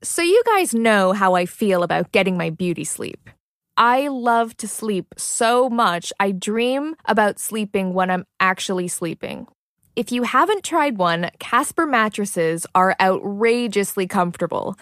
So, 0.00 0.22
you 0.22 0.40
guys 0.46 0.74
know 0.74 1.12
how 1.12 1.34
I 1.34 1.44
feel 1.44 1.82
about 1.82 2.12
getting 2.12 2.36
my 2.36 2.50
beauty 2.50 2.84
sleep. 2.84 3.28
I 3.76 4.06
love 4.06 4.56
to 4.58 4.68
sleep 4.68 5.12
so 5.16 5.68
much, 5.68 6.12
I 6.20 6.30
dream 6.30 6.94
about 7.06 7.40
sleeping 7.40 7.94
when 7.94 8.08
I'm 8.08 8.24
actually 8.38 8.86
sleeping. 8.86 9.48
If 9.96 10.12
you 10.12 10.22
haven't 10.22 10.62
tried 10.62 10.98
one, 10.98 11.30
Casper 11.40 11.84
mattresses 11.84 12.64
are 12.76 12.94
outrageously 13.00 14.06
comfortable. 14.06 14.76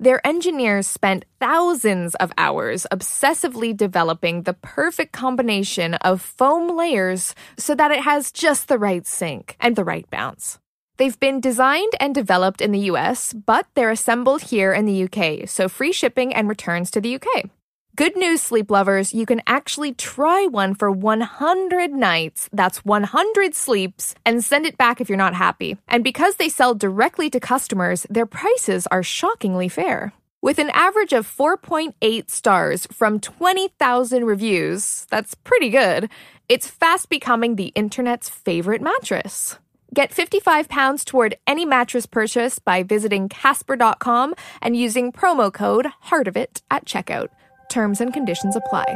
Their 0.00 0.26
engineers 0.26 0.86
spent 0.86 1.26
thousands 1.38 2.14
of 2.14 2.32
hours 2.38 2.86
obsessively 2.90 3.76
developing 3.76 4.44
the 4.44 4.54
perfect 4.54 5.12
combination 5.12 5.94
of 5.96 6.22
foam 6.22 6.74
layers 6.74 7.34
so 7.58 7.74
that 7.74 7.90
it 7.90 8.00
has 8.00 8.32
just 8.32 8.68
the 8.68 8.78
right 8.78 9.06
sink 9.06 9.54
and 9.60 9.76
the 9.76 9.84
right 9.84 10.08
bounce. 10.10 10.58
They've 10.98 11.18
been 11.18 11.40
designed 11.40 11.92
and 12.00 12.14
developed 12.14 12.60
in 12.60 12.72
the 12.72 12.90
US, 12.90 13.32
but 13.32 13.66
they're 13.74 13.90
assembled 13.90 14.42
here 14.42 14.72
in 14.72 14.84
the 14.84 15.04
UK, 15.04 15.48
so 15.48 15.68
free 15.68 15.92
shipping 15.92 16.34
and 16.34 16.48
returns 16.48 16.90
to 16.90 17.00
the 17.00 17.14
UK. 17.16 17.50
Good 17.94 18.16
news, 18.16 18.40
sleep 18.40 18.70
lovers, 18.70 19.12
you 19.12 19.26
can 19.26 19.42
actually 19.46 19.92
try 19.92 20.46
one 20.46 20.74
for 20.74 20.90
100 20.90 21.92
nights, 21.92 22.48
that's 22.50 22.84
100 22.86 23.54
sleeps, 23.54 24.14
and 24.24 24.42
send 24.42 24.64
it 24.64 24.78
back 24.78 25.00
if 25.00 25.10
you're 25.10 25.18
not 25.18 25.34
happy. 25.34 25.76
And 25.88 26.02
because 26.02 26.36
they 26.36 26.48
sell 26.48 26.74
directly 26.74 27.28
to 27.28 27.38
customers, 27.38 28.06
their 28.08 28.24
prices 28.24 28.86
are 28.86 29.02
shockingly 29.02 29.68
fair. 29.68 30.14
With 30.40 30.58
an 30.58 30.70
average 30.70 31.12
of 31.12 31.26
4.8 31.26 32.30
stars 32.30 32.86
from 32.86 33.20
20,000 33.20 34.24
reviews, 34.24 35.06
that's 35.10 35.34
pretty 35.34 35.68
good, 35.68 36.08
it's 36.48 36.68
fast 36.68 37.10
becoming 37.10 37.56
the 37.56 37.72
internet's 37.74 38.28
favorite 38.28 38.80
mattress. 38.80 39.58
Get 39.94 40.10
55 40.10 40.70
pounds 40.70 41.04
toward 41.04 41.36
any 41.46 41.66
mattress 41.66 42.06
purchase 42.06 42.58
by 42.58 42.82
visiting 42.82 43.28
Casper.com 43.28 44.34
and 44.62 44.74
using 44.74 45.12
promo 45.12 45.52
code 45.52 45.86
HEARTOFIT 46.06 46.62
at 46.70 46.86
checkout. 46.86 47.28
Terms 47.68 48.00
and 48.00 48.10
conditions 48.12 48.56
apply. 48.56 48.86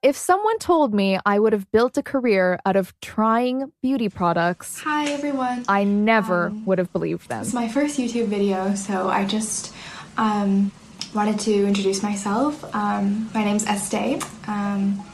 If 0.00 0.16
someone 0.16 0.58
told 0.58 0.94
me 0.94 1.18
I 1.26 1.38
would 1.38 1.52
have 1.52 1.70
built 1.70 1.98
a 1.98 2.02
career 2.02 2.58
out 2.64 2.76
of 2.76 2.98
trying 3.00 3.72
beauty 3.82 4.08
products, 4.08 4.80
Hi 4.80 5.10
everyone. 5.10 5.66
I 5.68 5.84
never 5.84 6.50
would 6.64 6.78
have 6.78 6.90
believed 6.92 7.28
them. 7.28 7.42
It's 7.42 7.52
my 7.52 7.68
first 7.68 7.98
YouTube 7.98 8.28
video, 8.28 8.74
so 8.74 9.08
I 9.08 9.26
just 9.26 9.74
um, 10.16 10.72
wanted 11.14 11.40
to 11.40 11.66
introduce 11.66 12.02
myself. 12.02 12.64
Um, 12.74 13.28
my 13.34 13.44
name's 13.44 13.66
Estee. 13.66 14.20
Um, 14.46 15.04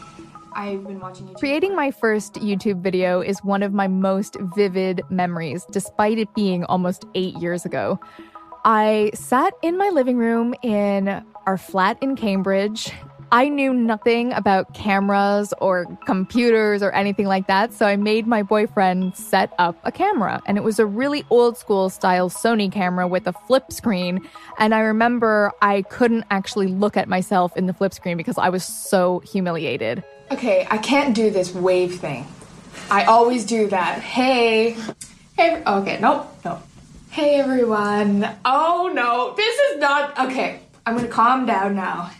I've 0.54 0.86
been 0.86 1.00
watching 1.00 1.26
YouTube. 1.26 1.38
Creating 1.38 1.76
my 1.76 1.90
first 1.90 2.34
YouTube 2.34 2.80
video 2.80 3.20
is 3.20 3.38
one 3.40 3.62
of 3.62 3.72
my 3.72 3.88
most 3.88 4.36
vivid 4.56 5.02
memories, 5.10 5.66
despite 5.70 6.18
it 6.18 6.32
being 6.34 6.64
almost 6.64 7.04
eight 7.14 7.36
years 7.36 7.64
ago. 7.64 7.98
I 8.64 9.10
sat 9.14 9.52
in 9.62 9.76
my 9.76 9.90
living 9.90 10.16
room 10.16 10.54
in 10.62 11.22
our 11.46 11.58
flat 11.58 11.98
in 12.00 12.16
Cambridge. 12.16 12.92
I 13.34 13.48
knew 13.48 13.74
nothing 13.74 14.32
about 14.32 14.74
cameras 14.74 15.52
or 15.60 15.86
computers 16.06 16.84
or 16.84 16.92
anything 16.92 17.26
like 17.26 17.48
that, 17.48 17.74
so 17.74 17.84
I 17.84 17.96
made 17.96 18.28
my 18.28 18.44
boyfriend 18.44 19.16
set 19.16 19.52
up 19.58 19.76
a 19.82 19.90
camera. 19.90 20.40
And 20.46 20.56
it 20.56 20.62
was 20.62 20.78
a 20.78 20.86
really 20.86 21.24
old 21.30 21.58
school 21.58 21.90
style 21.90 22.30
Sony 22.30 22.70
camera 22.70 23.08
with 23.08 23.26
a 23.26 23.32
flip 23.32 23.72
screen. 23.72 24.20
And 24.60 24.72
I 24.72 24.78
remember 24.82 25.50
I 25.62 25.82
couldn't 25.82 26.26
actually 26.30 26.68
look 26.68 26.96
at 26.96 27.08
myself 27.08 27.56
in 27.56 27.66
the 27.66 27.72
flip 27.72 27.92
screen 27.92 28.16
because 28.16 28.38
I 28.38 28.50
was 28.50 28.64
so 28.64 29.18
humiliated. 29.18 30.04
Okay, 30.30 30.68
I 30.70 30.78
can't 30.78 31.12
do 31.12 31.28
this 31.30 31.52
wave 31.52 31.96
thing. 31.96 32.28
I 32.88 33.02
always 33.02 33.44
do 33.44 33.66
that. 33.66 34.00
Hey. 34.00 34.76
Hey. 35.36 35.60
Okay, 35.66 35.98
nope, 36.00 36.28
nope. 36.44 36.60
Hey 37.10 37.40
everyone. 37.40 38.28
Oh 38.44 38.92
no, 38.94 39.34
this 39.36 39.58
is 39.58 39.80
not. 39.80 40.16
Okay, 40.20 40.60
I'm 40.86 40.94
gonna 40.94 41.08
calm 41.08 41.46
down 41.46 41.74
now. 41.74 42.12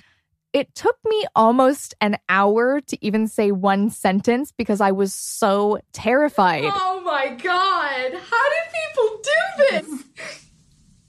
It 0.55 0.73
took 0.77 0.97
me 1.05 1.25
almost 1.35 1.95
an 2.01 2.17
hour 2.29 2.81
to 2.81 3.05
even 3.05 3.27
say 3.27 3.51
one 3.51 3.91
sentence 3.91 4.53
because 4.53 4.81
I 4.81 4.93
was 4.93 5.13
so 5.13 5.81
terrified. 5.93 6.63
Oh 6.65 7.03
my 7.05 7.31
god, 7.31 8.15
how 8.15 8.49
do 8.51 8.57
people 8.79 9.21
do 9.23 9.71
this? 9.71 10.05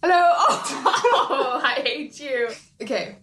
Hello. 0.01 0.31
Oh, 1.27 1.61
I 1.63 1.81
hate 1.81 2.19
you. 2.19 2.49
Okay. 2.81 3.17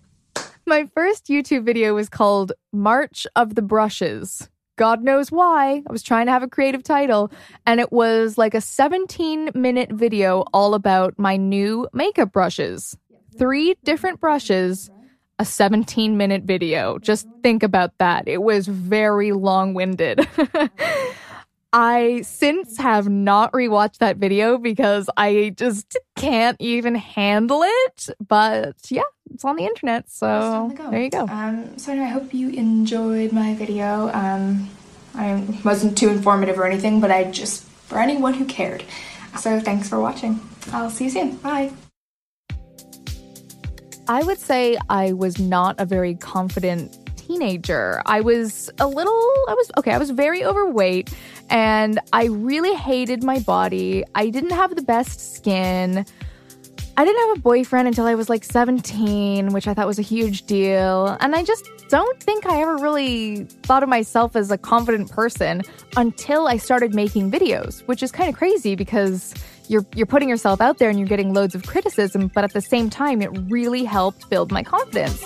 My 0.66 0.86
first 0.94 1.26
YouTube 1.26 1.64
video 1.64 1.94
was 1.94 2.08
called 2.08 2.52
March 2.72 3.26
of 3.36 3.54
the 3.54 3.62
Brushes. 3.62 4.48
God 4.76 5.02
knows 5.02 5.30
why. 5.30 5.82
I 5.86 5.92
was 5.92 6.02
trying 6.02 6.26
to 6.26 6.32
have 6.32 6.42
a 6.42 6.48
creative 6.48 6.82
title. 6.82 7.30
And 7.66 7.80
it 7.80 7.92
was 7.92 8.38
like 8.38 8.54
a 8.54 8.60
17 8.60 9.50
minute 9.54 9.92
video 9.92 10.44
all 10.52 10.74
about 10.74 11.18
my 11.18 11.36
new 11.36 11.88
makeup 11.92 12.32
brushes. 12.32 12.96
Three 13.38 13.74
different 13.84 14.20
brushes, 14.20 14.90
a 15.38 15.44
17 15.44 16.16
minute 16.16 16.42
video. 16.42 16.98
Just 16.98 17.26
think 17.42 17.62
about 17.62 17.96
that. 17.98 18.28
It 18.28 18.42
was 18.42 18.66
very 18.66 19.32
long 19.32 19.74
winded. 19.74 20.26
I 21.72 22.20
since 22.20 22.76
have 22.76 23.08
not 23.08 23.52
rewatched 23.52 23.98
that 23.98 24.18
video 24.18 24.58
because 24.58 25.08
I 25.16 25.54
just 25.56 25.96
can't 26.16 26.56
even 26.60 26.94
handle 26.94 27.62
it. 27.64 28.10
But 28.26 28.76
yeah, 28.90 29.02
it's 29.32 29.44
on 29.44 29.56
the 29.56 29.64
internet, 29.64 30.10
so 30.10 30.72
there 30.90 31.02
you 31.02 31.10
go. 31.10 31.26
Um, 31.28 31.78
so 31.78 31.92
anyway, 31.92 32.06
I 32.06 32.10
hope 32.10 32.34
you 32.34 32.50
enjoyed 32.50 33.32
my 33.32 33.54
video. 33.54 34.10
Um, 34.12 34.68
I 35.14 35.42
wasn't 35.64 35.96
too 35.96 36.10
informative 36.10 36.58
or 36.58 36.66
anything, 36.66 37.00
but 37.00 37.10
I 37.10 37.24
just 37.24 37.64
for 37.64 37.98
anyone 37.98 38.34
who 38.34 38.44
cared. 38.44 38.84
So 39.38 39.58
thanks 39.58 39.88
for 39.88 39.98
watching. 39.98 40.40
I'll 40.72 40.90
see 40.90 41.04
you 41.04 41.10
soon. 41.10 41.36
Bye. 41.36 41.72
I 44.12 44.22
would 44.24 44.38
say 44.38 44.76
I 44.90 45.14
was 45.14 45.38
not 45.38 45.80
a 45.80 45.86
very 45.86 46.16
confident 46.16 46.98
teenager. 47.16 48.02
I 48.04 48.20
was 48.20 48.68
a 48.78 48.86
little, 48.86 49.32
I 49.48 49.54
was, 49.54 49.70
okay, 49.78 49.92
I 49.92 49.96
was 49.96 50.10
very 50.10 50.44
overweight 50.44 51.10
and 51.48 51.98
I 52.12 52.26
really 52.26 52.74
hated 52.74 53.24
my 53.24 53.38
body. 53.38 54.04
I 54.14 54.28
didn't 54.28 54.50
have 54.50 54.76
the 54.76 54.82
best 54.82 55.34
skin. 55.34 56.04
I 56.94 57.04
didn't 57.06 57.28
have 57.28 57.38
a 57.38 57.40
boyfriend 57.40 57.88
until 57.88 58.04
I 58.04 58.14
was 58.14 58.28
like 58.28 58.44
17, 58.44 59.54
which 59.54 59.66
I 59.66 59.72
thought 59.72 59.86
was 59.86 59.98
a 59.98 60.02
huge 60.02 60.42
deal. 60.42 61.16
And 61.20 61.34
I 61.34 61.42
just 61.42 61.66
don't 61.88 62.22
think 62.22 62.44
I 62.44 62.60
ever 62.60 62.76
really 62.76 63.44
thought 63.62 63.82
of 63.82 63.88
myself 63.88 64.36
as 64.36 64.50
a 64.50 64.58
confident 64.58 65.10
person 65.10 65.62
until 65.96 66.48
I 66.48 66.58
started 66.58 66.94
making 66.94 67.30
videos, 67.30 67.80
which 67.88 68.02
is 68.02 68.12
kind 68.12 68.28
of 68.28 68.36
crazy 68.36 68.74
because 68.74 69.32
you're 69.72 69.86
you're 69.94 70.06
putting 70.06 70.28
yourself 70.28 70.60
out 70.60 70.78
there 70.78 70.90
and 70.90 70.98
you're 70.98 71.08
getting 71.08 71.32
loads 71.32 71.54
of 71.54 71.64
criticism, 71.64 72.30
but 72.34 72.44
at 72.44 72.52
the 72.52 72.60
same 72.60 72.90
time 72.90 73.22
it 73.22 73.30
really 73.48 73.84
helped 73.84 74.28
build 74.28 74.52
my 74.52 74.62
confidence. 74.62 75.24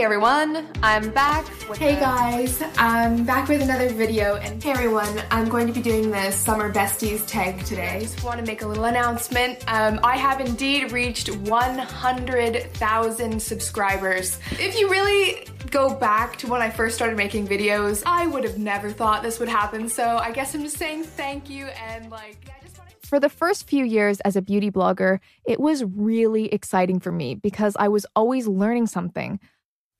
Hey 0.00 0.06
everyone, 0.06 0.66
I'm 0.82 1.10
back. 1.10 1.44
With 1.68 1.76
Hey 1.76 1.94
the- 1.94 2.00
guys, 2.00 2.62
I'm 2.78 3.26
back 3.26 3.50
with 3.50 3.60
another 3.60 3.90
video 3.90 4.36
and 4.36 4.62
hey 4.62 4.70
everyone, 4.70 5.20
I'm 5.30 5.46
going 5.46 5.66
to 5.66 5.74
be 5.74 5.82
doing 5.82 6.10
the 6.10 6.30
Summer 6.30 6.72
Besties 6.72 7.26
tag 7.26 7.62
today. 7.66 7.96
I 7.96 8.00
just 8.00 8.24
want 8.24 8.40
to 8.40 8.46
make 8.46 8.62
a 8.62 8.66
little 8.66 8.86
announcement. 8.86 9.62
Um, 9.70 10.00
I 10.02 10.16
have 10.16 10.40
indeed 10.40 10.90
reached 10.90 11.28
100,000 11.28 13.42
subscribers. 13.42 14.38
If 14.52 14.80
you 14.80 14.88
really 14.88 15.46
go 15.70 15.94
back 15.94 16.38
to 16.38 16.46
when 16.46 16.62
I 16.62 16.70
first 16.70 16.96
started 16.96 17.18
making 17.18 17.46
videos, 17.46 18.02
I 18.06 18.26
would 18.26 18.44
have 18.44 18.56
never 18.56 18.90
thought 18.90 19.22
this 19.22 19.38
would 19.38 19.50
happen. 19.50 19.86
So 19.86 20.16
I 20.16 20.30
guess 20.30 20.54
I'm 20.54 20.62
just 20.62 20.78
saying 20.78 21.04
thank 21.04 21.50
you 21.50 21.66
and 21.66 22.10
like, 22.10 22.38
I 22.46 22.64
just 22.64 22.78
want 22.78 22.90
For 23.02 23.20
the 23.20 23.28
first 23.28 23.68
few 23.68 23.84
years 23.84 24.18
as 24.20 24.34
a 24.34 24.40
beauty 24.40 24.70
blogger, 24.70 25.18
it 25.44 25.60
was 25.60 25.84
really 25.84 26.46
exciting 26.54 27.00
for 27.00 27.12
me 27.12 27.34
because 27.34 27.76
I 27.78 27.88
was 27.88 28.06
always 28.16 28.48
learning 28.48 28.86
something. 28.86 29.38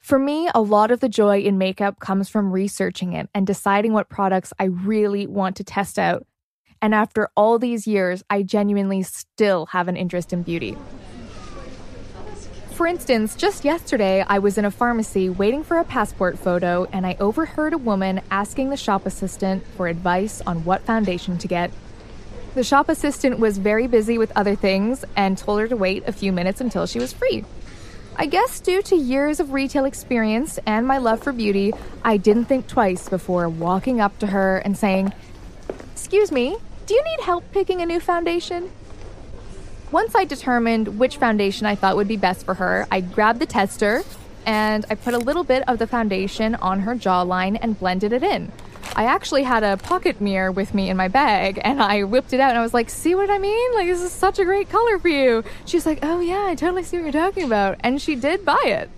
For 0.00 0.18
me, 0.18 0.48
a 0.54 0.62
lot 0.62 0.90
of 0.90 1.00
the 1.00 1.08
joy 1.08 1.40
in 1.40 1.58
makeup 1.58 2.00
comes 2.00 2.28
from 2.28 2.50
researching 2.50 3.12
it 3.12 3.28
and 3.34 3.46
deciding 3.46 3.92
what 3.92 4.08
products 4.08 4.52
I 4.58 4.64
really 4.64 5.26
want 5.26 5.56
to 5.56 5.64
test 5.64 5.98
out. 5.98 6.26
And 6.82 6.94
after 6.94 7.28
all 7.36 7.58
these 7.58 7.86
years, 7.86 8.24
I 8.30 8.42
genuinely 8.42 9.02
still 9.02 9.66
have 9.66 9.88
an 9.88 9.96
interest 9.96 10.32
in 10.32 10.42
beauty. 10.42 10.76
For 12.72 12.86
instance, 12.86 13.36
just 13.36 13.62
yesterday, 13.62 14.24
I 14.26 14.38
was 14.38 14.56
in 14.56 14.64
a 14.64 14.70
pharmacy 14.70 15.28
waiting 15.28 15.62
for 15.62 15.76
a 15.76 15.84
passport 15.84 16.38
photo, 16.38 16.86
and 16.92 17.06
I 17.06 17.16
overheard 17.20 17.74
a 17.74 17.78
woman 17.78 18.22
asking 18.30 18.70
the 18.70 18.78
shop 18.78 19.04
assistant 19.04 19.66
for 19.76 19.86
advice 19.86 20.40
on 20.46 20.64
what 20.64 20.80
foundation 20.80 21.36
to 21.36 21.46
get. 21.46 21.70
The 22.54 22.64
shop 22.64 22.88
assistant 22.88 23.38
was 23.38 23.58
very 23.58 23.86
busy 23.86 24.16
with 24.16 24.32
other 24.34 24.54
things 24.54 25.04
and 25.14 25.36
told 25.36 25.60
her 25.60 25.68
to 25.68 25.76
wait 25.76 26.04
a 26.06 26.12
few 26.12 26.32
minutes 26.32 26.62
until 26.62 26.86
she 26.86 26.98
was 26.98 27.12
free. 27.12 27.44
I 28.16 28.26
guess 28.26 28.60
due 28.60 28.82
to 28.82 28.96
years 28.96 29.40
of 29.40 29.52
retail 29.52 29.84
experience 29.84 30.58
and 30.66 30.86
my 30.86 30.98
love 30.98 31.22
for 31.22 31.32
beauty, 31.32 31.72
I 32.04 32.16
didn't 32.16 32.46
think 32.46 32.66
twice 32.66 33.08
before 33.08 33.48
walking 33.48 34.00
up 34.00 34.18
to 34.18 34.26
her 34.26 34.58
and 34.58 34.76
saying, 34.76 35.12
Excuse 35.92 36.30
me, 36.30 36.56
do 36.86 36.94
you 36.94 37.04
need 37.04 37.24
help 37.24 37.50
picking 37.52 37.80
a 37.80 37.86
new 37.86 38.00
foundation? 38.00 38.70
Once 39.92 40.14
I 40.14 40.24
determined 40.24 40.98
which 40.98 41.16
foundation 41.16 41.66
I 41.66 41.74
thought 41.74 41.96
would 41.96 42.08
be 42.08 42.16
best 42.16 42.44
for 42.44 42.54
her, 42.54 42.86
I 42.90 43.00
grabbed 43.00 43.40
the 43.40 43.46
tester 43.46 44.02
and 44.46 44.84
I 44.90 44.94
put 44.94 45.14
a 45.14 45.18
little 45.18 45.44
bit 45.44 45.68
of 45.68 45.78
the 45.78 45.86
foundation 45.86 46.54
on 46.56 46.80
her 46.80 46.94
jawline 46.94 47.58
and 47.60 47.78
blended 47.78 48.12
it 48.12 48.22
in. 48.22 48.52
I 48.96 49.04
actually 49.04 49.44
had 49.44 49.62
a 49.62 49.76
pocket 49.76 50.20
mirror 50.20 50.50
with 50.50 50.74
me 50.74 50.90
in 50.90 50.96
my 50.96 51.08
bag 51.08 51.60
and 51.62 51.80
I 51.82 52.02
whipped 52.04 52.32
it 52.32 52.40
out 52.40 52.50
and 52.50 52.58
I 52.58 52.62
was 52.62 52.74
like, 52.74 52.90
See 52.90 53.14
what 53.14 53.30
I 53.30 53.38
mean? 53.38 53.74
Like, 53.74 53.86
this 53.86 54.02
is 54.02 54.12
such 54.12 54.38
a 54.38 54.44
great 54.44 54.68
color 54.68 54.98
for 54.98 55.08
you. 55.08 55.44
She's 55.64 55.86
like, 55.86 56.00
Oh, 56.02 56.20
yeah, 56.20 56.46
I 56.46 56.54
totally 56.54 56.82
see 56.82 56.96
what 56.98 57.04
you're 57.04 57.12
talking 57.12 57.44
about. 57.44 57.78
And 57.80 58.00
she 58.00 58.16
did 58.16 58.44
buy 58.44 58.62
it. 58.64 58.90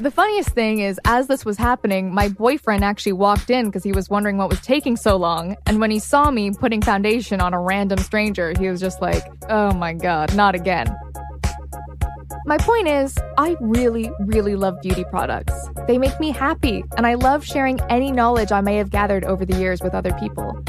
The 0.00 0.10
funniest 0.10 0.48
thing 0.48 0.80
is, 0.80 0.98
as 1.04 1.26
this 1.26 1.44
was 1.44 1.58
happening, 1.58 2.12
my 2.12 2.28
boyfriend 2.28 2.82
actually 2.82 3.12
walked 3.12 3.50
in 3.50 3.66
because 3.66 3.84
he 3.84 3.92
was 3.92 4.08
wondering 4.08 4.38
what 4.38 4.48
was 4.48 4.60
taking 4.62 4.96
so 4.96 5.16
long. 5.16 5.54
And 5.66 5.80
when 5.80 5.90
he 5.90 5.98
saw 5.98 6.30
me 6.30 6.50
putting 6.50 6.80
foundation 6.80 7.40
on 7.40 7.52
a 7.54 7.60
random 7.60 7.98
stranger, 7.98 8.54
he 8.58 8.68
was 8.68 8.80
just 8.80 9.02
like, 9.02 9.22
Oh 9.48 9.72
my 9.74 9.92
god, 9.92 10.34
not 10.34 10.54
again. 10.54 10.92
My 12.44 12.58
point 12.58 12.88
is, 12.88 13.16
I 13.38 13.56
really, 13.60 14.10
really 14.18 14.56
love 14.56 14.80
beauty 14.82 15.04
products. 15.04 15.54
They 15.86 15.96
make 15.96 16.18
me 16.18 16.32
happy, 16.32 16.82
and 16.96 17.06
I 17.06 17.14
love 17.14 17.46
sharing 17.46 17.80
any 17.82 18.10
knowledge 18.10 18.50
I 18.50 18.60
may 18.60 18.76
have 18.78 18.90
gathered 18.90 19.24
over 19.24 19.44
the 19.44 19.56
years 19.56 19.80
with 19.80 19.94
other 19.94 20.12
people. 20.14 20.60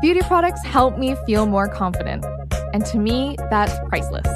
Beauty 0.00 0.20
products 0.22 0.64
help 0.64 0.96
me 0.96 1.16
feel 1.26 1.44
more 1.44 1.68
confident, 1.68 2.24
and 2.72 2.86
to 2.86 2.96
me, 2.96 3.36
that's 3.50 3.78
priceless. 3.90 4.26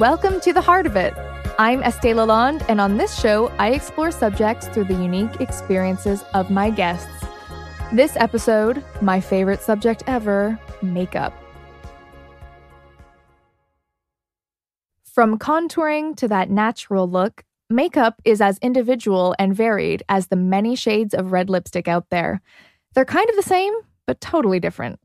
Welcome 0.00 0.40
to 0.40 0.52
the 0.52 0.62
heart 0.62 0.86
of 0.86 0.96
it. 0.96 1.14
I'm 1.60 1.80
Estee 1.84 2.08
Lalonde, 2.08 2.64
and 2.68 2.80
on 2.80 2.96
this 2.96 3.16
show, 3.16 3.52
I 3.60 3.70
explore 3.70 4.10
subjects 4.10 4.66
through 4.66 4.84
the 4.84 4.94
unique 4.94 5.40
experiences 5.40 6.24
of 6.34 6.50
my 6.50 6.70
guests. 6.70 7.06
This 7.92 8.16
episode, 8.16 8.84
my 9.02 9.20
favorite 9.20 9.62
subject 9.62 10.04
ever 10.06 10.56
makeup. 10.80 11.32
From 15.02 15.36
contouring 15.36 16.14
to 16.18 16.28
that 16.28 16.50
natural 16.50 17.10
look, 17.10 17.42
makeup 17.68 18.22
is 18.24 18.40
as 18.40 18.58
individual 18.58 19.34
and 19.40 19.56
varied 19.56 20.04
as 20.08 20.28
the 20.28 20.36
many 20.36 20.76
shades 20.76 21.14
of 21.14 21.32
red 21.32 21.50
lipstick 21.50 21.88
out 21.88 22.10
there. 22.10 22.40
They're 22.94 23.04
kind 23.04 23.28
of 23.28 23.34
the 23.34 23.42
same, 23.42 23.74
but 24.06 24.20
totally 24.20 24.60
different. 24.60 25.00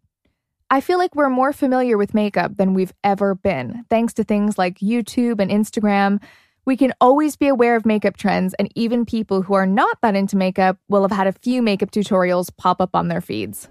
I 0.69 0.79
feel 0.79 0.99
like 0.99 1.15
we're 1.15 1.29
more 1.29 1.53
familiar 1.53 1.97
with 1.97 2.13
makeup 2.13 2.57
than 2.57 2.75
we've 2.75 2.93
ever 3.03 3.33
been, 3.33 3.83
thanks 3.89 4.13
to 4.13 4.23
things 4.23 4.59
like 4.59 4.77
YouTube 4.77 5.39
and 5.39 5.49
Instagram. 5.49 6.21
We 6.65 6.75
can 6.75 6.93
always 6.99 7.35
be 7.35 7.47
aware 7.47 7.75
of 7.75 7.85
makeup 7.85 8.17
trends, 8.17 8.55
and 8.55 8.71
even 8.73 9.05
people 9.05 9.43
who 9.43 9.53
are 9.53 9.67
not 9.67 10.01
that 10.01 10.15
into 10.15 10.35
makeup 10.35 10.79
will 10.89 11.03
have 11.03 11.11
had 11.11 11.27
a 11.27 11.31
few 11.31 11.61
makeup 11.61 11.91
tutorials 11.91 12.49
pop 12.57 12.81
up 12.81 12.95
on 12.95 13.07
their 13.07 13.21
feeds. 13.21 13.69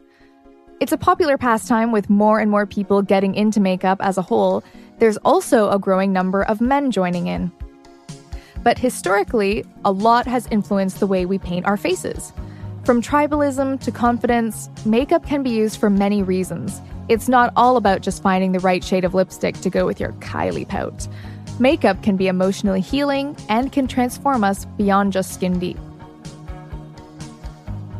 It's 0.78 0.92
a 0.92 0.96
popular 0.96 1.36
pastime 1.36 1.90
with 1.90 2.08
more 2.08 2.38
and 2.38 2.52
more 2.52 2.66
people 2.66 3.02
getting 3.02 3.34
into 3.34 3.58
makeup 3.58 3.98
as 4.00 4.16
a 4.16 4.22
whole. 4.22 4.62
There's 4.98 5.16
also 5.18 5.70
a 5.70 5.78
growing 5.78 6.12
number 6.12 6.44
of 6.44 6.60
men 6.60 6.92
joining 6.92 7.26
in. 7.26 7.50
But 8.62 8.78
historically, 8.78 9.64
a 9.84 9.90
lot 9.90 10.28
has 10.28 10.46
influenced 10.52 11.00
the 11.00 11.08
way 11.08 11.26
we 11.26 11.38
paint 11.38 11.66
our 11.66 11.76
faces. 11.76 12.32
From 12.84 13.02
tribalism 13.02 13.80
to 13.80 13.90
confidence, 13.90 14.70
makeup 14.86 15.26
can 15.26 15.42
be 15.42 15.50
used 15.50 15.80
for 15.80 15.90
many 15.90 16.22
reasons. 16.22 16.80
It's 17.08 17.28
not 17.28 17.52
all 17.56 17.76
about 17.76 18.02
just 18.02 18.22
finding 18.22 18.52
the 18.52 18.60
right 18.60 18.84
shade 18.84 19.04
of 19.04 19.14
lipstick 19.14 19.60
to 19.62 19.70
go 19.70 19.84
with 19.84 19.98
your 19.98 20.12
Kylie 20.14 20.68
pout. 20.68 21.08
Makeup 21.58 22.02
can 22.02 22.16
be 22.16 22.26
emotionally 22.26 22.80
healing 22.80 23.36
and 23.48 23.70
can 23.70 23.86
transform 23.86 24.42
us 24.42 24.64
beyond 24.76 25.12
just 25.12 25.32
skin 25.32 25.58
deep. 25.58 25.78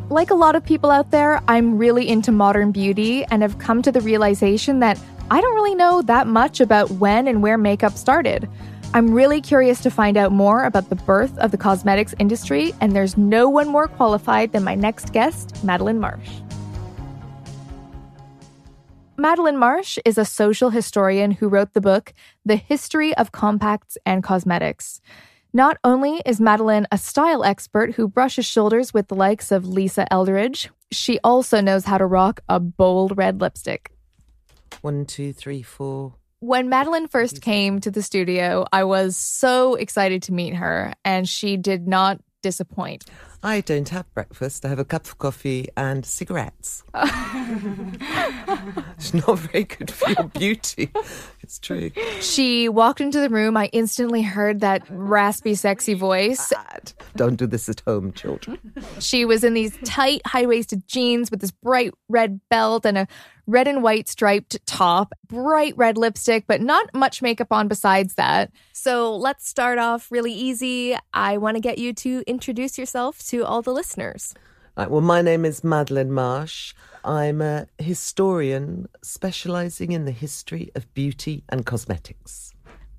Like 0.09 0.29
a 0.29 0.35
lot 0.35 0.55
of 0.55 0.63
people 0.63 0.91
out 0.91 1.11
there, 1.11 1.41
I'm 1.47 1.77
really 1.77 2.07
into 2.07 2.31
modern 2.31 2.71
beauty 2.71 3.23
and 3.25 3.41
have 3.41 3.57
come 3.57 3.81
to 3.81 3.91
the 3.91 4.01
realization 4.01 4.79
that 4.79 4.99
I 5.31 5.41
don't 5.41 5.55
really 5.55 5.73
know 5.73 6.01
that 6.03 6.27
much 6.27 6.59
about 6.59 6.91
when 6.91 7.27
and 7.27 7.41
where 7.41 7.57
makeup 7.57 7.93
started. 7.93 8.47
I'm 8.93 9.13
really 9.13 9.41
curious 9.41 9.81
to 9.81 9.89
find 9.89 10.15
out 10.15 10.31
more 10.31 10.63
about 10.63 10.89
the 10.89 10.95
birth 10.95 11.35
of 11.39 11.51
the 11.51 11.57
cosmetics 11.57 12.13
industry, 12.19 12.73
and 12.79 12.95
there's 12.95 13.17
no 13.17 13.49
one 13.49 13.67
more 13.67 13.87
qualified 13.87 14.51
than 14.51 14.63
my 14.63 14.75
next 14.75 15.11
guest, 15.11 15.63
Madeleine 15.63 15.99
Marsh. 15.99 16.29
Madeleine 19.17 19.57
Marsh 19.57 19.97
is 20.03 20.17
a 20.17 20.25
social 20.25 20.71
historian 20.71 21.31
who 21.31 21.47
wrote 21.47 21.73
the 21.73 21.79
book, 21.79 22.13
The 22.45 22.57
History 22.57 23.15
of 23.15 23.31
Compacts 23.31 23.97
and 24.05 24.21
Cosmetics. 24.21 24.99
Not 25.53 25.77
only 25.85 26.21
is 26.25 26.41
Madeleine 26.41 26.85
a 26.91 26.97
style 26.97 27.45
expert 27.45 27.95
who 27.95 28.09
brushes 28.09 28.45
shoulders 28.45 28.93
with 28.93 29.07
the 29.07 29.15
likes 29.15 29.53
of 29.53 29.65
Lisa 29.65 30.11
Eldridge, 30.11 30.69
she 30.91 31.17
also 31.23 31.61
knows 31.61 31.85
how 31.85 31.97
to 31.97 32.05
rock 32.05 32.41
a 32.49 32.59
bold 32.59 33.17
red 33.17 33.39
lipstick. 33.39 33.91
One, 34.81 35.05
two, 35.05 35.31
three, 35.31 35.61
four. 35.61 36.15
When 36.39 36.67
Madeleine 36.67 37.07
first 37.07 37.41
came 37.41 37.79
to 37.81 37.91
the 37.91 38.03
studio, 38.03 38.65
I 38.73 38.83
was 38.83 39.15
so 39.15 39.75
excited 39.75 40.23
to 40.23 40.33
meet 40.33 40.55
her, 40.55 40.93
and 41.05 41.27
she 41.27 41.55
did 41.55 41.87
not 41.87 42.19
disappoint. 42.43 43.05
I 43.45 43.61
don't 43.61 43.87
have 43.89 44.11
breakfast. 44.15 44.65
I 44.65 44.69
have 44.69 44.79
a 44.79 44.83
cup 44.83 45.05
of 45.05 45.19
coffee 45.19 45.67
and 45.77 46.03
cigarettes. 46.03 46.83
it's 46.95 47.13
not 49.13 49.37
very 49.37 49.65
good 49.65 49.91
for 49.91 50.09
your 50.09 50.27
beauty. 50.29 50.89
It's 51.45 51.59
true. 51.59 51.91
She 52.21 52.67
walked 52.67 52.99
into 52.99 53.19
the 53.19 53.29
room. 53.29 53.55
I 53.55 53.67
instantly 53.67 54.23
heard 54.23 54.61
that 54.61 54.81
raspy, 54.89 55.53
sexy 55.53 55.93
voice. 55.93 56.49
Bad. 56.49 56.93
Don't 57.15 57.35
do 57.35 57.45
this 57.45 57.69
at 57.69 57.81
home, 57.81 58.13
children. 58.13 58.57
She 58.97 59.25
was 59.25 59.43
in 59.43 59.53
these 59.53 59.77
tight, 59.83 60.25
high 60.25 60.47
waisted 60.47 60.87
jeans 60.87 61.29
with 61.29 61.41
this 61.41 61.51
bright 61.51 61.93
red 62.09 62.41
belt 62.49 62.83
and 62.83 62.97
a 62.97 63.07
red 63.45 63.67
and 63.67 63.83
white 63.83 64.09
striped 64.09 64.57
top, 64.65 65.13
bright 65.27 65.77
red 65.77 65.99
lipstick, 65.99 66.45
but 66.47 66.61
not 66.61 66.91
much 66.95 67.21
makeup 67.21 67.51
on 67.51 67.67
besides 67.67 68.15
that. 68.15 68.51
So 68.73 69.15
let's 69.15 69.47
start 69.47 69.77
off 69.77 70.11
really 70.11 70.33
easy. 70.33 70.97
I 71.13 71.37
want 71.37 71.57
to 71.57 71.61
get 71.61 71.77
you 71.77 71.93
to 71.93 72.23
introduce 72.25 72.79
yourself 72.79 73.23
to 73.27 73.45
all 73.45 73.61
the 73.61 73.71
listeners. 73.71 74.33
Right, 74.75 74.89
well, 74.89 75.01
my 75.01 75.21
name 75.21 75.45
is 75.45 75.63
Madeleine 75.63 76.11
Marsh. 76.11 76.73
I'm 77.05 77.41
a 77.41 77.67
historian 77.77 78.87
specializing 79.03 79.91
in 79.91 80.05
the 80.05 80.11
history 80.11 80.71
of 80.75 80.91
beauty 80.93 81.43
and 81.49 81.65
cosmetics. 81.65 82.51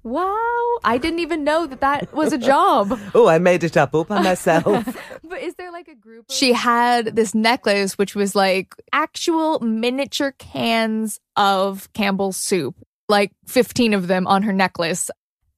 Wow, 0.04 0.78
I 0.84 0.98
didn't 0.98 1.18
even 1.18 1.42
know 1.42 1.66
that 1.66 1.80
that 1.80 2.12
was 2.14 2.32
a 2.32 2.38
job. 2.38 2.96
oh, 3.14 3.26
I 3.26 3.38
made 3.40 3.64
it 3.64 3.76
up 3.76 3.92
all 3.92 4.04
by 4.04 4.22
myself. 4.22 4.64
but 5.28 5.42
is 5.42 5.56
there 5.56 5.72
like 5.72 5.88
a 5.88 5.96
group? 5.96 6.26
Of- 6.28 6.34
she 6.34 6.52
had 6.52 7.16
this 7.16 7.34
necklace, 7.34 7.98
which 7.98 8.14
was 8.14 8.36
like 8.36 8.72
actual 8.92 9.58
miniature 9.58 10.32
cans 10.38 11.18
of 11.34 11.92
Campbell's 11.92 12.36
soup, 12.36 12.76
like 13.08 13.32
15 13.48 13.94
of 13.94 14.06
them 14.06 14.28
on 14.28 14.44
her 14.44 14.52
necklace. 14.52 15.10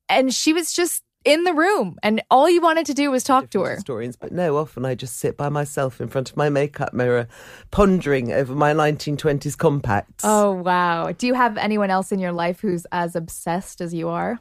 And 0.08 0.32
she 0.32 0.54
was 0.54 0.72
just 0.72 1.02
in 1.24 1.44
the 1.44 1.52
room 1.52 1.98
and 2.02 2.22
all 2.30 2.48
you 2.48 2.60
wanted 2.60 2.86
to 2.86 2.94
do 2.94 3.10
was 3.10 3.22
talk 3.24 3.50
to 3.50 3.62
her. 3.62 3.74
Historians, 3.74 4.16
but 4.16 4.32
no, 4.32 4.56
often 4.56 4.84
I 4.84 4.94
just 4.94 5.16
sit 5.16 5.36
by 5.36 5.48
myself 5.48 6.00
in 6.00 6.08
front 6.08 6.30
of 6.30 6.36
my 6.36 6.48
makeup 6.48 6.94
mirror, 6.94 7.28
pondering 7.70 8.32
over 8.32 8.54
my 8.54 8.72
1920s 8.72 9.56
compacts. 9.56 10.24
Oh, 10.24 10.52
wow. 10.52 11.12
Do 11.12 11.26
you 11.26 11.34
have 11.34 11.56
anyone 11.58 11.90
else 11.90 12.12
in 12.12 12.18
your 12.18 12.32
life 12.32 12.60
who's 12.60 12.86
as 12.92 13.16
obsessed 13.16 13.80
as 13.80 13.92
you 13.92 14.08
are? 14.08 14.38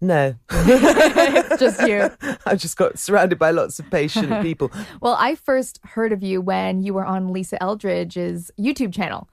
No. 0.00 0.34
it's 0.50 1.60
just 1.60 1.80
you. 1.86 2.10
I've 2.44 2.58
just 2.58 2.76
got 2.76 2.98
surrounded 2.98 3.38
by 3.38 3.52
lots 3.52 3.78
of 3.78 3.88
patient 3.90 4.42
people. 4.42 4.70
well, 5.00 5.16
I 5.18 5.36
first 5.36 5.78
heard 5.84 6.12
of 6.12 6.22
you 6.22 6.40
when 6.40 6.82
you 6.82 6.92
were 6.92 7.04
on 7.04 7.32
Lisa 7.32 7.62
Eldridge's 7.62 8.50
YouTube 8.58 8.92
channel. 8.92 9.28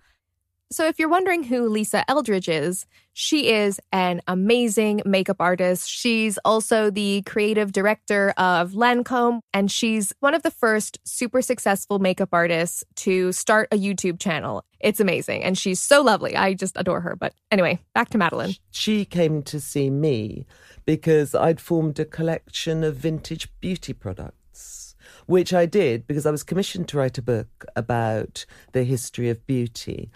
So, 0.71 0.85
if 0.85 0.99
you're 0.99 1.09
wondering 1.09 1.41
who 1.41 1.67
Lisa 1.67 2.05
Eldridge 2.07 2.47
is, 2.47 2.85
she 3.13 3.51
is 3.51 3.81
an 3.91 4.21
amazing 4.27 5.01
makeup 5.03 5.37
artist. 5.39 5.89
She's 5.89 6.37
also 6.45 6.91
the 6.91 7.23
creative 7.23 7.71
director 7.71 8.35
of 8.37 8.73
Lancome, 8.73 9.39
and 9.51 9.71
she's 9.71 10.13
one 10.19 10.35
of 10.35 10.43
the 10.43 10.51
first 10.51 10.99
super 11.05 11.41
successful 11.41 11.97
makeup 11.97 12.29
artists 12.31 12.83
to 12.97 13.31
start 13.31 13.67
a 13.71 13.77
YouTube 13.77 14.19
channel. 14.19 14.63
It's 14.79 14.99
amazing, 14.99 15.43
and 15.43 15.57
she's 15.57 15.81
so 15.81 16.03
lovely. 16.03 16.35
I 16.35 16.53
just 16.53 16.77
adore 16.77 17.01
her. 17.01 17.15
But 17.15 17.33
anyway, 17.51 17.79
back 17.95 18.09
to 18.09 18.19
Madeleine. 18.19 18.53
She 18.69 19.05
came 19.05 19.41
to 19.43 19.59
see 19.59 19.89
me 19.89 20.45
because 20.85 21.33
I'd 21.33 21.59
formed 21.59 21.99
a 21.99 22.05
collection 22.05 22.83
of 22.83 22.95
vintage 22.95 23.49
beauty 23.59 23.93
products 23.93 24.95
which 25.25 25.53
I 25.53 25.67
did 25.67 26.07
because 26.07 26.25
I 26.25 26.31
was 26.31 26.43
commissioned 26.43 26.87
to 26.89 26.97
write 26.97 27.17
a 27.19 27.21
book 27.21 27.65
about 27.75 28.45
the 28.71 28.83
history 28.83 29.29
of 29.29 29.45
beauty. 29.45 30.09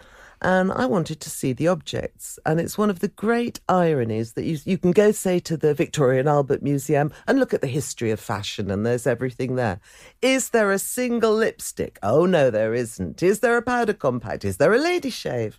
And 0.44 0.70
I 0.70 0.84
wanted 0.84 1.20
to 1.20 1.30
see 1.30 1.54
the 1.54 1.68
objects. 1.68 2.38
And 2.44 2.60
it's 2.60 2.76
one 2.76 2.90
of 2.90 3.00
the 3.00 3.08
great 3.08 3.60
ironies 3.66 4.34
that 4.34 4.44
you, 4.44 4.58
you 4.66 4.76
can 4.76 4.92
go, 4.92 5.10
say, 5.10 5.40
to 5.40 5.56
the 5.56 5.72
Victoria 5.72 6.20
and 6.20 6.28
Albert 6.28 6.62
Museum 6.62 7.10
and 7.26 7.40
look 7.40 7.54
at 7.54 7.62
the 7.62 7.66
history 7.66 8.10
of 8.10 8.20
fashion, 8.20 8.70
and 8.70 8.84
there's 8.84 9.06
everything 9.06 9.56
there. 9.56 9.80
Is 10.20 10.50
there 10.50 10.70
a 10.70 10.78
single 10.78 11.34
lipstick? 11.34 11.98
Oh, 12.02 12.26
no, 12.26 12.50
there 12.50 12.74
isn't. 12.74 13.22
Is 13.22 13.40
there 13.40 13.56
a 13.56 13.62
powder 13.62 13.94
compact? 13.94 14.44
Is 14.44 14.58
there 14.58 14.74
a 14.74 14.78
lady 14.78 15.10
shave? 15.10 15.58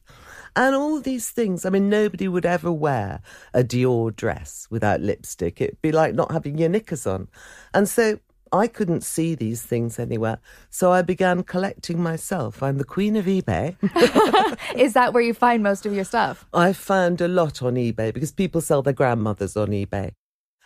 And 0.55 0.75
all 0.75 1.01
these 1.01 1.31
things. 1.31 1.65
I 1.65 1.71
mean, 1.71 1.89
nobody 1.89 2.27
would 2.27 2.45
ever 2.45 2.71
wear 2.71 3.21
a 3.53 3.63
Dior 3.63 4.15
dress 4.15 4.67
without 4.69 5.01
lipstick. 5.01 5.59
It'd 5.59 5.81
be 5.81 5.91
like 5.91 6.13
not 6.13 6.31
having 6.31 6.59
your 6.59 6.69
knickers 6.69 7.07
on. 7.07 7.27
And 7.73 7.89
so 7.89 8.19
I 8.51 8.67
couldn't 8.67 9.03
see 9.03 9.35
these 9.35 9.61
things 9.61 9.99
anywhere. 9.99 10.39
So 10.69 10.91
I 10.91 11.01
began 11.01 11.43
collecting 11.43 12.01
myself. 12.01 12.61
I'm 12.61 12.77
the 12.77 12.83
queen 12.83 13.15
of 13.15 13.25
eBay. 13.25 13.75
Is 14.75 14.93
that 14.93 15.13
where 15.13 15.23
you 15.23 15.33
find 15.33 15.63
most 15.63 15.85
of 15.85 15.93
your 15.93 16.05
stuff? 16.05 16.45
I 16.53 16.73
found 16.73 17.21
a 17.21 17.27
lot 17.27 17.61
on 17.61 17.75
eBay 17.75 18.13
because 18.13 18.31
people 18.31 18.61
sell 18.61 18.81
their 18.81 18.93
grandmothers 18.93 19.57
on 19.57 19.69
eBay. 19.69 20.11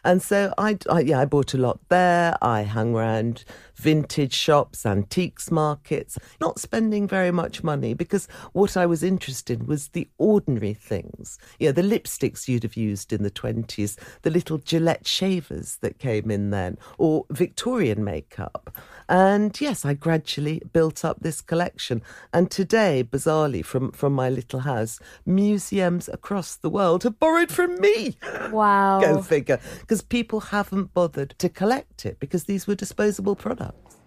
And 0.04 0.22
so 0.22 0.54
I, 0.58 0.78
I, 0.90 1.02
yeah, 1.02 1.20
I 1.20 1.26
bought 1.26 1.54
a 1.54 1.58
lot 1.58 1.80
there. 1.90 2.38
I 2.42 2.64
hung 2.64 2.96
around 2.96 3.44
vintage 3.76 4.34
shops, 4.34 4.86
antiques 4.86 5.52
markets, 5.52 6.18
not 6.42 6.60
spending 6.60 7.08
very 7.08 7.32
much 7.32 7.64
money 7.64 7.94
because 7.94 8.28
what 8.54 8.76
I 8.76 8.86
was 8.86 9.04
interested 9.04 9.62
in 9.62 9.68
was 9.68 9.90
the 9.90 10.08
ordinary 10.18 10.74
things. 10.74 11.38
You 11.60 11.68
know, 11.68 11.72
the 11.74 11.82
lipsticks 11.82 12.48
you'd 12.48 12.64
have 12.64 12.76
used 12.76 13.14
in 13.14 13.24
the 13.24 13.32
20s, 13.32 13.98
the 14.22 14.30
little 14.30 14.58
Gillette 14.58 15.08
shavers 15.08 15.78
that 15.82 16.00
came 16.00 16.30
in 16.30 16.50
then, 16.50 16.78
or 16.98 17.26
Victorian 17.30 18.04
makeup. 18.04 18.76
And 19.10 19.60
yes, 19.60 19.86
I 19.86 19.96
gradually 19.96 20.62
built 20.72 21.04
up 21.04 21.18
this 21.20 21.42
collection. 21.42 22.04
And 22.32 22.52
today, 22.52 23.04
bizarrely, 23.04 23.66
from, 23.66 23.92
from 23.92 24.14
my 24.14 24.30
little 24.30 24.60
house, 24.60 25.00
museums 25.26 26.08
across 26.08 26.56
the 26.56 26.70
world 26.70 27.02
have 27.04 27.18
borrowed 27.18 27.52
from 27.52 27.82
me. 27.82 28.18
Wow. 28.52 29.02
Go 29.02 29.24
figure. 29.24 29.60
Because 29.80 30.04
people 30.04 30.40
haven't 30.40 30.94
bothered 30.94 31.34
to 31.40 31.50
collect 31.50 32.06
it 32.06 32.20
because 32.20 32.44
these 32.44 32.68
were 32.68 32.76
disposable 32.76 33.36
products. 33.36 33.98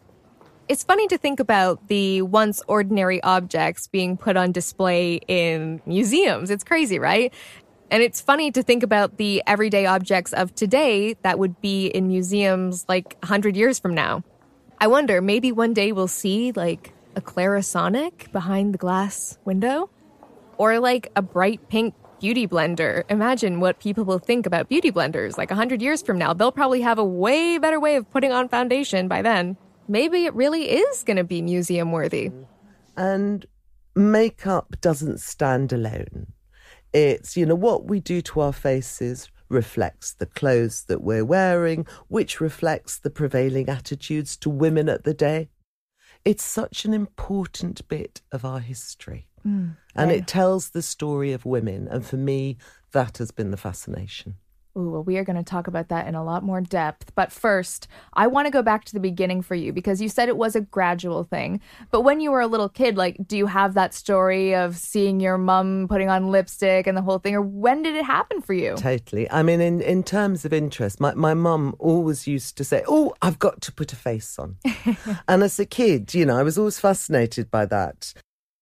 It's 0.69 0.85
funny 0.85 1.09
to 1.09 1.19
think 1.19 1.41
about 1.41 1.89
the 1.89 2.23
once 2.23 2.63
ordinary 2.69 3.21
objects 3.25 3.89
being 3.89 4.17
put 4.17 4.37
on 4.37 4.53
display 4.53 5.17
in 5.27 5.83
museums. 5.85 6.49
It's 6.49 6.63
crazy, 6.63 7.01
right? 7.01 7.35
And 7.91 8.05
it's 8.05 8.21
funny 8.21 8.53
to 8.53 8.63
think 8.63 8.85
about 8.85 9.17
the 9.17 9.43
everyday 9.49 9.85
objects 9.85 10.33
of 10.33 10.55
today 10.55 11.17
that 11.23 11.41
would 11.41 11.61
be 11.61 11.89
in 11.89 12.07
museums 12.07 12.87
like 12.89 13.17
100 13.21 13.57
years 13.57 13.81
from 13.81 13.95
now. 13.95 14.23
I 14.83 14.89
wonder, 14.89 15.23
maybe 15.23 15.53
one 15.53 15.75
day 15.75 15.93
we'll 15.93 16.09
see 16.09 16.51
like 16.51 16.93
a 17.15 17.21
Clarisonic 17.21 18.33
behind 18.33 18.75
the 18.75 18.79
glass 18.79 19.39
window? 19.45 19.91
Or 20.59 20.81
like 20.81 21.09
a 21.15 21.23
bright 21.23 21.69
pink 21.69 21.95
beauty 22.21 22.49
blender. 22.49 23.05
Imagine 23.09 23.61
what 23.61 23.79
people 23.79 24.03
will 24.05 24.19
think 24.19 24.45
about 24.45 24.69
beauty 24.69 24.91
blenders 24.91 25.39
like 25.39 25.51
100 25.51 25.81
years 25.81 26.03
from 26.03 26.19
now. 26.19 26.35
They'll 26.35 26.51
probably 26.51 26.81
have 26.81 26.99
a 26.99 27.05
way 27.05 27.59
better 27.59 27.79
way 27.79 27.95
of 27.95 28.11
putting 28.11 28.33
on 28.33 28.49
foundation 28.49 29.07
by 29.07 29.23
then. 29.23 29.57
Maybe 29.87 30.25
it 30.25 30.35
really 30.35 30.65
is 30.65 31.05
going 31.05 31.17
to 31.17 31.23
be 31.23 31.43
museum 31.43 31.93
worthy. 31.93 32.33
And 32.97 33.47
makeup 33.95 34.75
doesn't 34.81 35.21
stand 35.21 35.73
alone. 35.73 36.33
It's, 36.93 37.37
you 37.37 37.47
know, 37.47 37.55
what 37.55 37.85
we 37.85 38.01
do 38.01 38.21
to 38.21 38.41
our 38.41 38.53
faces 38.53 39.31
reflects 39.53 40.13
the 40.13 40.27
clothes 40.27 40.85
that 40.85 41.03
we're 41.03 41.25
wearing, 41.25 41.87
which 42.09 42.41
reflects 42.41 42.99
the 42.99 43.11
prevailing 43.11 43.69
attitudes 43.69 44.37
to 44.39 44.51
women 44.51 44.89
at 44.89 45.05
the 45.05 45.15
day. 45.15 45.49
It's 46.25 46.45
such 46.45 46.85
an 46.85 46.95
important 46.95 47.87
bit 47.89 48.23
of 48.33 48.45
our 48.45 48.61
history. 48.61 49.27
Mm, 49.47 49.77
and 49.95 50.11
it 50.13 50.27
tells 50.27 50.71
the 50.71 50.83
story 50.83 51.33
of 51.33 51.45
women. 51.45 51.89
And 51.89 52.05
for 52.07 52.17
me, 52.17 52.59
that 52.93 53.19
has 53.19 53.31
been 53.31 53.51
the 53.51 53.57
fascination. 53.57 54.37
Ooh, 54.77 54.89
well, 54.89 55.03
we 55.03 55.19
are 55.19 55.25
going 55.25 55.37
to 55.37 55.43
talk 55.43 55.67
about 55.67 55.89
that 55.89 56.07
in 56.07 56.15
a 56.15 56.25
lot 56.25 56.43
more 56.43 56.63
depth. 56.63 57.13
But 57.15 57.31
first, 57.31 57.89
I 58.15 58.27
want 58.27 58.47
to 58.47 58.51
go 58.51 58.63
back 58.63 58.85
to 58.87 58.95
the 58.95 59.01
beginning 59.01 59.43
for 59.43 59.55
you 59.55 59.71
because 59.71 60.01
you 60.01 60.09
said 60.09 60.31
it 60.31 60.37
was 60.39 60.57
a 60.57 60.63
gradual 60.63 61.25
thing. 61.25 61.61
But 61.91 62.03
when 62.03 62.21
you 62.21 62.31
were 62.31 62.41
a 62.41 62.47
little 62.47 62.71
kid, 62.71 62.97
like, 62.97 63.19
do 63.27 63.37
you 63.37 63.47
have 63.47 63.75
that 63.75 63.93
story 63.93 64.55
of 64.55 64.79
seeing 64.79 65.21
your 65.21 65.37
mum 65.37 65.89
putting 65.91 66.09
on 66.09 66.29
lipstick 66.29 66.87
and 66.87 66.97
the 66.97 67.03
whole 67.03 67.19
thing? 67.19 67.35
Or 67.35 67.43
when 67.43 67.83
did 67.83 67.95
it 67.97 68.07
happen 68.07 68.41
for 68.41 68.55
you? 68.55 68.75
Totally. 68.77 69.31
I 69.31 69.43
mean, 69.43 69.61
in, 69.61 69.83
in 69.83 70.03
terms 70.03 70.47
of 70.47 70.55
interest, 70.55 71.01
my, 71.01 71.13
my 71.13 71.35
mum 71.35 71.77
always 71.79 72.27
used 72.27 72.57
to 72.57 72.65
say, 72.65 72.83
Oh, 72.89 73.15
I've 73.21 73.39
got 73.39 73.61
to 73.63 73.73
put 73.73 73.93
a 73.93 73.97
face 73.97 74.39
on. 74.39 74.57
and 75.29 75.43
as 75.43 75.59
a 75.59 75.67
kid, 75.67 76.15
you 76.15 76.25
know, 76.25 76.39
I 76.39 76.43
was 76.43 76.57
always 76.57 76.79
fascinated 76.79 77.51
by 77.51 77.67
that. 77.67 78.15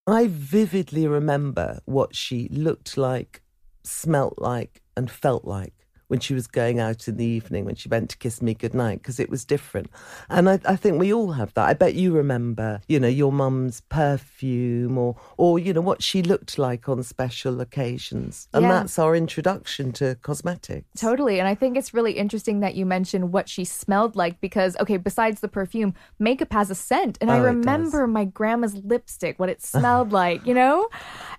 I 0.08 0.26
vividly 0.28 1.06
remember 1.06 1.78
what 1.84 2.16
she 2.16 2.48
looked 2.48 2.96
like, 2.96 3.42
smelt 3.84 4.40
like, 4.40 4.82
and 4.96 5.08
felt 5.08 5.44
like 5.44 5.79
when 6.10 6.18
she 6.18 6.34
was 6.34 6.48
going 6.48 6.80
out 6.80 7.06
in 7.06 7.16
the 7.16 7.24
evening 7.24 7.64
when 7.64 7.76
she 7.76 7.88
went 7.88 8.10
to 8.10 8.16
kiss 8.18 8.42
me 8.42 8.52
goodnight 8.52 8.98
because 8.98 9.20
it 9.20 9.30
was 9.30 9.44
different. 9.44 9.88
And 10.28 10.50
I, 10.50 10.58
I, 10.64 10.74
think 10.74 10.98
we 10.98 11.12
all 11.12 11.30
have 11.32 11.54
that. 11.54 11.68
I 11.68 11.72
bet 11.72 11.94
you 11.94 12.12
remember, 12.12 12.80
you 12.88 12.98
know, 12.98 13.06
your 13.06 13.30
mum's 13.30 13.82
perfume 13.82 14.98
or, 14.98 15.14
or 15.36 15.60
you 15.60 15.72
know, 15.72 15.80
what 15.80 16.02
she 16.02 16.20
looked 16.20 16.58
like 16.58 16.88
on 16.88 17.04
special 17.04 17.60
occasions. 17.60 18.48
And 18.52 18.64
yeah. 18.64 18.72
that's 18.72 18.98
our 18.98 19.14
introduction 19.14 19.92
to 19.92 20.16
cosmetics. 20.16 21.00
Totally. 21.00 21.38
And 21.38 21.46
I 21.46 21.54
think 21.54 21.76
it's 21.76 21.94
really 21.94 22.14
interesting 22.14 22.58
that 22.58 22.74
you 22.74 22.84
mentioned 22.84 23.32
what 23.32 23.48
she 23.48 23.64
smelled 23.64 24.16
like 24.16 24.40
because, 24.40 24.76
okay, 24.80 24.96
besides 24.96 25.40
the 25.40 25.48
perfume, 25.48 25.94
makeup 26.18 26.52
has 26.52 26.70
a 26.70 26.74
scent. 26.74 27.18
And 27.20 27.30
oh, 27.30 27.34
I 27.34 27.38
remember 27.38 28.08
my 28.08 28.24
grandma's 28.24 28.74
lipstick, 28.74 29.38
what 29.38 29.48
it 29.48 29.62
smelled 29.62 30.10
like, 30.10 30.44
you 30.44 30.54
know? 30.54 30.88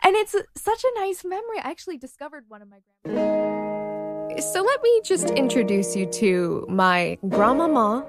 And 0.01 0.15
it's 0.15 0.33
such 0.55 0.83
a 0.85 0.99
nice 0.99 1.25
memory. 1.25 1.59
I 1.61 1.69
actually 1.69 1.97
discovered 1.97 2.45
one 2.47 2.61
of 2.61 2.69
my 2.69 2.77
grandma's. 3.03 3.90
So 4.41 4.63
let 4.63 4.81
me 4.81 5.01
just 5.03 5.29
introduce 5.29 5.95
you 5.95 6.07
to 6.07 6.65
my 6.67 7.19
grandmama, 7.29 8.03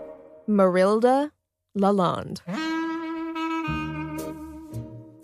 Marilda 0.48 1.30
Lalonde. 1.76 2.40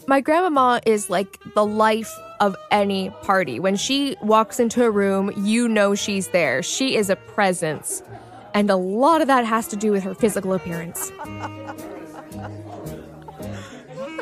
My 0.07 0.21
grandmama 0.21 0.83
is 0.85 1.09
like 1.09 1.39
the 1.55 1.65
life 1.65 2.15
of 2.41 2.57
any 2.71 3.09
party. 3.23 3.59
When 3.59 3.75
she 3.75 4.17
walks 4.21 4.61
into 4.61 4.85
a 4.85 4.91
room, 4.91 5.33
you 5.39 5.67
know 5.67 5.95
she's 5.95 6.29
there. 6.29 6.63
She 6.63 6.95
is 6.97 7.09
a 7.09 7.17
presence. 7.17 8.03
And 8.53 8.69
a 8.69 8.77
lot 8.77 9.23
of 9.23 9.29
that 9.29 9.47
has 9.47 9.67
to 9.69 9.77
do 9.77 9.93
with 9.93 10.03
her 10.03 10.15
physical 10.15 10.53
appearance. 10.53 11.11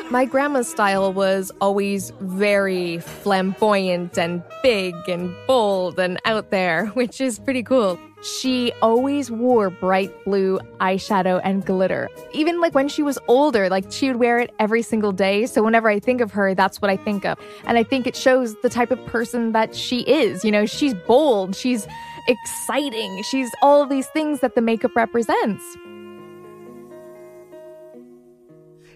My 0.09 0.23
grandma's 0.23 0.69
style 0.69 1.11
was 1.11 1.51
always 1.59 2.11
very 2.21 2.99
flamboyant 2.99 4.17
and 4.17 4.41
big 4.63 4.95
and 5.09 5.35
bold 5.47 5.99
and 5.99 6.17
out 6.23 6.49
there, 6.49 6.85
which 6.93 7.19
is 7.19 7.39
pretty 7.39 7.61
cool. 7.61 7.99
She 8.23 8.71
always 8.81 9.29
wore 9.29 9.69
bright 9.69 10.23
blue 10.23 10.59
eyeshadow 10.79 11.41
and 11.43 11.65
glitter. 11.65 12.09
Even 12.31 12.61
like 12.61 12.73
when 12.73 12.87
she 12.87 13.03
was 13.03 13.19
older, 13.27 13.69
like 13.69 13.91
she 13.91 14.07
would 14.07 14.15
wear 14.15 14.39
it 14.39 14.53
every 14.59 14.81
single 14.81 15.11
day. 15.11 15.45
So 15.45 15.61
whenever 15.61 15.89
I 15.89 15.99
think 15.99 16.21
of 16.21 16.31
her, 16.31 16.55
that's 16.55 16.81
what 16.81 16.89
I 16.89 16.95
think 16.95 17.25
of. 17.25 17.37
And 17.65 17.77
I 17.77 17.83
think 17.83 18.07
it 18.07 18.15
shows 18.15 18.55
the 18.61 18.69
type 18.69 18.91
of 18.91 19.05
person 19.07 19.51
that 19.51 19.75
she 19.75 19.99
is. 20.01 20.45
You 20.45 20.51
know, 20.51 20.65
she's 20.65 20.93
bold, 20.93 21.53
she's 21.53 21.85
exciting, 22.29 23.23
she's 23.23 23.51
all 23.61 23.85
these 23.85 24.07
things 24.07 24.39
that 24.39 24.55
the 24.55 24.61
makeup 24.61 24.95
represents. 24.95 25.63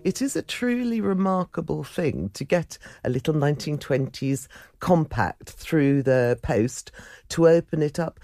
It 0.04 0.20
is 0.20 0.36
a 0.36 0.42
truly 0.42 1.00
remarkable 1.00 1.84
thing 1.84 2.32
to 2.34 2.44
get 2.44 2.80
a 3.04 3.10
little 3.10 3.36
1920s 3.36 4.48
compact 4.80 5.52
through 5.52 6.02
the 6.02 6.40
post, 6.42 6.92
to 7.30 7.48
open 7.48 7.84
it 7.84 8.00
up. 8.00 8.20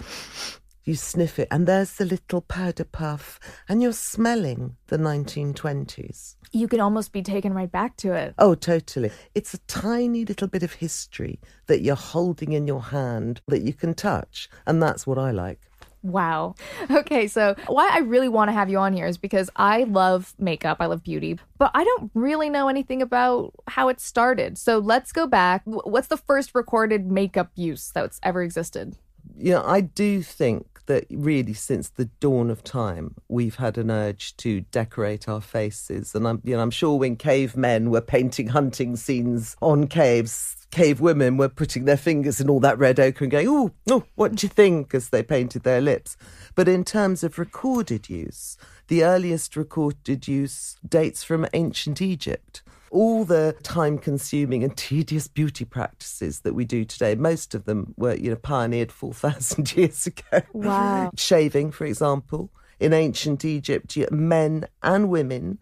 You 0.85 0.95
sniff 0.95 1.37
it, 1.37 1.49
and 1.51 1.67
there's 1.67 1.93
the 1.93 2.05
little 2.05 2.41
powder 2.41 2.83
puff, 2.83 3.39
and 3.69 3.83
you're 3.83 3.93
smelling 3.93 4.77
the 4.87 4.97
1920s. 4.97 6.35
You 6.51 6.67
can 6.67 6.79
almost 6.79 7.11
be 7.11 7.21
taken 7.21 7.53
right 7.53 7.71
back 7.71 7.95
to 7.97 8.13
it. 8.13 8.33
Oh, 8.39 8.55
totally. 8.55 9.11
It's 9.35 9.53
a 9.53 9.59
tiny 9.67 10.25
little 10.25 10.47
bit 10.47 10.63
of 10.63 10.73
history 10.73 11.39
that 11.67 11.81
you're 11.81 11.95
holding 11.95 12.53
in 12.53 12.65
your 12.65 12.81
hand 12.81 13.41
that 13.49 13.61
you 13.61 13.73
can 13.73 13.93
touch, 13.93 14.49
and 14.65 14.81
that's 14.81 15.05
what 15.05 15.19
I 15.19 15.29
like. 15.29 15.66
Wow. 16.07 16.55
Okay, 16.89 17.27
so 17.27 17.55
why 17.67 17.89
I 17.91 17.99
really 17.99 18.29
want 18.29 18.49
to 18.49 18.53
have 18.53 18.69
you 18.69 18.77
on 18.77 18.93
here 18.93 19.05
is 19.05 19.17
because 19.17 19.49
I 19.55 19.83
love 19.83 20.33
makeup, 20.39 20.77
I 20.79 20.85
love 20.85 21.03
beauty, 21.03 21.37
but 21.57 21.69
I 21.73 21.83
don't 21.83 22.09
really 22.13 22.49
know 22.49 22.69
anything 22.69 23.01
about 23.01 23.53
how 23.67 23.89
it 23.89 23.99
started. 23.99 24.57
So 24.57 24.79
let's 24.79 25.11
go 25.11 25.27
back. 25.27 25.61
What's 25.65 26.07
the 26.07 26.17
first 26.17 26.55
recorded 26.55 27.11
makeup 27.11 27.51
use 27.55 27.91
that's 27.93 28.19
ever 28.23 28.41
existed? 28.41 28.95
Yeah, 29.37 29.61
I 29.63 29.81
do 29.81 30.21
think 30.21 30.77
that 30.87 31.05
really 31.09 31.53
since 31.53 31.89
the 31.89 32.05
dawn 32.19 32.49
of 32.49 32.63
time, 32.63 33.15
we've 33.27 33.55
had 33.55 33.77
an 33.77 33.91
urge 33.91 34.35
to 34.37 34.61
decorate 34.61 35.29
our 35.29 35.41
faces. 35.41 36.15
And 36.15 36.27
I'm, 36.27 36.41
you 36.43 36.55
know, 36.55 36.61
I'm 36.61 36.71
sure 36.71 36.97
when 36.97 37.15
cavemen 37.15 37.91
were 37.91 38.01
painting 38.01 38.47
hunting 38.47 38.95
scenes 38.95 39.55
on 39.61 39.87
caves, 39.87 40.56
cave 40.71 40.99
women 40.99 41.37
were 41.37 41.49
putting 41.49 41.85
their 41.85 41.97
fingers 41.97 42.39
in 42.39 42.49
all 42.49 42.59
that 42.59 42.77
red 42.77 42.99
ochre 42.99 43.23
and 43.23 43.31
going, 43.31 43.47
oh, 43.47 43.71
oh, 43.89 44.03
what 44.15 44.35
do 44.35 44.45
you 44.45 44.49
think, 44.49 44.93
as 44.93 45.09
they 45.09 45.23
painted 45.23 45.63
their 45.63 45.81
lips. 45.81 46.17
But 46.55 46.67
in 46.67 46.83
terms 46.83 47.23
of 47.23 47.39
recorded 47.39 48.09
use, 48.09 48.57
the 48.87 49.03
earliest 49.03 49.55
recorded 49.55 50.27
use 50.27 50.77
dates 50.87 51.23
from 51.23 51.47
ancient 51.53 52.01
Egypt. 52.01 52.61
all 52.89 53.25
the 53.25 53.53
time 53.63 53.97
consuming 53.97 54.63
and 54.63 54.75
tedious 54.77 55.27
beauty 55.27 55.65
practices 55.65 56.41
that 56.41 56.53
we 56.53 56.65
do 56.65 56.85
today, 56.85 57.15
most 57.15 57.53
of 57.53 57.65
them 57.65 57.93
were, 57.97 58.15
you 58.15 58.29
know, 58.29 58.35
pioneered 58.37 58.91
4,000 58.91 59.75
years 59.75 60.07
ago. 60.07 60.41
Wow. 60.53 61.11
Shaving, 61.17 61.71
for 61.71 61.85
example. 61.85 62.49
In 62.79 62.93
ancient 62.93 63.43
Egypt, 63.43 63.97
men 64.11 64.67
and 64.83 65.09
women 65.09 65.57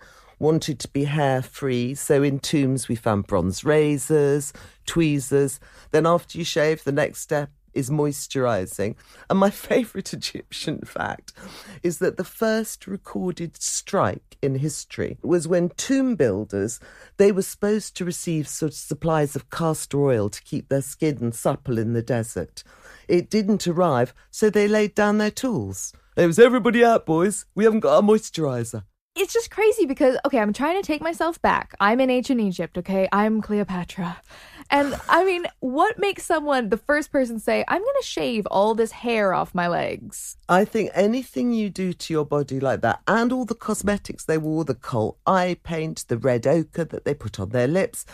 wanted 0.45 0.77
to 0.79 0.87
be 0.89 1.05
hair 1.05 1.41
free. 1.41 1.95
So 1.95 2.21
in 2.21 2.37
tombs, 2.37 2.87
we 2.87 2.93
found 2.95 3.25
bronze 3.25 3.63
razors, 3.63 4.53
tweezers. 4.85 5.59
Then 5.89 6.05
after 6.05 6.37
you 6.37 6.43
shave, 6.43 6.83
the 6.83 6.91
next 6.91 7.21
step 7.21 7.49
is 7.73 7.89
moisturizing. 7.89 8.95
And 9.27 9.39
my 9.39 9.49
favorite 9.69 10.13
Egyptian 10.13 10.81
fact 10.81 11.33
is 11.81 11.97
that 11.97 12.17
the 12.17 12.23
first 12.23 12.85
recorded 12.85 13.59
strike 13.59 14.37
in 14.39 14.59
history 14.59 15.17
was 15.23 15.47
when 15.47 15.69
tomb 15.69 16.15
builders 16.15 16.79
they 17.17 17.31
were 17.31 17.41
supposed 17.41 17.97
to 17.97 18.05
receive 18.05 18.47
such 18.47 18.73
supplies 18.73 19.35
of 19.35 19.49
castor 19.49 19.99
oil 19.99 20.29
to 20.29 20.43
keep 20.43 20.69
their 20.69 20.83
skin 20.83 21.31
supple 21.31 21.79
in 21.79 21.93
the 21.93 22.03
desert. 22.03 22.63
It 23.07 23.31
didn't 23.31 23.67
arrive, 23.67 24.13
so 24.29 24.51
they 24.51 24.67
laid 24.67 24.93
down 24.93 25.17
their 25.17 25.31
tools. 25.31 25.91
It 26.15 26.27
was 26.27 26.37
everybody 26.37 26.85
out, 26.85 27.07
boys. 27.07 27.45
We 27.55 27.63
haven't 27.63 27.79
got 27.79 27.95
our 27.95 28.03
moisturizer 28.03 28.83
it's 29.15 29.33
just 29.33 29.49
crazy 29.49 29.85
because 29.85 30.17
okay, 30.25 30.39
I'm 30.39 30.53
trying 30.53 30.81
to 30.81 30.85
take 30.85 31.01
myself 31.01 31.41
back. 31.41 31.73
I'm 31.79 31.99
in 32.01 32.09
ancient 32.09 32.41
Egypt, 32.41 32.77
okay? 32.77 33.07
I'm 33.11 33.41
Cleopatra. 33.41 34.21
And 34.69 34.95
I 35.07 35.23
mean, 35.23 35.45
what 35.59 35.97
makes 35.97 36.25
someone 36.25 36.69
the 36.69 36.77
first 36.77 37.11
person 37.11 37.39
say, 37.39 37.63
"I'm 37.67 37.81
going 37.81 37.95
to 38.01 38.07
shave 38.07 38.45
all 38.47 38.75
this 38.75 38.91
hair 38.91 39.33
off 39.33 39.55
my 39.55 39.67
legs"? 39.67 40.37
I 40.49 40.65
think 40.65 40.91
anything 40.93 41.53
you 41.53 41.69
do 41.69 41.93
to 41.93 42.13
your 42.13 42.25
body 42.25 42.59
like 42.59 42.81
that 42.81 43.01
and 43.07 43.31
all 43.31 43.45
the 43.45 43.55
cosmetics 43.55 44.25
they 44.25 44.37
wore, 44.37 44.65
the 44.65 44.75
kohl 44.75 45.17
eye 45.25 45.57
paint, 45.63 46.05
the 46.07 46.17
red 46.17 46.45
ochre 46.45 46.83
that 46.83 47.05
they 47.05 47.13
put 47.13 47.39
on 47.39 47.49
their 47.49 47.67
lips, 47.67 48.05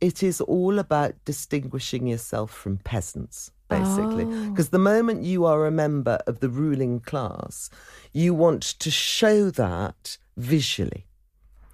it 0.00 0.22
is 0.22 0.40
all 0.40 0.78
about 0.78 1.14
distinguishing 1.24 2.06
yourself 2.06 2.50
from 2.50 2.78
peasants 2.78 3.52
basically. 3.70 4.26
Because 4.50 4.68
oh. 4.68 4.72
the 4.72 4.78
moment 4.78 5.22
you 5.22 5.46
are 5.46 5.64
a 5.64 5.70
member 5.70 6.18
of 6.26 6.40
the 6.40 6.50
ruling 6.50 7.00
class, 7.00 7.70
you 8.12 8.34
want 8.34 8.62
to 8.62 8.90
show 8.90 9.50
that 9.50 10.18
visually. 10.36 11.06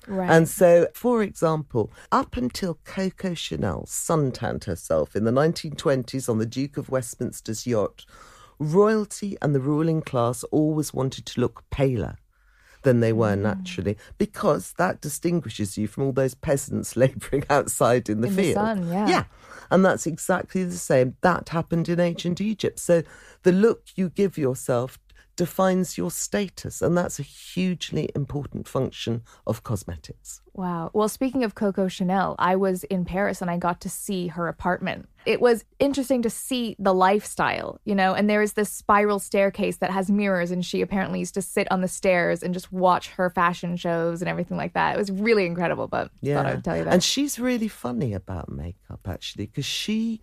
Right. 0.06 0.30
And 0.30 0.48
so, 0.48 0.86
for 0.94 1.22
example, 1.22 1.90
up 2.12 2.36
until 2.36 2.78
Coco 2.84 3.34
Chanel 3.34 3.86
suntanned 3.86 4.64
herself 4.64 5.16
in 5.16 5.24
the 5.24 5.32
1920s 5.32 6.28
on 6.28 6.38
the 6.38 6.46
Duke 6.46 6.76
of 6.76 6.90
Westminster's 6.90 7.66
yacht, 7.66 8.04
royalty 8.60 9.36
and 9.42 9.54
the 9.54 9.60
ruling 9.60 10.02
class 10.02 10.44
always 10.44 10.94
wanted 10.94 11.26
to 11.26 11.40
look 11.40 11.64
paler 11.70 12.18
than 12.83 13.00
they 13.00 13.12
were 13.12 13.35
mm. 13.35 13.40
naturally 13.40 13.97
because 14.18 14.73
that 14.75 15.00
distinguishes 15.00 15.76
you 15.76 15.87
from 15.87 16.04
all 16.04 16.12
those 16.12 16.35
peasants 16.35 16.97
labouring 16.97 17.45
outside 17.50 18.09
in 18.09 18.21
the 18.21 18.28
in 18.28 18.35
field. 18.35 18.56
The 18.56 18.61
sun, 18.61 18.88
yeah. 18.88 19.09
yeah. 19.09 19.25
And 19.71 19.85
that's 19.85 20.06
exactly 20.06 20.64
the 20.64 20.76
same. 20.76 21.16
That 21.23 21.49
happened 21.49 21.88
in 21.88 21.99
ancient 21.99 22.40
Egypt. 22.40 22.78
So 22.78 23.02
the 23.42 23.52
look 23.52 23.83
you 23.97 24.11
give 24.11 24.38
yourself 24.38 24.99
defines 25.37 25.99
your 25.99 26.11
status. 26.11 26.83
And 26.83 26.97
that's 26.97 27.18
a 27.18 27.23
hugely 27.23 28.09
important 28.14 28.66
function 28.66 29.23
of 29.47 29.62
cosmetics. 29.62 30.40
Wow. 30.54 30.90
Well, 30.92 31.09
speaking 31.09 31.45
of 31.45 31.54
Coco 31.54 31.88
Chanel, 31.88 32.35
I 32.38 32.56
was 32.56 32.85
in 32.85 33.04
Paris 33.04 33.42
and 33.42 33.50
I 33.50 33.59
got 33.59 33.80
to 33.83 33.90
see 33.90 34.28
her 34.28 34.49
apartment. 34.49 35.09
It 35.26 35.40
was 35.40 35.64
interesting 35.78 36.23
to 36.23 36.30
see 36.30 36.76
the 36.78 36.95
lifestyle, 36.95 37.80
you 37.85 37.95
know, 37.95 38.14
and 38.14 38.30
there 38.30 38.42
is 38.42 38.52
this 38.52 38.71
spiral 38.71 39.18
staircase 39.18 39.78
that 39.78 39.90
has 39.90 40.11
mirrors, 40.11 40.50
and 40.50 40.64
she 40.64 40.80
apparently 40.80 41.18
used 41.18 41.35
to 41.35 41.42
sit 41.42 41.71
on 41.71 41.80
the 41.80 41.88
stairs 41.88 42.42
and 42.42 42.54
just 42.54 42.73
watch 42.73 43.09
her 43.09 43.28
fashion 43.28 43.76
shows 43.76 44.23
and 44.23 44.28
everything 44.28 44.56
like 44.56 44.75
that. 44.75 44.95
It 44.95 44.99
was 44.99 45.11
really 45.11 45.45
incredible, 45.45 45.88
but 45.88 46.11
yeah. 46.23 46.37
thought 46.37 46.47
I 46.47 46.54
would 46.54 46.64
tell 46.64 46.76
you 46.76 46.85
that. 46.85 46.92
And 46.92 47.02
she's 47.02 47.38
really 47.38 47.68
funny 47.68 48.14
about 48.14 48.49
makeup, 48.50 49.00
actually, 49.06 49.47
because 49.47 49.66
she 49.66 50.23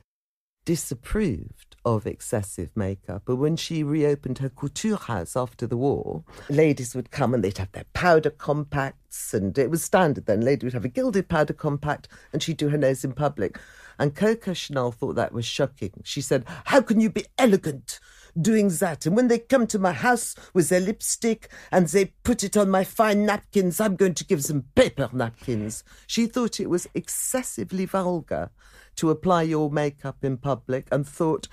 disapproved 0.65 1.75
of 1.85 2.07
excessive 2.07 2.69
makeup. 2.75 3.23
But 3.25 3.35
when 3.35 3.57
she 3.57 3.83
reopened 3.83 4.37
her 4.37 4.49
couture 4.49 4.95
house 4.95 5.35
after 5.35 5.67
the 5.67 5.75
war, 5.75 6.23
ladies 6.49 6.95
would 6.95 7.11
come 7.11 7.33
and 7.33 7.43
they'd 7.43 7.57
have 7.57 7.73
their 7.73 7.85
powder 7.93 8.29
compacts, 8.29 9.33
and 9.33 9.57
it 9.57 9.69
was 9.69 9.83
standard 9.83 10.25
then. 10.25 10.41
Lady 10.41 10.65
would 10.65 10.73
have 10.73 10.85
a 10.85 10.89
gilded 10.89 11.27
powder 11.27 11.53
compact, 11.53 12.07
and 12.31 12.41
she'd 12.41 12.57
do 12.57 12.69
her 12.69 12.77
nose 12.77 13.03
in 13.03 13.11
public. 13.11 13.59
And 13.99 14.15
Coco 14.15 14.53
Chanel 14.53 14.91
thought 14.91 15.15
that 15.15 15.33
was 15.33 15.45
shocking. 15.45 15.91
She 16.03 16.21
said, 16.21 16.45
How 16.65 16.81
can 16.81 16.99
you 16.99 17.09
be 17.09 17.25
elegant? 17.37 17.99
doing 18.39 18.69
that. 18.69 19.05
And 19.05 19.15
when 19.15 19.27
they 19.27 19.39
come 19.39 19.67
to 19.67 19.79
my 19.79 19.91
house 19.91 20.35
with 20.53 20.69
their 20.69 20.79
lipstick 20.79 21.49
and 21.71 21.87
they 21.87 22.05
put 22.23 22.43
it 22.43 22.57
on 22.57 22.69
my 22.69 22.83
fine 22.83 23.25
napkins, 23.25 23.79
I'm 23.79 23.95
going 23.95 24.15
to 24.15 24.25
give 24.25 24.43
them 24.43 24.65
paper 24.75 25.09
napkins. 25.13 25.83
She 26.07 26.25
thought 26.25 26.59
it 26.59 26.69
was 26.69 26.87
excessively 26.93 27.85
vulgar 27.85 28.49
to 28.95 29.09
apply 29.09 29.43
your 29.43 29.69
makeup 29.69 30.23
in 30.23 30.37
public 30.37 30.87
and 30.91 31.07
thought, 31.07 31.47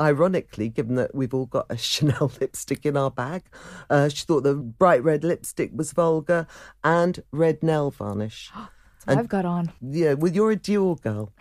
ironically, 0.00 0.68
given 0.68 0.94
that 0.96 1.14
we've 1.14 1.34
all 1.34 1.46
got 1.46 1.66
a 1.70 1.76
Chanel 1.78 2.32
lipstick 2.40 2.86
in 2.86 2.96
our 2.96 3.10
bag, 3.10 3.42
uh, 3.90 4.08
she 4.08 4.24
thought 4.24 4.42
the 4.42 4.54
bright 4.54 5.02
red 5.02 5.24
lipstick 5.24 5.70
was 5.74 5.92
vulgar 5.92 6.46
and 6.82 7.22
red 7.30 7.62
nail 7.62 7.90
varnish. 7.90 8.50
And, 9.06 9.18
I've 9.18 9.28
got 9.28 9.44
on. 9.44 9.72
Yeah, 9.80 10.14
well, 10.14 10.32
you're 10.32 10.52
a 10.52 10.56
Dior 10.56 11.00
girl. 11.00 11.32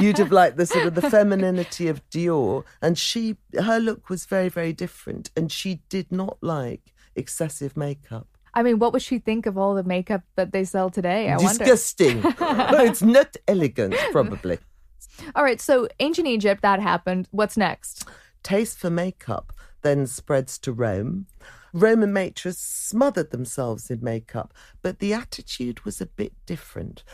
You'd 0.00 0.18
have 0.18 0.32
liked 0.32 0.56
the 0.56 0.66
sort 0.66 0.86
of 0.86 0.94
the 0.94 1.02
femininity 1.10 1.88
of 1.88 2.08
Dior, 2.10 2.64
and 2.82 2.98
she, 2.98 3.36
her 3.58 3.78
look 3.78 4.08
was 4.08 4.26
very, 4.26 4.48
very 4.48 4.72
different, 4.72 5.30
and 5.36 5.50
she 5.50 5.82
did 5.88 6.10
not 6.10 6.38
like 6.40 6.92
excessive 7.14 7.76
makeup. 7.76 8.26
I 8.54 8.62
mean, 8.62 8.78
what 8.78 8.92
would 8.92 9.02
she 9.02 9.18
think 9.18 9.46
of 9.46 9.56
all 9.58 9.74
the 9.74 9.84
makeup 9.84 10.22
that 10.36 10.52
they 10.52 10.64
sell 10.64 10.90
today? 10.90 11.30
I 11.30 11.36
Disgusting. 11.36 12.22
it's 12.40 13.02
not 13.02 13.36
elegant, 13.46 13.94
probably. 14.12 14.58
All 15.34 15.44
right, 15.44 15.60
so 15.60 15.88
ancient 16.00 16.26
Egypt, 16.26 16.62
that 16.62 16.80
happened. 16.80 17.28
What's 17.30 17.56
next? 17.56 18.06
Taste 18.42 18.78
for 18.78 18.90
makeup 18.90 19.52
then 19.86 20.06
spreads 20.06 20.58
to 20.58 20.72
Rome. 20.72 21.26
Roman 21.76 22.10
matrons 22.10 22.56
smothered 22.58 23.32
themselves 23.32 23.90
in 23.90 24.02
makeup, 24.02 24.54
but 24.80 24.98
the 24.98 25.12
attitude 25.12 25.84
was 25.84 26.00
a 26.00 26.06
bit 26.06 26.32
different. 26.46 27.04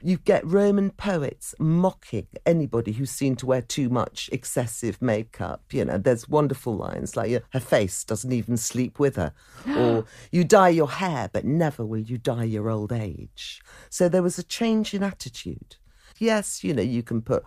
You 0.00 0.18
get 0.18 0.46
Roman 0.46 0.90
poets 0.90 1.56
mocking 1.58 2.28
anybody 2.44 2.92
who 2.92 3.04
seemed 3.04 3.40
to 3.40 3.46
wear 3.46 3.62
too 3.62 3.88
much 3.88 4.28
excessive 4.30 5.02
makeup. 5.02 5.62
You 5.72 5.86
know, 5.86 5.98
there's 5.98 6.28
wonderful 6.28 6.76
lines 6.76 7.16
like 7.16 7.42
her 7.52 7.60
face 7.60 8.04
doesn't 8.04 8.32
even 8.32 8.56
sleep 8.56 9.00
with 9.00 9.16
her, 9.16 9.32
or 9.76 10.04
you 10.30 10.44
dye 10.44 10.68
your 10.68 10.90
hair, 10.90 11.28
but 11.32 11.44
never 11.44 11.84
will 11.84 11.98
you 11.98 12.16
dye 12.16 12.44
your 12.44 12.70
old 12.70 12.92
age. 12.92 13.60
So 13.90 14.08
there 14.08 14.22
was 14.22 14.38
a 14.38 14.44
change 14.44 14.94
in 14.94 15.02
attitude. 15.02 15.76
Yes, 16.18 16.62
you 16.62 16.72
know, 16.74 16.82
you 16.82 17.02
can 17.02 17.22
put 17.22 17.44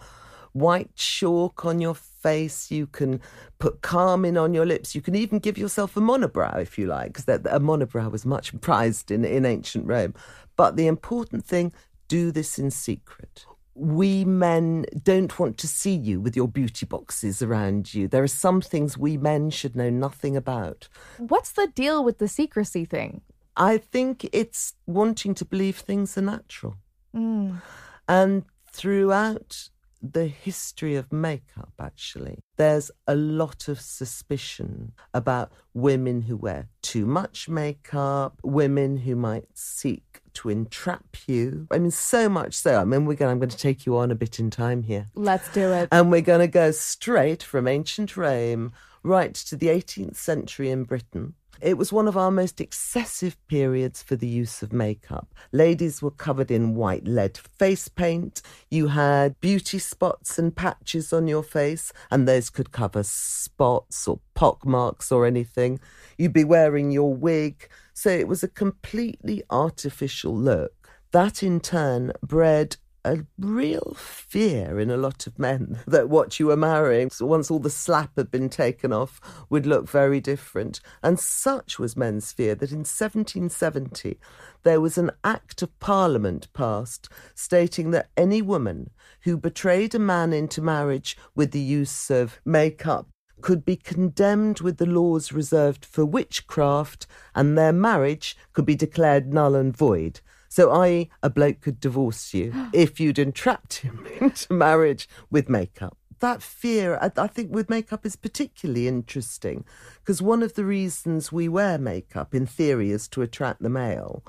white 0.59 0.95
chalk 0.95 1.65
on 1.65 1.79
your 1.79 1.95
face, 1.95 2.69
you 2.69 2.87
can 2.87 3.21
put 3.57 3.81
carmine 3.81 4.37
on 4.37 4.53
your 4.53 4.65
lips, 4.65 4.93
you 4.93 5.01
can 5.01 5.15
even 5.15 5.39
give 5.39 5.57
yourself 5.57 5.95
a 5.97 5.99
monobrow 5.99 6.61
if 6.61 6.77
you 6.77 6.85
like, 6.85 7.13
because 7.13 7.27
a 7.27 7.59
monobrow 7.59 8.11
was 8.11 8.25
much 8.25 8.59
prized 8.61 9.11
in, 9.11 9.25
in 9.25 9.45
ancient 9.45 9.87
Rome. 9.87 10.13
But 10.55 10.75
the 10.75 10.87
important 10.87 11.45
thing, 11.45 11.71
do 12.07 12.31
this 12.31 12.59
in 12.59 12.71
secret. 12.71 13.45
We 13.75 14.25
men 14.25 14.85
don't 15.03 15.39
want 15.39 15.57
to 15.59 15.67
see 15.67 15.95
you 15.95 16.19
with 16.19 16.35
your 16.35 16.49
beauty 16.49 16.85
boxes 16.85 17.41
around 17.41 17.93
you. 17.93 18.09
There 18.09 18.23
are 18.23 18.27
some 18.27 18.59
things 18.59 18.97
we 18.97 19.15
men 19.15 19.51
should 19.51 19.75
know 19.75 19.89
nothing 19.89 20.35
about. 20.35 20.89
What's 21.17 21.51
the 21.51 21.67
deal 21.67 22.03
with 22.03 22.17
the 22.17 22.27
secrecy 22.27 22.83
thing? 22.83 23.21
I 23.55 23.77
think 23.77 24.27
it's 24.33 24.73
wanting 24.85 25.33
to 25.35 25.45
believe 25.45 25.77
things 25.77 26.17
are 26.17 26.21
natural. 26.21 26.75
Mm. 27.15 27.61
And 28.07 28.43
throughout 28.71 29.69
the 30.01 30.27
history 30.27 30.95
of 30.95 31.11
makeup, 31.11 31.73
actually, 31.79 32.39
there's 32.57 32.91
a 33.07 33.15
lot 33.15 33.67
of 33.67 33.79
suspicion 33.79 34.93
about 35.13 35.51
women 35.73 36.23
who 36.23 36.37
wear 36.37 36.69
too 36.81 37.05
much 37.05 37.49
makeup, 37.49 38.39
women 38.43 38.97
who 38.97 39.15
might 39.15 39.45
seek 39.53 40.21
to 40.33 40.49
entrap 40.49 41.17
you. 41.27 41.67
I 41.71 41.79
mean, 41.79 41.91
so 41.91 42.29
much 42.29 42.53
so. 42.53 42.79
I 42.79 42.85
mean, 42.85 43.05
we're 43.05 43.15
going, 43.15 43.31
I'm 43.31 43.39
going 43.39 43.49
to 43.49 43.57
take 43.57 43.85
you 43.85 43.97
on 43.97 44.11
a 44.11 44.15
bit 44.15 44.39
in 44.39 44.49
time 44.49 44.83
here. 44.83 45.09
Let's 45.15 45.51
do 45.51 45.71
it. 45.73 45.89
And 45.91 46.11
we're 46.11 46.21
going 46.21 46.39
to 46.39 46.47
go 46.47 46.71
straight 46.71 47.43
from 47.43 47.67
ancient 47.67 48.15
Rome 48.15 48.71
right 49.03 49.33
to 49.33 49.55
the 49.55 49.67
18th 49.67 50.15
century 50.15 50.69
in 50.69 50.83
Britain 50.83 51.33
it 51.61 51.77
was 51.77 51.91
one 51.91 52.07
of 52.07 52.17
our 52.17 52.31
most 52.31 52.61
excessive 52.61 53.37
periods 53.47 54.01
for 54.01 54.15
the 54.15 54.27
use 54.27 54.61
of 54.61 54.73
makeup. 54.73 55.33
Ladies 55.51 56.01
were 56.01 56.11
covered 56.11 56.51
in 56.51 56.75
white 56.75 57.05
lead 57.05 57.37
face 57.37 57.87
paint. 57.87 58.41
You 58.69 58.87
had 58.87 59.39
beauty 59.39 59.79
spots 59.79 60.39
and 60.39 60.55
patches 60.55 61.11
on 61.11 61.27
your 61.27 61.43
face, 61.43 61.91
and 62.09 62.27
those 62.27 62.49
could 62.49 62.71
cover 62.71 63.03
spots 63.03 64.07
or 64.07 64.19
pock 64.33 64.65
marks 64.65 65.11
or 65.11 65.25
anything. 65.25 65.79
You'd 66.17 66.33
be 66.33 66.43
wearing 66.43 66.91
your 66.91 67.13
wig. 67.13 67.67
So 67.93 68.09
it 68.09 68.27
was 68.27 68.43
a 68.43 68.47
completely 68.47 69.43
artificial 69.49 70.35
look. 70.35 70.73
That 71.11 71.41
in 71.41 71.59
turn 71.59 72.13
bred 72.21 72.77
a 73.05 73.19
real 73.37 73.95
fear 73.97 74.79
in 74.79 74.89
a 74.89 74.97
lot 74.97 75.27
of 75.27 75.39
men 75.39 75.79
that 75.87 76.09
what 76.09 76.39
you 76.39 76.47
were 76.47 76.57
marrying, 76.57 77.09
once 77.19 77.49
all 77.49 77.59
the 77.59 77.69
slap 77.69 78.11
had 78.17 78.31
been 78.31 78.49
taken 78.49 78.91
off, 78.91 79.19
would 79.49 79.65
look 79.65 79.87
very 79.89 80.19
different. 80.19 80.79
And 81.01 81.19
such 81.19 81.79
was 81.79 81.97
men's 81.97 82.31
fear 82.31 82.55
that 82.55 82.71
in 82.71 82.79
1770 82.79 84.17
there 84.63 84.81
was 84.81 84.97
an 84.97 85.11
Act 85.23 85.61
of 85.61 85.77
Parliament 85.79 86.51
passed 86.53 87.09
stating 87.35 87.91
that 87.91 88.09
any 88.17 88.41
woman 88.41 88.89
who 89.21 89.37
betrayed 89.37 89.95
a 89.95 89.99
man 89.99 90.33
into 90.33 90.61
marriage 90.61 91.17
with 91.35 91.51
the 91.51 91.59
use 91.59 92.09
of 92.09 92.39
makeup 92.45 93.07
could 93.41 93.63
be 93.63 93.75
condemned 93.75 94.59
with 94.59 94.77
the 94.77 94.85
laws 94.85 95.31
reserved 95.31 95.85
for 95.85 96.05
witchcraft, 96.05 97.07
and 97.33 97.57
their 97.57 97.71
marriage 97.71 98.35
could 98.53 98.65
be 98.65 98.75
declared 98.75 99.33
null 99.33 99.55
and 99.55 99.75
void. 99.75 100.19
So, 100.59 100.71
i.e., 100.71 101.09
a 101.23 101.29
bloke 101.29 101.61
could 101.61 101.79
divorce 101.79 102.33
you 102.33 102.51
if 102.73 102.99
you'd 102.99 103.17
entrapped 103.17 103.75
him 103.75 104.05
into 104.19 104.51
marriage 104.51 105.07
with 105.31 105.47
makeup. 105.47 105.97
That 106.19 106.43
fear, 106.43 106.99
I, 107.01 107.11
I 107.15 107.27
think, 107.27 107.55
with 107.55 107.69
makeup 107.69 108.05
is 108.05 108.17
particularly 108.17 108.85
interesting 108.85 109.63
because 109.99 110.21
one 110.21 110.43
of 110.43 110.55
the 110.55 110.65
reasons 110.65 111.31
we 111.31 111.47
wear 111.47 111.77
makeup, 111.77 112.35
in 112.35 112.45
theory, 112.45 112.91
is 112.91 113.07
to 113.07 113.21
attract 113.21 113.61
the 113.61 113.69
male. 113.69 114.21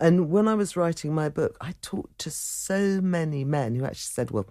And 0.00 0.30
when 0.30 0.48
I 0.48 0.54
was 0.54 0.76
writing 0.76 1.14
my 1.14 1.28
book, 1.28 1.56
I 1.60 1.74
talked 1.80 2.18
to 2.22 2.30
so 2.32 3.00
many 3.00 3.44
men 3.44 3.76
who 3.76 3.84
actually 3.84 3.98
said, 4.14 4.32
well, 4.32 4.48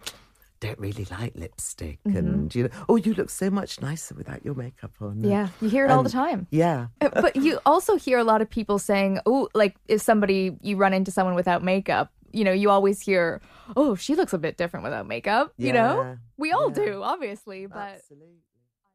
don't 0.59 0.79
really 0.79 1.05
like 1.11 1.33
lipstick 1.35 1.99
Mm-hmm. 2.07 2.17
and 2.17 2.55
you 2.55 2.63
know 2.63 2.69
oh 2.89 2.95
you 2.95 3.13
look 3.13 3.29
so 3.29 3.49
much 3.49 3.81
nicer 3.81 4.15
without 4.15 4.43
your 4.45 4.55
makeup 4.55 4.91
on 5.01 5.23
Yeah, 5.23 5.49
you 5.61 5.69
hear 5.69 5.85
it 5.85 5.91
all 5.91 6.03
the 6.03 6.09
time. 6.09 6.47
yeah 6.51 6.87
Uh, 7.01 7.09
but 7.21 7.35
you 7.35 7.59
also 7.65 7.95
hear 7.97 8.17
a 8.17 8.23
lot 8.23 8.41
of 8.41 8.49
people 8.49 8.79
saying, 8.79 9.19
"Oh, 9.25 9.49
like 9.53 9.75
if 9.87 10.01
somebody 10.01 10.57
you 10.61 10.77
run 10.77 10.93
into 10.93 11.11
someone 11.11 11.35
without 11.35 11.63
makeup, 11.63 12.11
you 12.31 12.43
know, 12.43 12.51
you 12.51 12.69
always 12.69 13.01
hear, 13.01 13.41
"Oh, 13.75 13.95
she 13.95 14.15
looks 14.15 14.33
a 14.33 14.37
bit 14.37 14.57
different 14.57 14.83
without 14.83 15.07
makeup." 15.07 15.53
You 15.57 15.73
know, 15.73 16.17
we 16.37 16.51
all 16.51 16.69
yeah. 16.69 16.85
do, 16.85 17.03
obviously, 17.03 17.65
but 17.67 17.77
absolutely 17.95 18.41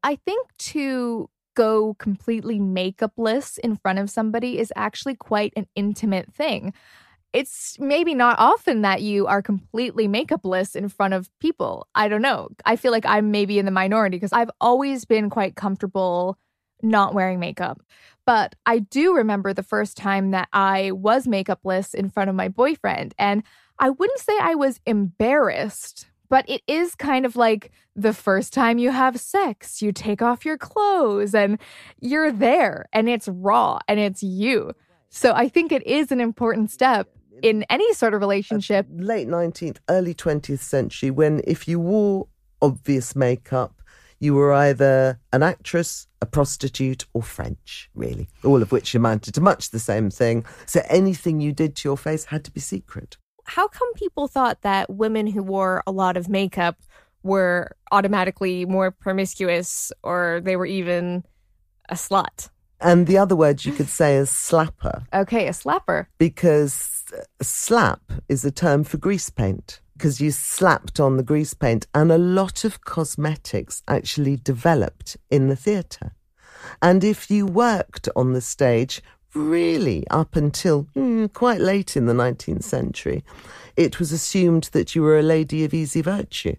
I 0.03 0.16
think 0.16 0.48
to 0.75 1.29
go 1.55 1.94
completely 1.94 2.59
makeupless 2.59 3.59
in 3.59 3.77
front 3.77 3.98
of 3.98 4.09
somebody 4.11 4.59
is 4.59 4.72
actually 4.75 5.14
quite 5.14 5.53
an 5.57 5.66
intimate 5.75 6.33
thing. 6.35 6.72
It's 7.33 7.79
maybe 7.79 8.14
not 8.14 8.38
often 8.38 8.83
that 8.83 9.01
you 9.01 9.27
are 9.27 9.40
completely 9.40 10.07
makeupless 10.07 10.77
in 10.77 10.88
front 10.88 11.14
of 11.14 11.31
people. 11.38 11.88
I 11.95 12.09
don't 12.09 12.23
know. 12.23 12.49
I 12.66 12.77
feel 12.77 12.92
like 12.92 13.07
I'm 13.07 13.31
maybe 13.31 13.59
in 13.59 13.64
the 13.64 13.71
minority 13.71 14.16
because 14.16 14.33
I've 14.33 14.51
always 14.61 15.05
been 15.05 15.31
quite 15.31 15.57
comfortable 15.57 16.38
not 16.83 17.14
wearing 17.14 17.40
makeup. 17.40 17.81
But 18.27 18.55
I 18.66 18.81
do 18.81 19.14
remember 19.14 19.53
the 19.53 19.62
first 19.62 19.97
time 19.97 20.31
that 20.33 20.49
I 20.53 20.92
was 20.92 21.27
makeupless 21.27 21.95
in 21.95 22.11
front 22.11 22.29
of 22.31 22.37
my 22.37 22.49
boyfriend. 22.49 23.14
And 23.18 23.42
I 23.79 23.90
wouldn't 23.90 24.21
say 24.21 24.37
I 24.40 24.55
was 24.55 24.81
embarrassed, 24.87 26.07
but 26.29 26.49
it 26.49 26.62
is 26.66 26.95
kind 26.95 27.27
of 27.27 27.37
like 27.37 27.71
the 27.97 28.12
first 28.12 28.53
time 28.53 28.79
you 28.79 28.90
have 28.90 29.18
sex, 29.18 29.83
you 29.83 29.92
take 29.92 30.23
off 30.23 30.45
your 30.45 30.59
clothes 30.59 31.35
and 31.35 31.59
you're 32.01 32.33
there 32.33 32.87
and 32.92 33.09
it's 33.09 33.29
raw 33.29 33.79
and 33.88 33.99
it's 33.99 34.23
you. 34.23 34.73
So 35.09 35.33
I 35.35 35.49
think 35.49 35.73
it 35.73 35.87
is 35.87 36.11
an 36.12 36.21
important 36.21 36.71
step 36.71 37.09
in 37.43 37.65
any 37.69 37.93
sort 37.95 38.15
of 38.15 38.21
relationship. 38.21 38.87
late 38.91 39.29
19th 39.29 39.79
early 39.89 40.15
20th 40.15 40.61
century 40.61 41.11
when 41.11 41.41
if 41.47 41.67
you 41.69 41.79
wore 41.81 42.29
obvious 42.61 43.15
makeup 43.17 43.83
you 44.21 44.35
were 44.35 44.53
either 44.53 45.19
an 45.33 45.43
actress 45.43 46.07
a 46.21 46.27
prostitute 46.27 47.05
or 47.13 47.23
french 47.23 47.91
really 47.95 48.29
all 48.45 48.63
of 48.63 48.71
which 48.71 48.95
amounted 48.95 49.35
to 49.35 49.41
much 49.41 49.71
the 49.71 49.81
same 49.81 50.11
thing 50.11 50.45
so 50.67 50.81
anything 50.89 51.41
you 51.41 51.53
did 51.53 51.75
to 51.75 51.89
your 51.89 51.97
face 51.97 52.25
had 52.27 52.45
to 52.45 52.51
be 52.51 52.61
secret 52.61 53.17
How 53.45 53.67
come 53.67 53.93
people 53.95 54.29
thought 54.29 54.63
that 54.63 54.89
women 54.89 55.27
who 55.27 55.43
wore 55.43 55.83
a 55.87 55.91
lot 55.91 56.17
of 56.17 56.29
makeup 56.29 56.77
were 57.25 57.77
automatically 57.91 58.65
more 58.67 58.91
promiscuous 58.93 59.93
or 60.03 60.41
they 60.45 60.57
were 60.57 60.67
even 60.67 61.25
a 61.89 61.95
slut? 61.95 62.51
And 62.83 63.07
the 63.07 63.18
other 63.18 63.37
word 63.37 63.64
you 63.64 63.73
could 63.73 63.88
say 63.88 64.16
is 64.16 64.31
slapper 64.31 65.05
Okay, 65.12 65.47
a 65.47 65.53
slapper. 65.53 66.07
because 66.18 67.05
slap 67.40 68.01
is 68.29 68.45
a 68.45 68.51
term 68.51 68.85
for 68.85 68.97
grease 68.99 69.31
paint 69.31 69.81
because 69.97 70.21
you 70.21 70.31
slapped 70.31 70.99
on 70.99 71.16
the 71.16 71.23
grease 71.23 71.55
paint 71.55 71.87
and 71.95 72.11
a 72.11 72.18
lot 72.18 72.64
of 72.64 72.81
cosmetics 72.85 73.83
actually 73.87 74.37
developed 74.37 75.16
in 75.31 75.49
the 75.49 75.57
theatre 75.57 76.12
and 76.81 77.03
if 77.05 77.31
you 77.31 77.45
worked 77.47 78.09
on 78.16 78.33
the 78.33 78.40
stage 78.40 79.03
really 79.35 80.07
up 80.11 80.37
until 80.37 80.83
hmm, 80.95 81.27
quite 81.27 81.61
late 81.61 81.97
in 81.97 82.07
the 82.07 82.12
19th 82.12 82.64
century 82.64 83.25
it 83.77 83.99
was 83.99 84.12
assumed 84.12 84.64
that 84.73 84.95
you 84.95 85.03
were 85.03 85.18
a 85.18 85.23
lady 85.23 85.64
of 85.64 85.73
easy 85.75 86.03
virtue 86.03 86.55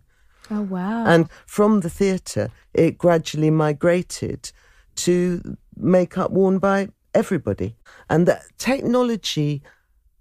Oh, 0.52 0.62
wow. 0.62 1.06
and 1.06 1.30
from 1.46 1.80
the 1.80 1.90
theatre, 1.90 2.52
it 2.74 2.98
gradually 2.98 3.50
migrated 3.50 4.52
to 4.96 5.56
makeup 5.78 6.32
worn 6.32 6.60
by 6.60 6.90
everybody. 7.14 7.76
And 8.10 8.28
that 8.28 8.44
technology 8.58 9.62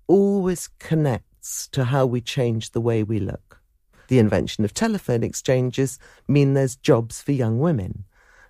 always 0.06 0.68
connects 0.78 1.68
to 1.68 1.84
how 1.84 2.06
we 2.06 2.20
change 2.20 2.70
the 2.70 2.80
way 2.80 3.02
we 3.02 3.18
look. 3.18 3.60
The 4.08 4.18
invention 4.18 4.64
of 4.64 4.74
telephone 4.74 5.22
exchanges 5.22 5.98
mean 6.28 6.54
there's 6.54 6.76
jobs 6.76 7.22
for 7.22 7.32
young 7.32 7.58
women. 7.58 8.04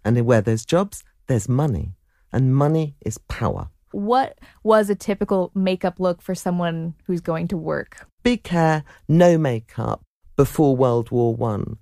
And 0.04 0.24
where 0.26 0.40
there's 0.40 0.64
jobs, 0.64 1.04
there's 1.26 1.48
money. 1.48 1.94
And 2.32 2.54
money 2.54 2.96
is 3.04 3.18
power. 3.18 3.68
what 3.92 4.38
was 4.62 4.88
a 4.88 4.94
typical 4.94 5.50
makeup 5.54 6.00
look 6.00 6.22
for 6.22 6.34
someone 6.34 6.94
who's 7.06 7.20
going 7.20 7.46
to 7.48 7.56
work? 7.56 8.06
big 8.22 8.46
hair, 8.46 8.84
no 9.08 9.36
makeup 9.36 10.02
before 10.36 10.76
World 10.76 11.10
War 11.10 11.34
One, 11.34 11.76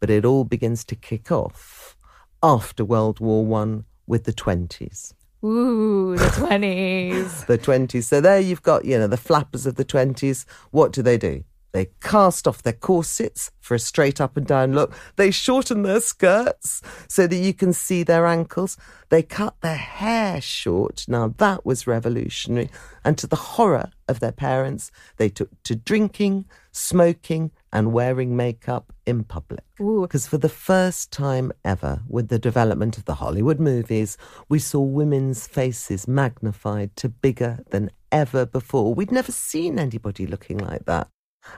but 0.00 0.10
it 0.10 0.24
all 0.24 0.44
begins 0.44 0.84
to 0.86 0.96
kick 0.96 1.30
off 1.30 1.96
after 2.42 2.84
World 2.84 3.20
War 3.20 3.44
One 3.44 3.84
with 4.06 4.24
the 4.24 4.32
twenties. 4.32 5.14
Ooh, 5.44 6.16
the 6.16 6.26
20s. 6.26 7.46
The 7.46 7.58
twenties. 7.58 8.06
So 8.06 8.20
there 8.20 8.38
you've 8.38 8.62
got, 8.62 8.84
you 8.84 8.96
know, 8.98 9.08
the 9.08 9.16
flappers 9.16 9.66
of 9.66 9.74
the 9.74 9.84
twenties. 9.84 10.46
What 10.70 10.92
do 10.92 11.02
they 11.02 11.18
do? 11.18 11.44
They 11.72 11.88
cast 12.00 12.46
off 12.46 12.62
their 12.62 12.74
corsets 12.74 13.50
for 13.58 13.74
a 13.74 13.78
straight 13.78 14.20
up 14.20 14.36
and 14.36 14.46
down 14.46 14.74
look. 14.74 14.92
They 15.16 15.30
shorten 15.30 15.82
their 15.82 16.00
skirts 16.00 16.82
so 17.08 17.26
that 17.26 17.36
you 17.36 17.54
can 17.54 17.72
see 17.72 18.02
their 18.02 18.26
ankles. 18.26 18.76
They 19.08 19.22
cut 19.22 19.56
their 19.62 19.76
hair 19.76 20.40
short. 20.42 21.06
Now 21.08 21.34
that 21.38 21.64
was 21.64 21.86
revolutionary. 21.86 22.70
And 23.04 23.16
to 23.18 23.26
the 23.26 23.36
horror 23.36 23.90
of 24.06 24.20
their 24.20 24.32
parents, 24.32 24.92
they 25.16 25.30
took 25.30 25.50
to 25.64 25.74
drinking, 25.74 26.44
smoking, 26.72 27.50
and 27.72 27.92
wearing 27.92 28.36
makeup 28.36 28.92
in 29.06 29.24
public. 29.24 29.64
Because 29.78 30.26
for 30.26 30.38
the 30.38 30.48
first 30.48 31.10
time 31.10 31.52
ever, 31.64 32.02
with 32.08 32.28
the 32.28 32.38
development 32.38 32.98
of 32.98 33.06
the 33.06 33.14
Hollywood 33.14 33.58
movies, 33.58 34.18
we 34.48 34.58
saw 34.58 34.80
women's 34.80 35.46
faces 35.46 36.06
magnified 36.06 36.94
to 36.96 37.08
bigger 37.08 37.60
than 37.70 37.90
ever 38.10 38.44
before. 38.44 38.94
We'd 38.94 39.12
never 39.12 39.32
seen 39.32 39.78
anybody 39.78 40.26
looking 40.26 40.58
like 40.58 40.84
that. 40.84 41.08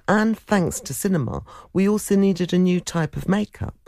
And 0.08 0.38
thanks 0.38 0.80
to 0.80 0.94
cinema, 0.94 1.42
we 1.72 1.88
also 1.88 2.16
needed 2.16 2.52
a 2.52 2.58
new 2.58 2.80
type 2.80 3.16
of 3.16 3.28
makeup. 3.28 3.83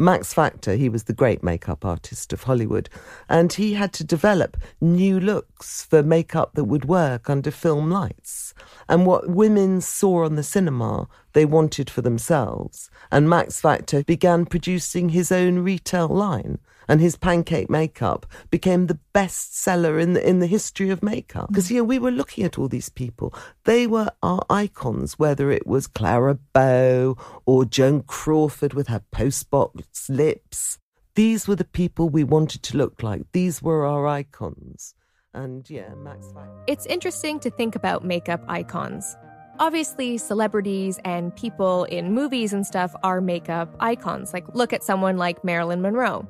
Max 0.00 0.32
Factor, 0.32 0.76
he 0.76 0.88
was 0.88 1.04
the 1.04 1.12
great 1.12 1.42
makeup 1.42 1.84
artist 1.84 2.32
of 2.32 2.44
Hollywood, 2.44 2.88
and 3.28 3.52
he 3.52 3.74
had 3.74 3.92
to 3.92 4.02
develop 4.02 4.56
new 4.80 5.20
looks 5.20 5.82
for 5.84 6.02
makeup 6.02 6.54
that 6.54 6.64
would 6.64 6.86
work 6.86 7.28
under 7.28 7.50
film 7.50 7.90
lights. 7.90 8.54
And 8.88 9.04
what 9.04 9.28
women 9.28 9.82
saw 9.82 10.24
on 10.24 10.36
the 10.36 10.42
cinema, 10.42 11.06
they 11.34 11.44
wanted 11.44 11.90
for 11.90 12.00
themselves. 12.00 12.90
And 13.12 13.28
Max 13.28 13.60
Factor 13.60 14.02
began 14.02 14.46
producing 14.46 15.10
his 15.10 15.30
own 15.30 15.58
retail 15.58 16.08
line. 16.08 16.60
And 16.90 17.00
his 17.00 17.14
pancake 17.14 17.70
makeup 17.70 18.26
became 18.50 18.88
the 18.88 18.98
best 19.12 19.56
seller 19.56 20.00
in 20.00 20.14
the, 20.14 20.28
in 20.28 20.40
the 20.40 20.48
history 20.48 20.90
of 20.90 21.04
makeup. 21.04 21.44
Mm. 21.44 21.48
Because, 21.50 21.70
you 21.70 21.76
know, 21.76 21.84
we 21.84 22.00
were 22.00 22.10
looking 22.10 22.42
at 22.42 22.58
all 22.58 22.66
these 22.66 22.88
people. 22.88 23.32
They 23.62 23.86
were 23.86 24.10
our 24.24 24.42
icons, 24.50 25.16
whether 25.16 25.52
it 25.52 25.68
was 25.68 25.86
Clara 25.86 26.40
Bow 26.52 27.16
or 27.46 27.64
Joan 27.64 28.02
Crawford 28.02 28.74
with 28.74 28.88
her 28.88 29.02
postbox 29.12 30.08
lips. 30.08 30.78
These 31.14 31.46
were 31.46 31.54
the 31.54 31.64
people 31.64 32.08
we 32.08 32.24
wanted 32.24 32.64
to 32.64 32.76
look 32.76 33.04
like. 33.04 33.22
These 33.30 33.62
were 33.62 33.86
our 33.86 34.08
icons. 34.08 34.96
And 35.32 35.70
yeah, 35.70 35.94
Max 35.94 36.26
It's 36.66 36.86
interesting 36.86 37.38
to 37.38 37.50
think 37.50 37.76
about 37.76 38.04
makeup 38.04 38.42
icons. 38.48 39.16
Obviously, 39.60 40.18
celebrities 40.18 40.98
and 41.04 41.36
people 41.36 41.84
in 41.84 42.12
movies 42.12 42.52
and 42.52 42.66
stuff 42.66 42.96
are 43.04 43.20
makeup 43.20 43.76
icons. 43.78 44.32
Like, 44.32 44.52
look 44.56 44.72
at 44.72 44.82
someone 44.82 45.18
like 45.18 45.44
Marilyn 45.44 45.82
Monroe. 45.82 46.28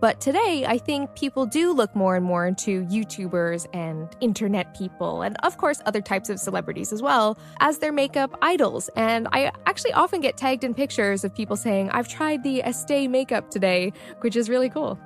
But 0.00 0.20
today, 0.20 0.64
I 0.64 0.78
think 0.78 1.12
people 1.16 1.44
do 1.44 1.72
look 1.72 1.94
more 1.96 2.14
and 2.14 2.24
more 2.24 2.46
into 2.46 2.84
YouTubers 2.86 3.66
and 3.72 4.08
internet 4.20 4.76
people, 4.76 5.22
and 5.22 5.36
of 5.42 5.58
course, 5.58 5.82
other 5.86 6.00
types 6.00 6.30
of 6.30 6.38
celebrities 6.38 6.92
as 6.92 7.02
well, 7.02 7.36
as 7.58 7.78
their 7.78 7.90
makeup 7.90 8.38
idols. 8.40 8.88
And 8.94 9.26
I 9.32 9.50
actually 9.66 9.92
often 9.94 10.20
get 10.20 10.36
tagged 10.36 10.62
in 10.62 10.72
pictures 10.72 11.24
of 11.24 11.34
people 11.34 11.56
saying, 11.56 11.90
I've 11.90 12.06
tried 12.06 12.44
the 12.44 12.62
Estee 12.62 13.08
makeup 13.08 13.50
today, 13.50 13.92
which 14.20 14.36
is 14.36 14.48
really 14.48 14.70
cool. 14.70 14.98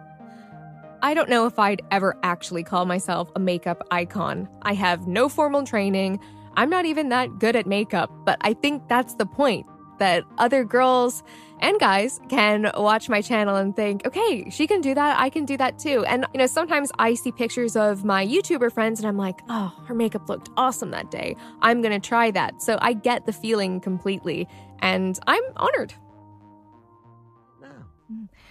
I 1.00 1.14
don't 1.14 1.30
know 1.30 1.46
if 1.46 1.58
I'd 1.58 1.80
ever 1.90 2.16
actually 2.22 2.62
call 2.62 2.84
myself 2.84 3.30
a 3.34 3.40
makeup 3.40 3.86
icon. 3.90 4.46
I 4.60 4.74
have 4.74 5.06
no 5.06 5.28
formal 5.30 5.64
training. 5.64 6.20
I'm 6.54 6.68
not 6.68 6.84
even 6.84 7.08
that 7.08 7.38
good 7.38 7.56
at 7.56 7.66
makeup, 7.66 8.10
but 8.26 8.36
I 8.42 8.52
think 8.52 8.86
that's 8.88 9.14
the 9.14 9.26
point 9.26 9.66
that 10.02 10.24
other 10.36 10.64
girls 10.64 11.22
and 11.60 11.78
guys 11.78 12.20
can 12.28 12.72
watch 12.76 13.08
my 13.08 13.22
channel 13.22 13.54
and 13.54 13.76
think, 13.76 14.04
okay, 14.04 14.50
she 14.50 14.66
can 14.66 14.80
do 14.80 14.94
that. 14.94 15.16
I 15.16 15.30
can 15.30 15.44
do 15.44 15.56
that 15.58 15.78
too. 15.78 16.04
And, 16.06 16.26
you 16.34 16.38
know, 16.38 16.46
sometimes 16.48 16.90
I 16.98 17.14
see 17.14 17.30
pictures 17.30 17.76
of 17.76 18.04
my 18.04 18.26
YouTuber 18.26 18.72
friends 18.72 18.98
and 18.98 19.06
I'm 19.06 19.16
like, 19.16 19.38
oh, 19.48 19.72
her 19.86 19.94
makeup 19.94 20.28
looked 20.28 20.50
awesome 20.56 20.90
that 20.90 21.12
day. 21.12 21.36
I'm 21.60 21.80
going 21.82 21.92
to 21.92 22.04
try 22.04 22.32
that. 22.32 22.60
So 22.60 22.78
I 22.82 22.94
get 22.94 23.26
the 23.26 23.32
feeling 23.32 23.78
completely 23.80 24.48
and 24.80 25.16
I'm 25.28 25.44
honored. 25.56 25.94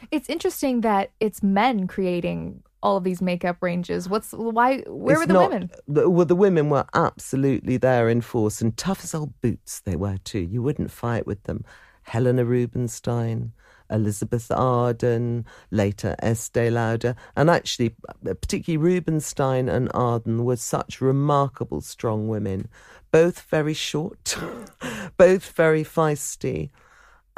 It's 0.09 0.29
interesting 0.29 0.81
that 0.81 1.11
it's 1.19 1.43
men 1.43 1.87
creating 1.87 2.63
all 2.84 2.98
of 2.98 3.04
these 3.04 3.22
makeup 3.22 3.58
ranges. 3.62 4.10
What's 4.10 4.32
why? 4.32 4.80
Where 4.88 5.13
It's 5.15 5.22
were 5.22 5.28
the 5.28 5.34
not- 5.34 5.50
women? 5.52 5.70
the- 5.88 6.10
well, 6.10 6.26
the 6.26 6.36
women 6.36 6.70
were 6.70 6.86
absolutely 6.94 7.78
there 7.78 8.10
in 8.10 8.22
force, 8.22 8.62
and 8.62 8.76
tough 8.76 9.04
as 9.04 9.13
old 9.13 9.39
boots 9.41 9.82
they 9.82 9.96
were 9.96 10.17
too. 10.24 10.39
You 10.39 10.62
wouldn't 10.63 10.91
fight 10.91 11.26
with 11.28 11.44
them. 11.44 11.63
Helena 12.04 12.44
Rubinstein, 12.44 13.54
Elizabeth 13.89 14.50
Arden, 14.52 15.46
later 15.70 16.15
Estee 16.20 16.70
Lauder, 16.72 17.15
and 17.36 17.50
actually, 17.50 17.96
particularly 18.24 18.78
Rubinstein 18.78 19.70
and 19.70 19.89
Arden 19.94 20.44
were 20.44 20.56
such 20.56 21.00
remarkable 21.02 21.82
strong 21.82 22.28
women, 22.28 22.67
both 23.12 23.41
very 23.41 23.76
short, 23.76 24.36
both 25.17 25.52
very 25.52 25.84
feisty, 25.84 26.72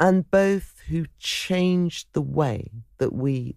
and 0.00 0.30
both 0.30 0.80
who 0.88 1.04
changed 1.18 2.08
the 2.14 2.22
way 2.22 2.70
that 2.98 3.12
we 3.12 3.56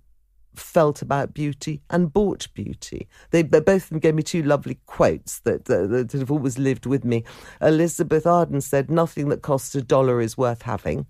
felt 0.59 1.01
about 1.01 1.33
beauty 1.33 1.81
and 1.89 2.11
bought 2.11 2.47
beauty. 2.53 3.07
They, 3.31 3.43
both 3.43 3.83
of 3.83 3.89
them 3.89 3.99
gave 3.99 4.15
me 4.15 4.23
two 4.23 4.43
lovely 4.43 4.79
quotes 4.85 5.39
that, 5.39 5.65
that 5.65 6.11
have 6.11 6.31
always 6.31 6.57
lived 6.57 6.85
with 6.85 7.05
me. 7.05 7.23
Elizabeth 7.61 8.25
Arden 8.25 8.61
said, 8.61 8.89
"Nothing 8.89 9.29
that 9.29 9.41
costs 9.41 9.75
a 9.75 9.81
dollar 9.81 10.21
is 10.21 10.37
worth 10.37 10.63
having." 10.63 11.05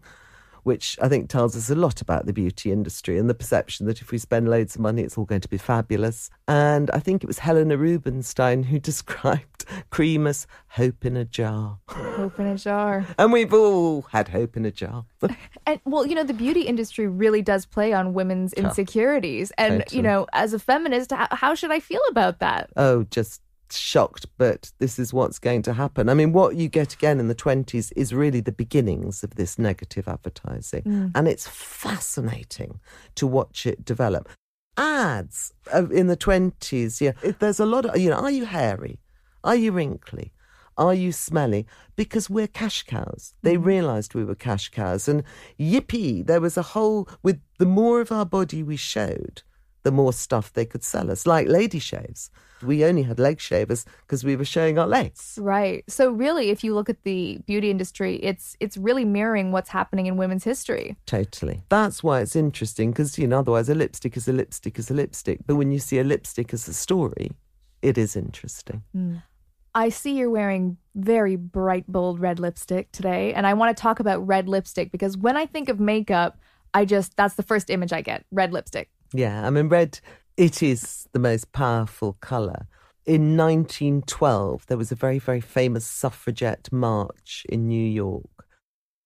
Which 0.63 0.97
I 1.01 1.07
think 1.07 1.29
tells 1.29 1.55
us 1.55 1.69
a 1.69 1.75
lot 1.75 2.01
about 2.01 2.25
the 2.25 2.33
beauty 2.33 2.71
industry 2.71 3.17
and 3.17 3.29
the 3.29 3.33
perception 3.33 3.85
that 3.87 4.01
if 4.01 4.11
we 4.11 4.17
spend 4.17 4.49
loads 4.49 4.75
of 4.75 4.81
money, 4.81 5.01
it's 5.01 5.17
all 5.17 5.25
going 5.25 5.41
to 5.41 5.47
be 5.47 5.57
fabulous. 5.57 6.29
And 6.47 6.91
I 6.91 6.99
think 6.99 7.23
it 7.23 7.27
was 7.27 7.39
Helena 7.39 7.77
Rubinstein 7.77 8.63
who 8.63 8.79
described 8.91 9.65
cream 9.89 10.27
as 10.27 10.47
hope 10.69 11.05
in 11.05 11.17
a 11.17 11.25
jar. 11.25 11.79
Hope 11.87 12.39
in 12.39 12.47
a 12.47 12.57
jar. 12.57 13.05
And 13.17 13.31
we've 13.33 13.53
all 13.53 14.03
had 14.03 14.29
hope 14.29 14.57
in 14.57 14.65
a 14.65 14.71
jar. 14.71 15.05
And 15.65 15.81
well, 15.85 16.05
you 16.05 16.15
know, 16.15 16.23
the 16.23 16.33
beauty 16.33 16.61
industry 16.61 17.07
really 17.07 17.41
does 17.41 17.65
play 17.65 17.91
on 17.91 18.13
women's 18.13 18.53
insecurities. 18.53 19.51
And, 19.57 19.79
Totally. 19.79 19.97
you 19.97 20.03
know, 20.03 20.27
as 20.31 20.53
a 20.53 20.59
feminist, 20.59 21.11
how, 21.11 21.27
how 21.31 21.55
should 21.55 21.71
I 21.71 21.79
feel 21.79 22.01
about 22.09 22.39
that? 22.39 22.69
oh, 22.77 23.03
just 23.03 23.41
shocked, 23.75 24.27
but 24.37 24.71
this 24.79 24.99
is 24.99 25.13
what's 25.13 25.39
going 25.39 25.61
to 25.63 25.73
happen. 25.73 26.09
I 26.09 26.13
mean, 26.13 26.31
what 26.31 26.55
you 26.55 26.69
get 26.69 26.93
again 26.93 27.19
in 27.19 27.27
the 27.27 27.35
20s 27.35 27.91
is 27.95 28.13
really 28.13 28.39
the 28.39 28.51
beginnings 28.51 29.23
of 29.23 29.35
this 29.35 29.57
negative 29.57 30.07
advertising. 30.07 30.83
Mm. 30.83 31.11
And 31.15 31.27
it's 31.27 31.47
fascinating 31.47 32.79
to 33.15 33.27
watch 33.27 33.65
it 33.65 33.83
develop. 33.83 34.29
Ads 34.77 35.53
in 35.91 36.07
the 36.07 36.17
20s, 36.17 37.01
yeah, 37.01 37.13
there's 37.39 37.59
a 37.59 37.65
lot 37.65 37.85
of, 37.85 37.97
you 37.97 38.09
know, 38.09 38.17
are 38.17 38.31
you 38.31 38.45
hairy? 38.45 38.99
Are 39.43 39.55
you 39.55 39.71
wrinkly? 39.71 40.33
Are 40.77 40.93
you 40.93 41.11
smelly? 41.11 41.65
Because 41.95 42.29
we're 42.29 42.47
cash 42.47 42.83
cows. 42.83 43.33
They 43.41 43.55
mm. 43.55 43.65
realised 43.65 44.13
we 44.13 44.23
were 44.23 44.35
cash 44.35 44.69
cows. 44.69 45.07
And 45.07 45.23
yippee, 45.59 46.25
there 46.25 46.41
was 46.41 46.57
a 46.57 46.61
whole, 46.61 47.09
with 47.23 47.41
the 47.57 47.65
more 47.65 47.99
of 48.01 48.11
our 48.11 48.25
body 48.25 48.61
we 48.61 48.75
showed, 48.75 49.41
the 49.87 49.91
more 49.91 50.11
stuff 50.11 50.51
they 50.51 50.65
could 50.65 50.83
sell 50.83 51.09
us, 51.09 51.25
like 51.25 51.47
lady 51.47 51.79
shaves. 51.79 52.29
We 52.61 52.83
only 52.83 53.03
had 53.03 53.19
leg 53.19 53.39
shavers 53.39 53.85
because 54.01 54.25
we 54.25 54.35
were 54.35 54.43
showing 54.43 54.77
our 54.77 54.85
legs. 54.85 55.39
Right. 55.41 55.85
So 55.87 56.11
really, 56.11 56.49
if 56.49 56.61
you 56.61 56.75
look 56.75 56.89
at 56.89 57.03
the 57.03 57.39
beauty 57.45 57.71
industry, 57.71 58.15
it's 58.17 58.57
it's 58.59 58.75
really 58.75 59.05
mirroring 59.05 59.53
what's 59.53 59.69
happening 59.69 60.07
in 60.07 60.17
women's 60.17 60.43
history. 60.43 60.97
Totally. 61.05 61.61
That's 61.69 62.03
why 62.03 62.19
it's 62.19 62.35
interesting 62.35 62.91
because, 62.91 63.17
you 63.17 63.27
know, 63.27 63.39
otherwise 63.39 63.69
a 63.69 63.75
lipstick 63.75 64.17
is 64.17 64.27
a 64.27 64.33
lipstick 64.33 64.77
is 64.77 64.91
a 64.91 64.93
lipstick. 64.93 65.39
But 65.47 65.55
when 65.55 65.71
you 65.71 65.79
see 65.79 65.99
a 65.99 66.03
lipstick 66.03 66.53
as 66.53 66.67
a 66.67 66.73
story, 66.73 67.31
it 67.81 67.97
is 67.97 68.17
interesting. 68.17 68.83
Mm. 68.93 69.23
I 69.73 69.87
see 69.87 70.17
you're 70.17 70.29
wearing 70.29 70.75
very 70.95 71.37
bright, 71.37 71.87
bold 71.87 72.19
red 72.19 72.39
lipstick 72.41 72.91
today, 72.91 73.33
and 73.33 73.47
I 73.47 73.53
want 73.53 73.77
to 73.77 73.81
talk 73.81 74.01
about 74.01 74.27
red 74.27 74.49
lipstick 74.49 74.91
because 74.91 75.15
when 75.15 75.37
I 75.37 75.45
think 75.45 75.69
of 75.69 75.79
makeup, 75.79 76.39
I 76.73 76.83
just 76.83 77.15
that's 77.15 77.35
the 77.35 77.43
first 77.43 77.69
image 77.69 77.93
I 77.93 78.01
get: 78.01 78.25
red 78.31 78.51
lipstick. 78.51 78.89
Yeah, 79.13 79.45
I 79.45 79.49
mean, 79.49 79.69
red, 79.69 79.99
it 80.35 80.61
is 80.61 81.07
the 81.13 81.19
most 81.19 81.51
powerful 81.51 82.13
colour. 82.21 82.67
In 83.05 83.37
1912, 83.37 84.65
there 84.67 84.77
was 84.77 84.91
a 84.91 84.95
very, 84.95 85.19
very 85.19 85.39
famous 85.39 85.85
suffragette 85.85 86.71
march 86.71 87.45
in 87.47 87.67
New 87.67 87.85
York. 87.85 88.25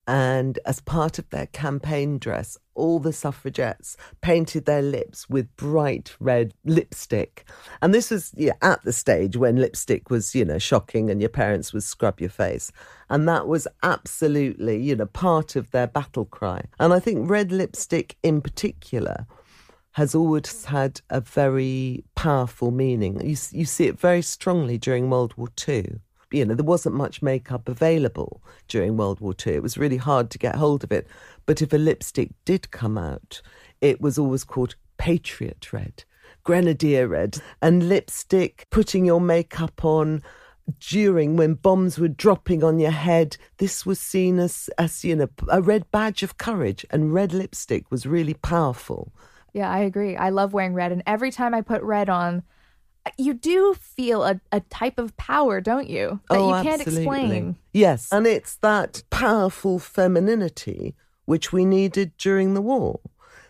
And 0.07 0.57
as 0.65 0.81
part 0.81 1.19
of 1.19 1.29
their 1.29 1.45
campaign 1.45 2.17
dress, 2.17 2.57
all 2.73 2.99
the 2.99 3.13
suffragettes 3.13 3.95
painted 4.21 4.65
their 4.65 4.81
lips 4.81 5.29
with 5.29 5.55
bright 5.55 6.15
red 6.19 6.53
lipstick. 6.65 7.45
And 7.81 7.93
this 7.93 8.09
was 8.09 8.33
yeah, 8.35 8.53
at 8.63 8.83
the 8.83 8.91
stage 8.91 9.37
when 9.37 9.57
lipstick 9.57 10.09
was, 10.09 10.33
you 10.33 10.43
know, 10.43 10.57
shocking 10.57 11.11
and 11.11 11.21
your 11.21 11.29
parents 11.29 11.71
would 11.71 11.83
scrub 11.83 12.19
your 12.19 12.31
face. 12.31 12.71
And 13.09 13.29
that 13.29 13.47
was 13.47 13.67
absolutely, 13.83 14.81
you 14.81 14.95
know, 14.95 15.05
part 15.05 15.55
of 15.55 15.69
their 15.69 15.87
battle 15.87 16.25
cry. 16.25 16.63
And 16.79 16.91
I 16.91 16.99
think 16.99 17.29
red 17.29 17.51
lipstick 17.51 18.17
in 18.23 18.41
particular 18.41 19.27
has 19.93 20.15
always 20.15 20.65
had 20.65 21.01
a 21.09 21.19
very 21.19 22.03
powerful 22.15 22.71
meaning. 22.71 23.19
You, 23.19 23.35
you 23.51 23.65
see 23.65 23.87
it 23.87 23.99
very 23.99 24.21
strongly 24.21 24.77
during 24.77 25.09
World 25.09 25.33
War 25.35 25.49
II. 25.67 25.99
You 26.31 26.45
know, 26.45 26.55
there 26.55 26.63
wasn't 26.63 26.95
much 26.95 27.21
makeup 27.21 27.67
available 27.67 28.41
during 28.69 28.95
World 28.95 29.19
War 29.19 29.35
II. 29.45 29.55
It 29.55 29.63
was 29.63 29.77
really 29.77 29.97
hard 29.97 30.29
to 30.31 30.37
get 30.37 30.55
hold 30.55 30.85
of 30.85 30.91
it. 30.93 31.07
But 31.45 31.61
if 31.61 31.73
a 31.73 31.77
lipstick 31.77 32.31
did 32.45 32.71
come 32.71 32.97
out, 32.97 33.41
it 33.81 33.99
was 33.99 34.17
always 34.17 34.45
called 34.45 34.75
Patriot 34.97 35.73
Red, 35.73 36.05
Grenadier 36.43 37.09
Red, 37.09 37.41
and 37.61 37.89
lipstick, 37.89 38.67
putting 38.69 39.05
your 39.05 39.19
makeup 39.19 39.83
on 39.83 40.23
during 40.79 41.35
when 41.35 41.55
bombs 41.55 41.99
were 41.99 42.07
dropping 42.07 42.63
on 42.63 42.79
your 42.79 42.91
head. 42.91 43.35
This 43.57 43.85
was 43.85 43.99
seen 43.99 44.39
as, 44.39 44.69
as 44.77 45.03
you 45.03 45.17
know, 45.17 45.27
a 45.49 45.61
red 45.61 45.91
badge 45.91 46.23
of 46.23 46.37
courage, 46.37 46.85
and 46.91 47.13
red 47.13 47.33
lipstick 47.33 47.91
was 47.91 48.05
really 48.05 48.35
powerful. 48.35 49.11
Yeah, 49.53 49.69
I 49.69 49.79
agree. 49.79 50.15
I 50.15 50.29
love 50.29 50.53
wearing 50.53 50.73
red, 50.73 50.91
and 50.91 51.03
every 51.05 51.31
time 51.31 51.53
I 51.53 51.61
put 51.61 51.81
red 51.81 52.09
on, 52.09 52.43
you 53.17 53.33
do 53.33 53.75
feel 53.79 54.23
a, 54.23 54.39
a 54.51 54.59
type 54.61 54.99
of 54.99 55.15
power, 55.17 55.59
don't 55.59 55.89
you? 55.89 56.19
That 56.29 56.37
oh, 56.37 56.47
you 56.57 56.63
can't 56.63 56.81
absolutely. 56.81 57.03
explain. 57.03 57.55
Yes, 57.73 58.09
and 58.11 58.27
it's 58.27 58.55
that 58.57 59.03
powerful 59.09 59.79
femininity 59.79 60.95
which 61.25 61.53
we 61.53 61.65
needed 61.65 62.11
during 62.17 62.53
the 62.53 62.61
war. 62.61 62.99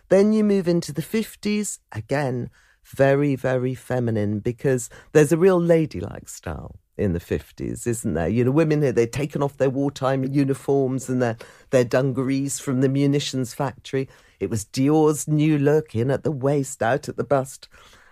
Then 0.08 0.32
you 0.32 0.44
move 0.44 0.68
into 0.68 0.92
the 0.92 1.02
50s, 1.02 1.78
again, 1.90 2.50
very, 2.84 3.34
very 3.34 3.74
feminine 3.74 4.40
because 4.40 4.90
there's 5.12 5.32
a 5.32 5.36
real 5.36 5.60
ladylike 5.60 6.28
style 6.28 6.78
in 6.96 7.12
the 7.12 7.20
50s, 7.20 7.86
isn't 7.86 8.14
there? 8.14 8.28
You 8.28 8.44
know, 8.44 8.50
women, 8.50 8.80
they'd 8.80 9.12
taken 9.12 9.42
off 9.42 9.56
their 9.56 9.70
wartime 9.70 10.24
uniforms 10.24 11.08
and 11.08 11.22
their, 11.22 11.36
their 11.70 11.84
dungarees 11.84 12.58
from 12.58 12.80
the 12.80 12.88
munitions 12.88 13.54
factory. 13.54 14.08
It 14.40 14.50
was 14.50 14.64
Dior's 14.64 15.26
new 15.26 15.58
look, 15.58 15.94
in 15.94 16.10
at 16.10 16.24
the 16.24 16.32
waist, 16.32 16.82
out 16.82 17.08
at 17.08 17.16
the 17.16 17.24
bust. 17.24 17.68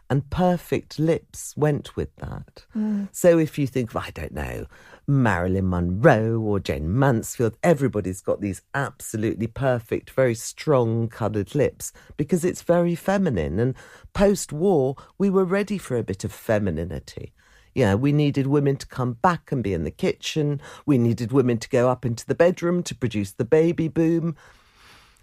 And 0.08 0.28
perfect 0.28 0.98
lips 0.98 1.54
went 1.56 1.94
with 1.94 2.14
that. 2.16 2.64
Mm. 2.76 3.08
So 3.12 3.38
if 3.38 3.58
you 3.58 3.68
think 3.68 3.90
of, 3.90 3.98
I 3.98 4.10
don't 4.10 4.32
know, 4.32 4.66
Marilyn 5.06 5.68
Monroe 5.68 6.40
or 6.40 6.58
Jayne 6.58 6.98
Mansfield, 6.98 7.56
everybody's 7.62 8.20
got 8.20 8.40
these 8.40 8.62
absolutely 8.74 9.46
perfect, 9.46 10.10
very 10.10 10.34
strong 10.34 11.06
coloured 11.08 11.54
lips 11.54 11.92
because 12.16 12.44
it's 12.44 12.62
very 12.62 12.96
feminine. 12.96 13.60
And 13.60 13.74
post 14.12 14.52
war, 14.52 14.96
we 15.16 15.30
were 15.30 15.44
ready 15.44 15.78
for 15.78 15.96
a 15.96 16.02
bit 16.02 16.24
of 16.24 16.32
femininity. 16.32 17.32
Yeah, 17.74 17.94
we 17.94 18.12
needed 18.12 18.46
women 18.46 18.76
to 18.76 18.86
come 18.86 19.14
back 19.14 19.52
and 19.52 19.62
be 19.62 19.72
in 19.72 19.84
the 19.84 19.90
kitchen. 19.90 20.60
We 20.86 20.98
needed 20.98 21.32
women 21.32 21.58
to 21.58 21.68
go 21.68 21.88
up 21.88 22.04
into 22.04 22.26
the 22.26 22.34
bedroom 22.34 22.82
to 22.84 22.94
produce 22.94 23.32
the 23.32 23.44
baby 23.44 23.88
boom. 23.88 24.36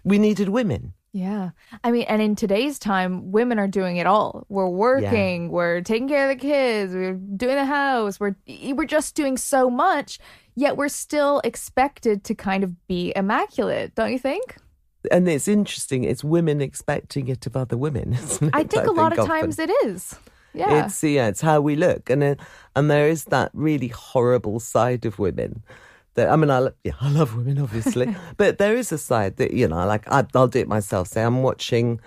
We 0.04 0.18
needed 0.18 0.48
women. 0.48 0.94
Yeah. 1.12 1.50
I 1.82 1.90
mean, 1.90 2.04
and 2.08 2.20
in 2.20 2.36
today's 2.36 2.78
time, 2.78 3.32
women 3.32 3.58
are 3.58 3.66
doing 3.66 3.96
it 3.96 4.06
all. 4.06 4.44
We're 4.48 4.68
working, 4.68 5.50
we're 5.50 5.80
taking 5.80 6.08
care 6.08 6.30
of 6.30 6.38
the 6.38 6.40
kids, 6.40 6.94
we're 6.94 7.14
doing 7.14 7.56
the 7.56 7.64
house, 7.64 8.20
we're 8.20 8.36
we're 8.46 8.84
just 8.84 9.14
doing 9.14 9.36
so 9.36 9.70
much, 9.70 10.18
yet 10.54 10.76
we're 10.76 10.88
still 10.88 11.40
expected 11.44 12.24
to 12.24 12.34
kind 12.34 12.62
of 12.62 12.86
be 12.86 13.12
immaculate, 13.16 13.94
don't 13.94 14.12
you 14.12 14.18
think? 14.18 14.56
And 15.10 15.28
it's 15.28 15.48
interesting, 15.48 16.04
it's 16.04 16.22
women 16.22 16.60
expecting 16.60 17.28
it 17.28 17.46
of 17.46 17.56
other 17.56 17.76
women, 17.76 18.12
isn't 18.12 18.48
it? 18.48 18.54
I 18.54 18.64
think 18.64 18.86
a 18.86 18.92
lot 18.92 19.12
of 19.12 19.20
often. 19.20 19.30
times 19.30 19.58
it 19.58 19.70
is. 19.84 20.14
Yeah. 20.58 20.86
It's 20.86 21.02
yeah, 21.04 21.28
it's 21.28 21.40
how 21.40 21.60
we 21.60 21.76
look, 21.76 22.10
and 22.10 22.22
it, 22.22 22.40
and 22.74 22.90
there 22.90 23.08
is 23.08 23.24
that 23.26 23.50
really 23.54 23.88
horrible 23.88 24.60
side 24.60 25.06
of 25.06 25.18
women. 25.18 25.62
That 26.14 26.30
I 26.30 26.36
mean, 26.36 26.50
I 26.50 26.70
yeah, 26.82 26.94
I 27.00 27.10
love 27.10 27.36
women, 27.36 27.60
obviously, 27.60 28.14
but 28.36 28.58
there 28.58 28.76
is 28.76 28.90
a 28.90 28.98
side 28.98 29.36
that 29.36 29.52
you 29.52 29.68
know, 29.68 29.86
like 29.86 30.10
I, 30.10 30.26
I'll 30.34 30.48
do 30.48 30.58
it 30.58 30.68
myself. 30.68 31.08
Say 31.08 31.22
I'm 31.22 31.42
watching 31.42 32.00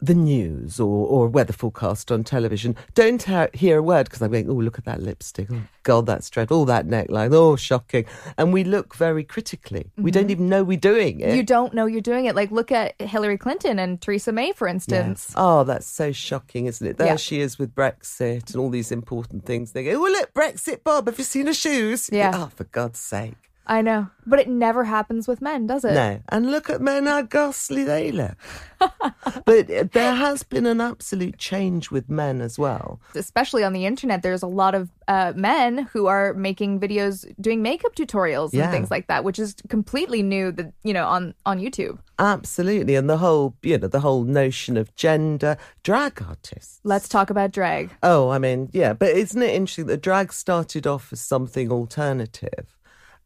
the 0.00 0.14
news 0.14 0.78
or, 0.78 1.06
or 1.06 1.28
weather 1.28 1.52
forecast 1.52 2.12
on 2.12 2.24
television, 2.24 2.76
don't 2.94 3.22
ha- 3.22 3.48
hear 3.54 3.78
a 3.78 3.82
word 3.82 4.04
because 4.04 4.20
I'm 4.20 4.30
going, 4.30 4.48
oh, 4.50 4.54
look 4.54 4.78
at 4.78 4.84
that 4.84 5.00
lipstick. 5.02 5.48
Oh, 5.50 5.62
God, 5.82 6.06
that's 6.06 6.28
dreadful. 6.28 6.62
Oh, 6.62 6.64
that 6.66 6.86
neckline. 6.86 7.32
Oh, 7.32 7.56
shocking. 7.56 8.04
And 8.36 8.52
we 8.52 8.64
look 8.64 8.94
very 8.94 9.24
critically. 9.24 9.90
We 9.96 10.10
don't 10.10 10.24
mm-hmm. 10.24 10.30
even 10.30 10.48
know 10.48 10.64
we're 10.64 10.76
doing 10.76 11.20
it. 11.20 11.34
You 11.34 11.42
don't 11.42 11.74
know 11.74 11.86
you're 11.86 12.00
doing 12.00 12.26
it. 12.26 12.34
Like, 12.34 12.50
look 12.50 12.70
at 12.72 13.00
Hillary 13.00 13.38
Clinton 13.38 13.78
and 13.78 14.00
Theresa 14.00 14.32
May, 14.32 14.52
for 14.52 14.68
instance. 14.68 15.32
Oh, 15.36 15.64
that's 15.64 15.86
so 15.86 16.12
shocking, 16.12 16.66
isn't 16.66 16.86
it? 16.86 16.98
There 16.98 17.06
Yeah. 17.06 17.16
she 17.16 17.40
is 17.40 17.58
with 17.58 17.74
Brexit 17.74 18.50
and 18.50 18.56
all 18.56 18.70
these 18.70 18.92
important 18.92 19.46
things. 19.46 19.72
They 19.72 19.84
go, 19.84 20.04
oh, 20.04 20.10
look, 20.10 20.34
Brexit, 20.34 20.84
Bob, 20.84 21.06
have 21.06 21.18
you 21.18 21.24
seen 21.24 21.46
her 21.46 21.54
shoes? 21.54 22.10
Yeah. 22.12 22.32
Oh, 22.34 22.50
for 22.54 22.64
God's 22.64 22.98
sake. 22.98 23.50
I 23.66 23.80
know. 23.82 24.08
But 24.26 24.38
it 24.40 24.48
never 24.48 24.84
happens 24.84 25.28
with 25.28 25.40
men, 25.42 25.66
does 25.66 25.84
it? 25.84 25.92
No. 25.92 26.20
And 26.30 26.50
look 26.50 26.70
at 26.70 26.80
men, 26.80 27.06
how 27.06 27.22
ghastly 27.22 27.84
they 27.84 28.10
look. 28.10 28.36
but 29.44 29.68
there 29.92 30.14
has 30.14 30.42
been 30.42 30.66
an 30.66 30.80
absolute 30.80 31.38
change 31.38 31.90
with 31.90 32.08
men 32.08 32.40
as 32.40 32.58
well. 32.58 33.00
Especially 33.14 33.64
on 33.64 33.72
the 33.72 33.84
internet, 33.86 34.22
there's 34.22 34.42
a 34.42 34.46
lot 34.46 34.74
of 34.74 34.90
uh, 35.08 35.32
men 35.36 35.88
who 35.92 36.06
are 36.06 36.32
making 36.34 36.80
videos 36.80 37.30
doing 37.40 37.62
makeup 37.62 37.94
tutorials 37.94 38.50
Yeah. 38.52 38.64
and 38.64 38.72
things 38.72 38.90
like 38.90 39.06
that, 39.08 39.24
which 39.24 39.38
is 39.38 39.54
completely 39.68 40.22
new. 40.22 40.52
That 40.52 40.72
you 40.82 40.92
know 40.94 41.06
on 41.06 41.34
on 41.44 41.60
YouTube. 41.60 41.98
Absolutely. 42.18 42.94
And 42.94 43.10
the 43.10 43.18
whole, 43.18 43.54
you 43.62 43.76
know, 43.76 43.88
the 43.88 44.00
whole 44.00 44.24
notion 44.24 44.76
of 44.76 44.94
gender, 44.94 45.56
drag 45.82 46.22
artists. 46.22 46.80
Let's 46.84 47.08
talk 47.08 47.28
about 47.28 47.50
drag. 47.50 47.90
Oh, 48.02 48.28
I 48.30 48.38
mean, 48.38 48.70
yeah, 48.72 48.92
but 48.92 49.10
isn't 49.10 49.42
it 49.42 49.54
interesting 49.54 49.86
that 49.86 50.00
drag 50.02 50.32
started 50.32 50.86
off 50.86 51.12
as 51.12 51.20
something 51.20 51.70
alternative? 51.72 52.73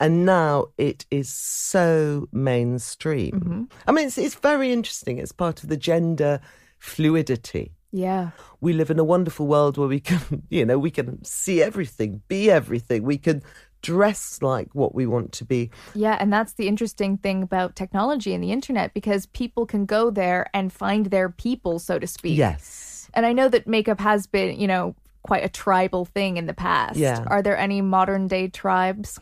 And 0.01 0.25
now 0.25 0.67
it 0.79 1.07
is 1.11 1.29
so 1.29 2.29
mainstream. 2.33 3.33
Mm-hmm. 3.33 3.65
I 3.87 3.93
mean, 3.93 4.07
it's, 4.07 4.19
it's 4.19 4.37
very 4.37 4.73
interesting. 4.73 5.19
It's 5.19 5.33
part 5.33 5.63
of 5.63 5.69
the 5.69 5.77
gender 5.77 6.41
fluidity. 6.79 7.73
Yeah. 7.91 8.31
We 8.61 8.73
live 8.73 8.91
in 8.91 8.99
a 8.99 9.05
wonderful 9.05 9.47
world 9.47 9.77
where 9.77 9.89
we 9.89 10.01
can, 10.01 10.43
you 10.51 10.65
know, 10.65 10.79
we 10.79 10.91
can 10.91 11.25
see 11.25 11.63
everything, 11.63 12.23
be 12.29 12.51
everything. 12.51 13.03
We 13.03 13.19
can 13.19 13.43
dress 13.83 14.41
like 14.43 14.75
what 14.75 14.95
we 14.95 15.07
want 15.07 15.33
to 15.33 15.45
be. 15.45 15.71
Yeah, 15.95 16.17
and 16.19 16.33
that's 16.33 16.55
the 16.55 16.69
interesting 16.69 17.17
thing 17.17 17.43
about 17.43 17.77
technology 17.77 18.35
and 18.35 18.43
the 18.43 18.53
internet 18.53 18.93
because 18.93 19.27
people 19.27 19.67
can 19.67 19.87
go 19.87 20.11
there 20.11 20.47
and 20.53 20.73
find 20.73 21.07
their 21.07 21.29
people, 21.29 21.79
so 21.79 21.99
to 21.99 22.07
speak. 22.07 22.37
Yes. 22.37 23.09
And 23.15 23.25
I 23.25 23.33
know 23.33 23.49
that 23.49 23.67
makeup 23.67 24.01
has 24.01 24.27
been, 24.27 24.59
you 24.61 24.67
know, 24.67 24.95
quite 25.23 25.45
a 25.45 25.49
tribal 25.49 26.05
thing 26.05 26.37
in 26.37 26.47
the 26.47 26.55
past. 26.55 26.97
Yeah. 26.97 27.25
Are 27.27 27.43
there 27.43 27.57
any 27.57 27.81
modern 27.81 28.29
day 28.29 28.49
tribes? 28.49 29.19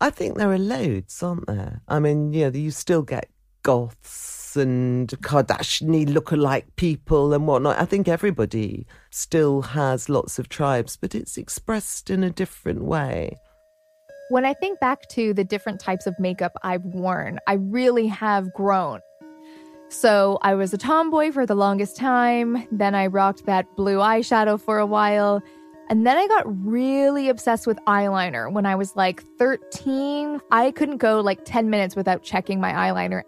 I 0.00 0.10
think 0.10 0.38
there 0.38 0.50
are 0.50 0.58
loads, 0.58 1.22
aren't 1.22 1.46
there? 1.46 1.82
I 1.86 1.98
mean, 1.98 2.32
yeah, 2.32 2.48
you 2.48 2.70
still 2.70 3.02
get 3.02 3.28
goths 3.62 4.56
and 4.56 5.08
Kardashian 5.08 6.06
lookalike 6.08 6.64
people 6.76 7.34
and 7.34 7.46
whatnot. 7.46 7.78
I 7.78 7.84
think 7.84 8.08
everybody 8.08 8.86
still 9.10 9.60
has 9.62 10.08
lots 10.08 10.38
of 10.38 10.48
tribes, 10.48 10.96
but 10.96 11.14
it's 11.14 11.36
expressed 11.36 12.08
in 12.08 12.24
a 12.24 12.30
different 12.30 12.82
way. 12.82 13.36
When 14.30 14.44
I 14.44 14.54
think 14.54 14.80
back 14.80 15.08
to 15.10 15.34
the 15.34 15.44
different 15.44 15.80
types 15.80 16.06
of 16.06 16.14
makeup 16.18 16.52
I've 16.62 16.84
worn, 16.84 17.38
I 17.46 17.54
really 17.54 18.06
have 18.06 18.52
grown. 18.54 19.00
So 19.88 20.38
I 20.40 20.54
was 20.54 20.72
a 20.72 20.78
tomboy 20.78 21.32
for 21.32 21.44
the 21.44 21.56
longest 21.56 21.96
time. 21.96 22.66
Then 22.70 22.94
I 22.94 23.08
rocked 23.08 23.44
that 23.46 23.66
blue 23.76 23.98
eyeshadow 23.98 24.60
for 24.60 24.78
a 24.78 24.86
while. 24.86 25.42
And 25.90 26.06
then 26.06 26.16
I 26.16 26.28
got 26.28 26.44
really 26.64 27.28
obsessed 27.28 27.66
with 27.66 27.76
eyeliner 27.88 28.50
when 28.50 28.64
I 28.64 28.76
was 28.76 28.94
like 28.94 29.24
13. 29.38 30.40
I 30.52 30.70
couldn't 30.70 30.98
go 30.98 31.20
like 31.20 31.44
10 31.44 31.68
minutes 31.68 31.96
without 31.96 32.22
checking 32.22 32.60
my 32.60 32.70
eyeliner. 32.70 33.24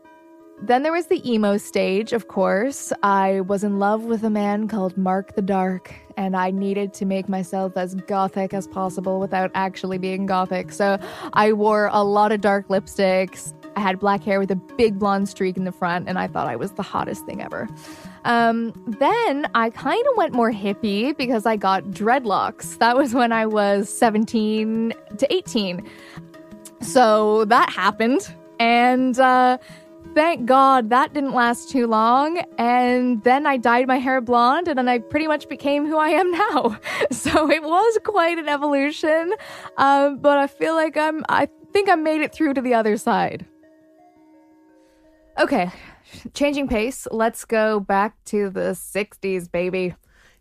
Then 0.62 0.85
there 0.85 0.92
was 0.92 1.09
the 1.09 1.29
emo 1.29 1.57
stage, 1.57 2.12
of 2.12 2.29
course. 2.29 2.92
I 3.03 3.40
was 3.40 3.64
in 3.64 3.81
love 3.81 4.05
with 4.05 4.22
a 4.22 4.31
man 4.31 4.68
called 4.68 4.96
Mark 4.96 5.35
the 5.35 5.42
Dark, 5.42 5.92
and 6.16 6.37
I 6.37 6.53
needed 6.53 6.94
to 6.94 7.05
make 7.05 7.29
myself 7.29 7.77
as 7.77 7.96
gothic 7.96 8.55
as 8.55 8.68
possible 8.68 9.18
without 9.18 9.51
actually 9.55 9.98
being 9.98 10.27
gothic. 10.27 10.70
So 10.70 11.01
I 11.33 11.53
wore 11.53 11.90
a 11.92 12.05
lot 12.05 12.31
of 12.31 12.42
dark 12.42 12.68
lipsticks. 12.68 13.53
I 13.75 13.81
had 13.81 13.98
black 13.98 14.22
hair 14.22 14.38
with 14.38 14.53
a 14.53 14.57
big 14.57 15.01
blonde 15.01 15.29
streak 15.29 15.57
in 15.57 15.64
the 15.64 15.72
front, 15.72 16.09
and 16.09 16.16
I 16.16 16.29
thought 16.29 16.46
I 16.46 16.55
was 16.55 16.70
the 16.72 16.83
hottest 16.85 17.27
thing 17.27 17.42
ever. 17.42 17.68
Um, 18.24 18.72
then 18.98 19.46
I 19.54 19.70
kind 19.70 20.04
of 20.11 20.16
went 20.16 20.32
more 20.32 20.52
hippie 20.52 21.16
because 21.16 21.46
I 21.46 21.56
got 21.56 21.85
dreadlocks. 21.85 22.78
That 22.78 22.96
was 22.96 23.14
when 23.14 23.32
I 23.32 23.46
was 23.46 23.88
17 23.88 24.92
to 25.18 25.35
18. 25.35 25.88
So 26.80 27.44
that 27.46 27.70
happened. 27.70 28.32
And 28.58 29.18
uh, 29.18 29.58
thank 30.14 30.46
God 30.46 30.90
that 30.90 31.14
didn't 31.14 31.32
last 31.32 31.70
too 31.70 31.87
long. 31.87 32.42
And 32.58 33.22
then 33.24 33.46
I 33.46 33.56
dyed 33.56 33.88
my 33.88 33.98
hair 33.98 34.20
blonde, 34.20 34.68
and 34.68 34.78
then 34.78 34.88
I 34.88 34.98
pretty 34.98 35.26
much 35.26 35.48
became 35.48 35.87
who 35.87 35.96
I 35.96 36.11
am 36.11 36.30
now. 36.30 36.78
So 37.11 37.50
it 37.50 37.62
was 37.62 37.98
quite 38.04 38.38
an 38.38 38.48
evolution. 38.48 39.35
Um, 39.76 40.18
but 40.18 40.38
I 40.38 40.46
feel 40.46 40.74
like 40.74 40.96
I'm, 40.96 41.24
I 41.28 41.48
think 41.72 41.88
I 41.88 41.94
made 41.94 42.20
it 42.20 42.32
through 42.32 42.54
to 42.54 42.61
the 42.61 42.74
other 42.74 42.96
side. 42.96 43.46
Okay, 45.38 45.70
changing 46.35 46.68
pace. 46.68 47.07
Let's 47.11 47.44
go 47.44 47.81
back 47.81 48.22
to 48.27 48.51
the 48.51 48.70
60s, 48.70 49.51
baby. 49.51 49.94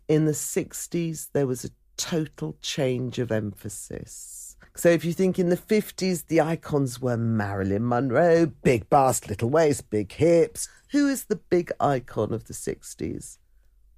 In 0.08 0.24
the 0.24 0.32
60s, 0.32 1.28
there 1.32 1.46
was 1.46 1.64
a 1.64 1.70
total 1.96 2.56
change 2.62 3.18
of 3.18 3.30
emphasis. 3.30 4.56
So 4.74 4.88
if 4.88 5.04
you 5.04 5.12
think 5.12 5.38
in 5.38 5.50
the 5.50 5.56
50s, 5.56 6.26
the 6.26 6.40
icons 6.40 7.00
were 7.00 7.16
Marilyn 7.16 7.86
Monroe, 7.86 8.46
big 8.46 8.88
bust, 8.88 9.28
little 9.28 9.50
waist, 9.50 9.90
big 9.90 10.12
hips. 10.12 10.68
Who 10.92 11.08
is 11.08 11.24
the 11.24 11.36
big 11.36 11.72
icon 11.78 12.32
of 12.32 12.44
the 12.44 12.54
60s? 12.54 13.38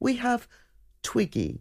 We 0.00 0.16
have 0.16 0.48
Twiggy, 1.02 1.60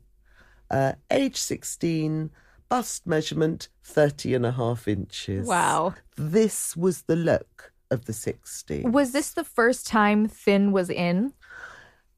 uh, 0.72 0.94
age 1.12 1.38
16, 1.38 2.32
bust 2.70 3.06
measurement 3.06 3.68
30 3.84 4.34
and 4.34 4.46
a 4.46 4.52
half 4.52 4.88
inches. 4.88 5.48
Wow. 5.48 5.94
This 6.16 6.76
was 6.76 7.04
the 7.04 7.16
look 7.16 7.73
of 7.94 8.06
the 8.06 8.14
60s. 8.14 8.92
Was 8.92 9.12
this 9.12 9.32
the 9.32 9.44
first 9.44 9.88
time 9.88 10.28
Thin 10.28 10.72
was 10.72 10.90
in? 10.90 11.34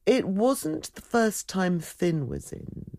It 0.06 0.28
wasn't 0.28 0.94
the 0.96 1.02
first 1.02 1.48
time 1.48 1.80
Thin 1.80 2.28
was 2.28 2.52
in, 2.52 2.98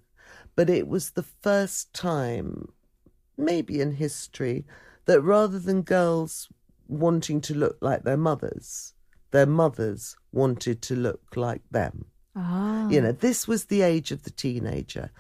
but 0.55 0.71
it 0.71 0.87
was 0.87 1.11
the 1.11 1.23
first 1.23 1.93
time, 1.93 2.69
maybe 3.37 3.81
in 3.81 3.93
history, 3.93 4.65
that 5.07 5.21
rather 5.21 5.59
than 5.59 5.83
girls 5.83 6.49
wanting 6.89 7.41
to 7.43 7.55
look 7.55 7.79
like 7.81 8.03
their 8.05 8.17
mothers, 8.17 8.95
their 9.31 9.47
mothers 9.47 10.17
wanted 10.33 10.83
to 10.83 10.97
look 10.97 11.37
like 11.37 11.62
them. 11.71 12.07
Ah. 12.35 12.89
You 12.89 13.01
know, 13.01 13.12
this 13.12 13.49
was 13.49 13.65
the 13.65 13.83
age 13.83 14.11
of 14.11 14.25
the 14.25 14.31
teenager. 14.31 15.11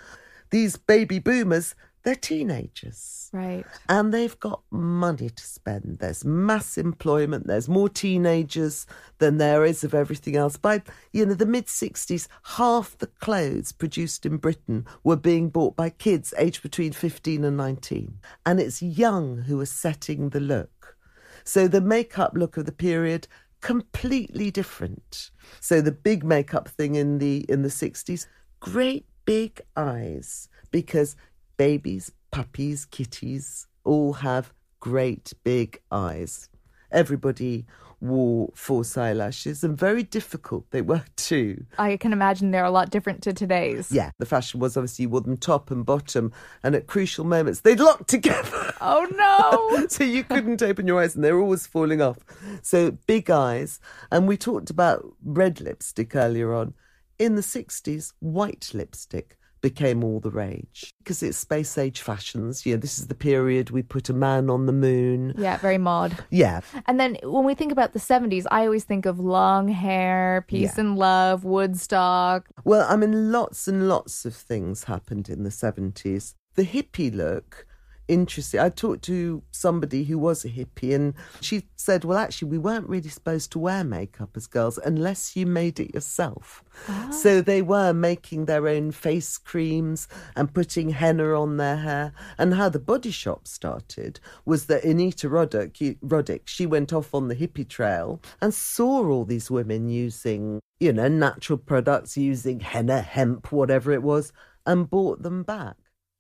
These 0.50 0.76
baby 0.76 1.18
boomers, 1.18 1.74
they're 2.06 2.14
teenagers. 2.14 3.28
Right. 3.32 3.66
And 3.88 4.14
they've 4.14 4.38
got 4.38 4.62
money 4.70 5.28
to 5.28 5.42
spend. 5.42 5.98
There's 5.98 6.24
mass 6.24 6.78
employment. 6.78 7.48
There's 7.48 7.68
more 7.68 7.88
teenagers 7.88 8.86
than 9.18 9.38
there 9.38 9.64
is 9.64 9.82
of 9.82 9.92
everything 9.92 10.36
else. 10.36 10.56
By 10.56 10.82
you 11.12 11.26
know 11.26 11.34
the 11.34 11.44
mid 11.44 11.66
'60s, 11.66 12.28
half 12.44 12.96
the 12.98 13.08
clothes 13.08 13.72
produced 13.72 14.24
in 14.24 14.36
Britain 14.36 14.86
were 15.02 15.16
being 15.16 15.48
bought 15.48 15.74
by 15.74 15.90
kids 15.90 16.32
aged 16.38 16.62
between 16.62 16.92
15 16.92 17.42
and 17.44 17.56
19, 17.56 18.20
and 18.46 18.60
it's 18.60 18.80
young 18.80 19.38
who 19.38 19.60
are 19.60 19.66
setting 19.66 20.28
the 20.28 20.38
look. 20.38 20.96
So 21.42 21.66
the 21.66 21.80
makeup 21.80 22.34
look 22.36 22.56
of 22.56 22.66
the 22.66 22.72
period 22.72 23.26
completely 23.62 24.52
different. 24.52 25.32
So 25.58 25.80
the 25.80 25.90
big 25.90 26.22
makeup 26.22 26.68
thing 26.68 26.94
in 26.94 27.18
the 27.18 27.44
in 27.48 27.62
the 27.62 27.68
60s, 27.68 28.28
great 28.60 29.06
big 29.24 29.60
eyes 29.76 30.48
because 30.70 31.16
babies, 31.56 32.12
puppies, 32.30 32.84
kitties 32.84 33.66
all 33.84 34.14
have 34.14 34.52
great 34.80 35.32
big 35.44 35.80
eyes. 35.90 36.48
Everybody 36.90 37.66
wore 38.00 38.50
false 38.54 38.96
eyelashes 38.96 39.64
and 39.64 39.76
very 39.76 40.02
difficult 40.02 40.70
they 40.70 40.82
were 40.82 41.04
too. 41.16 41.64
I 41.78 41.96
can 41.96 42.12
imagine 42.12 42.50
they're 42.50 42.64
a 42.64 42.70
lot 42.70 42.90
different 42.90 43.22
to 43.22 43.32
today's. 43.32 43.90
Yeah, 43.90 44.10
the 44.18 44.26
fashion 44.26 44.60
was 44.60 44.76
obviously 44.76 45.04
you 45.04 45.08
wore 45.08 45.22
them 45.22 45.36
top 45.36 45.70
and 45.70 45.84
bottom, 45.84 46.32
and 46.62 46.74
at 46.74 46.86
crucial 46.86 47.24
moments 47.24 47.60
they'd 47.60 47.80
lock 47.80 48.06
together. 48.06 48.72
Oh 48.88 49.06
no! 49.16 49.86
so 49.88 50.04
you 50.04 50.22
couldn't 50.22 50.62
open 50.62 50.86
your 50.86 51.00
eyes 51.00 51.14
and 51.16 51.24
they 51.24 51.32
were 51.32 51.40
always 51.40 51.66
falling 51.66 52.02
off. 52.02 52.18
So 52.62 52.90
big 53.06 53.30
eyes. 53.30 53.80
And 54.12 54.28
we 54.28 54.36
talked 54.36 54.68
about 54.68 55.14
red 55.24 55.62
lipstick 55.62 56.14
earlier 56.14 56.54
on. 56.54 56.74
In 57.18 57.36
the 57.36 57.42
60s, 57.42 58.12
white 58.20 58.70
lipstick 58.74 59.38
became 59.70 60.04
all 60.04 60.20
the 60.20 60.30
rage 60.30 60.94
because 60.98 61.22
it's 61.24 61.36
space 61.38 61.76
age 61.76 62.00
fashions. 62.00 62.64
You 62.64 62.74
know, 62.74 62.80
this 62.80 62.98
is 63.00 63.08
the 63.08 63.16
period 63.16 63.70
we 63.70 63.82
put 63.82 64.08
a 64.08 64.12
man 64.12 64.48
on 64.48 64.66
the 64.66 64.72
moon. 64.72 65.34
yeah, 65.36 65.56
very 65.58 65.78
mod. 65.78 66.10
Yeah. 66.30 66.60
And 66.86 67.00
then 67.00 67.16
when 67.24 67.44
we 67.44 67.54
think 67.56 67.72
about 67.72 67.92
the 67.92 67.98
70s, 67.98 68.44
I 68.50 68.64
always 68.64 68.84
think 68.84 69.06
of 69.06 69.18
long 69.18 69.66
hair, 69.68 70.44
peace 70.46 70.74
Yeah. 70.76 70.82
and 70.82 70.96
love, 70.96 71.42
Woodstock. 71.44 72.46
Well, 72.64 72.86
I 72.88 72.94
mean, 72.96 73.32
lots 73.32 73.66
and 73.66 73.88
lots 73.88 74.24
of 74.24 74.34
things 74.36 74.84
happened 74.84 75.28
in 75.28 75.42
the 75.42 75.50
70s. 75.50 76.34
The 76.54 76.64
hippie 76.64 77.12
look 77.14 77.66
interesting. 78.08 78.60
I 78.60 78.68
talked 78.68 79.02
to 79.04 79.42
somebody 79.50 80.04
who 80.04 80.18
was 80.18 80.44
a 80.44 80.48
hippie, 80.48 80.94
and 80.94 81.14
she 81.40 81.64
said, 81.76 82.04
Well, 82.04 82.18
actually, 82.18 82.50
we 82.50 82.58
weren't 82.58 82.88
really 82.88 83.08
supposed 83.08 83.52
to 83.52 83.58
wear 83.58 83.84
makeup 83.84 84.30
as 84.36 84.46
girls 84.46 84.78
unless 84.78 85.36
you 85.36 85.46
made 85.46 85.80
it 85.80 85.94
yourself. 85.94 86.64
Ah. 86.88 87.10
So 87.10 87.40
they 87.40 87.62
were 87.62 87.92
making 87.92 88.44
their 88.44 88.68
own 88.68 88.92
face 88.92 89.38
creams 89.38 90.08
and 90.34 90.52
putting 90.52 90.90
henna 90.90 91.40
on 91.40 91.56
their 91.56 91.76
hair. 91.76 92.12
And 92.38 92.54
how 92.54 92.68
the 92.68 92.78
body 92.78 93.10
shop 93.10 93.46
started 93.46 94.20
was 94.44 94.66
that 94.66 94.84
Anita 94.84 95.28
Roddick, 95.28 95.98
Roddick 96.00 96.42
she 96.44 96.66
went 96.66 96.92
off 96.92 97.14
on 97.14 97.28
the 97.28 97.36
hippie 97.36 97.68
trail 97.68 98.20
and 98.40 98.52
saw 98.52 99.06
all 99.06 99.24
these 99.24 99.50
women 99.50 99.88
using, 99.88 100.60
you 100.80 100.92
know, 100.92 101.08
natural 101.08 101.58
products, 101.58 102.16
using 102.16 102.60
henna, 102.60 103.00
hemp, 103.00 103.52
whatever 103.52 103.92
it 103.92 104.02
was, 104.02 104.32
and 104.66 104.90
bought 104.90 105.22
them 105.22 105.42
back. 105.42 105.76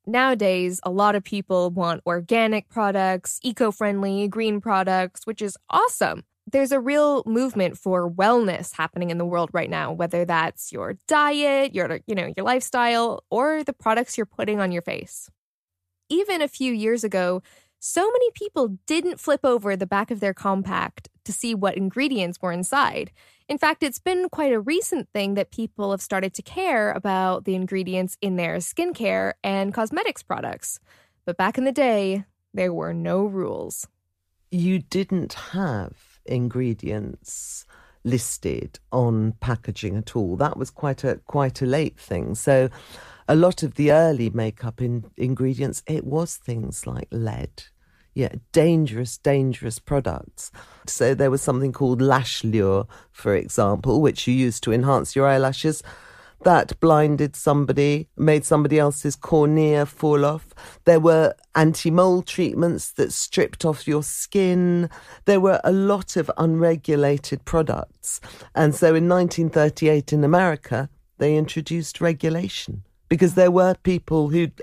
Nowadays, 0.06 0.78
a 0.84 0.90
lot 0.90 1.16
of 1.16 1.24
people 1.24 1.70
want 1.70 2.00
organic 2.06 2.68
products, 2.68 3.40
eco 3.42 3.72
friendly, 3.72 4.28
green 4.28 4.60
products, 4.60 5.26
which 5.26 5.42
is 5.42 5.56
awesome. 5.68 6.22
There's 6.50 6.70
a 6.70 6.78
real 6.78 7.24
movement 7.26 7.76
for 7.76 8.08
wellness 8.08 8.72
happening 8.72 9.10
in 9.10 9.18
the 9.18 9.24
world 9.24 9.50
right 9.52 9.68
now, 9.68 9.92
whether 9.92 10.24
that's 10.24 10.70
your 10.70 10.96
diet, 11.08 11.74
your, 11.74 11.98
you 12.06 12.14
know, 12.14 12.32
your 12.36 12.46
lifestyle, 12.46 13.24
or 13.30 13.64
the 13.64 13.72
products 13.72 14.16
you're 14.16 14.26
putting 14.26 14.60
on 14.60 14.70
your 14.70 14.82
face. 14.82 15.28
Even 16.08 16.40
a 16.40 16.46
few 16.46 16.72
years 16.72 17.02
ago, 17.02 17.42
so 17.80 18.08
many 18.08 18.30
people 18.32 18.78
didn't 18.86 19.18
flip 19.18 19.40
over 19.42 19.74
the 19.74 19.88
back 19.88 20.12
of 20.12 20.20
their 20.20 20.34
compact 20.34 21.08
to 21.24 21.32
see 21.32 21.52
what 21.52 21.76
ingredients 21.76 22.38
were 22.40 22.52
inside. 22.52 23.10
In 23.48 23.58
fact, 23.58 23.84
it's 23.84 24.00
been 24.00 24.28
quite 24.28 24.52
a 24.52 24.58
recent 24.58 25.08
thing 25.12 25.34
that 25.34 25.52
people 25.52 25.92
have 25.92 26.02
started 26.02 26.34
to 26.34 26.42
care 26.42 26.90
about 26.90 27.44
the 27.44 27.54
ingredients 27.54 28.16
in 28.20 28.34
their 28.34 28.56
skincare 28.56 29.34
and 29.44 29.72
cosmetics 29.72 30.24
products. 30.24 30.80
But 31.24 31.36
back 31.36 31.56
in 31.56 31.64
the 31.64 31.72
day, 31.72 32.24
there 32.52 32.72
were 32.72 32.92
no 32.92 33.24
rules. 33.24 33.86
You 34.50 34.80
didn't 34.80 35.34
have 35.52 36.18
ingredients 36.24 37.66
listed 38.02 38.80
on 38.90 39.32
packaging 39.40 39.96
at 39.96 40.16
all. 40.16 40.36
That 40.36 40.56
was 40.56 40.70
quite 40.70 41.04
a 41.04 41.20
quite 41.26 41.62
a 41.62 41.66
late 41.66 41.98
thing. 41.98 42.34
So 42.34 42.68
a 43.28 43.36
lot 43.36 43.62
of 43.62 43.74
the 43.74 43.92
early 43.92 44.30
makeup 44.30 44.80
in, 44.80 45.04
ingredients 45.16 45.82
it 45.86 46.04
was 46.04 46.36
things 46.36 46.86
like 46.86 47.08
lead 47.10 47.64
yeah, 48.16 48.32
dangerous, 48.52 49.18
dangerous 49.18 49.78
products. 49.78 50.50
So 50.86 51.14
there 51.14 51.30
was 51.30 51.42
something 51.42 51.70
called 51.70 52.00
lash 52.00 52.42
lure, 52.42 52.86
for 53.12 53.36
example, 53.36 54.00
which 54.00 54.26
you 54.26 54.32
used 54.32 54.62
to 54.62 54.72
enhance 54.72 55.14
your 55.14 55.26
eyelashes. 55.26 55.82
That 56.42 56.80
blinded 56.80 57.36
somebody, 57.36 58.08
made 58.16 58.46
somebody 58.46 58.78
else's 58.78 59.16
cornea 59.16 59.84
fall 59.84 60.24
off. 60.24 60.54
There 60.86 60.98
were 60.98 61.34
anti 61.54 61.90
mole 61.90 62.22
treatments 62.22 62.90
that 62.92 63.12
stripped 63.12 63.66
off 63.66 63.86
your 63.86 64.02
skin. 64.02 64.88
There 65.26 65.40
were 65.40 65.60
a 65.62 65.72
lot 65.72 66.16
of 66.16 66.30
unregulated 66.38 67.44
products. 67.44 68.22
And 68.54 68.74
so 68.74 68.94
in 68.94 69.10
1938 69.10 70.14
in 70.14 70.24
America, 70.24 70.88
they 71.18 71.36
introduced 71.36 72.00
regulation 72.00 72.82
because 73.10 73.34
there 73.34 73.50
were 73.50 73.74
people 73.82 74.30
who'd 74.30 74.62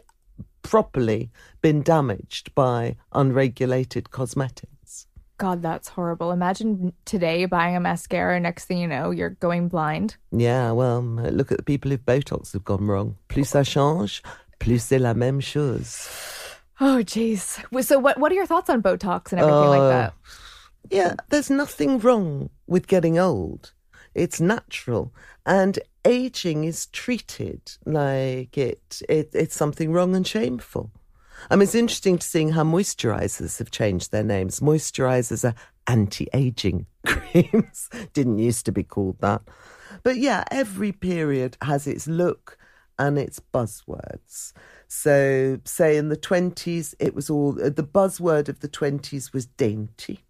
properly 0.64 1.30
been 1.62 1.84
damaged 1.84 2.54
by 2.56 2.96
unregulated 3.12 4.10
cosmetics. 4.10 5.08
God, 5.38 5.62
that's 5.62 5.90
horrible. 5.90 6.32
Imagine 6.32 6.94
today 7.06 7.46
buying 7.46 7.76
a 7.76 7.80
mascara, 7.80 8.40
next 8.40 8.66
thing 8.66 8.78
you 8.78 8.88
know, 8.88 9.12
you're 9.12 9.32
going 9.32 9.68
blind. 9.68 10.16
Yeah, 10.32 10.72
well, 10.72 11.02
look 11.02 11.52
at 11.52 11.58
the 11.58 11.64
people 11.64 11.92
who've 11.92 12.06
Botox 12.06 12.54
have 12.54 12.64
gone 12.64 12.88
wrong. 12.88 13.18
Plus 13.28 13.52
ça 13.52 13.66
change, 13.66 14.24
plus 14.60 14.84
c'est 14.84 15.00
la 15.00 15.14
même 15.14 15.42
chose. 15.42 16.08
Oh, 16.80 17.02
jeez. 17.04 17.60
So, 17.84 18.00
what, 18.00 18.18
what 18.18 18.32
are 18.32 18.36
your 18.36 18.46
thoughts 18.46 18.70
on 18.70 18.82
Botox 18.82 19.32
and 19.32 19.42
everything 19.42 19.68
uh, 19.68 19.70
like 19.70 19.90
that? 19.92 20.14
Yeah, 20.90 21.16
there's 21.30 21.50
nothing 21.50 22.00
wrong 22.00 22.50
with 22.68 22.88
getting 22.88 23.18
old. 23.18 23.74
It's 24.16 24.40
natural. 24.40 25.14
And 25.46 25.80
aging 26.06 26.64
is 26.64 26.88
treated 26.88 27.74
like 27.86 28.58
it, 28.58 29.02
it 29.10 29.30
it's 29.34 29.56
something 29.56 29.92
wrong 29.92 30.16
and 30.16 30.26
shameful. 30.26 30.92
I 31.50 31.56
mean, 31.56 31.64
it's 31.64 31.76
interesting 31.76 32.18
to 32.18 32.28
seeing 32.28 32.52
how 32.52 32.64
moisturizers 32.64 33.58
have 33.60 33.72
changed 33.72 34.12
their 34.12 34.24
names. 34.24 34.60
Moisturizers 34.60 35.44
are 35.44 35.56
anti-aging 35.88 36.86
creams. 37.06 37.90
Didn't 38.14 38.40
used 38.40 38.66
to 38.66 38.72
be 38.72 38.84
called 38.84 39.20
that. 39.20 39.42
But 40.04 40.18
yeah, 40.18 40.44
every 40.52 40.92
period 40.92 41.58
has 41.62 41.88
its 41.88 42.08
look 42.08 42.58
and 43.00 43.18
its 43.18 43.42
buzzwords. 43.54 44.54
So, 44.88 45.60
say 45.66 45.98
in 45.98 46.10
the 46.10 46.18
20s, 46.18 46.94
it 47.00 47.16
was 47.16 47.30
all 47.30 47.54
the 47.54 47.72
buzzword 47.72 48.48
of 48.48 48.60
the 48.60 48.70
20s 48.70 49.34
was 49.34 49.46
dainty. 49.46 50.23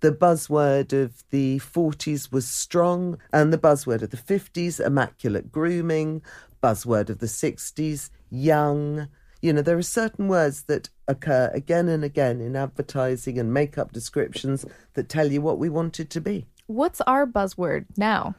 The 0.00 0.12
buzzword 0.12 0.92
of 0.92 1.24
the 1.30 1.58
40s 1.58 2.32
was 2.32 2.46
strong, 2.46 3.18
and 3.32 3.52
the 3.52 3.58
buzzword 3.58 4.02
of 4.02 4.10
the 4.10 4.16
50s, 4.16 4.84
immaculate 4.84 5.52
grooming, 5.52 6.22
buzzword 6.62 7.10
of 7.10 7.18
the 7.18 7.26
60s, 7.26 8.10
young. 8.30 9.08
You 9.42 9.52
know, 9.52 9.62
there 9.62 9.78
are 9.78 9.82
certain 9.82 10.28
words 10.28 10.64
that 10.64 10.90
occur 11.08 11.50
again 11.54 11.88
and 11.88 12.04
again 12.04 12.40
in 12.40 12.56
advertising 12.56 13.38
and 13.38 13.52
makeup 13.52 13.92
descriptions 13.92 14.66
that 14.94 15.08
tell 15.08 15.32
you 15.32 15.40
what 15.40 15.58
we 15.58 15.68
want 15.68 15.98
it 15.98 16.10
to 16.10 16.20
be. 16.20 16.46
What's 16.66 17.00
our 17.02 17.26
buzzword 17.26 17.86
now? 17.96 18.34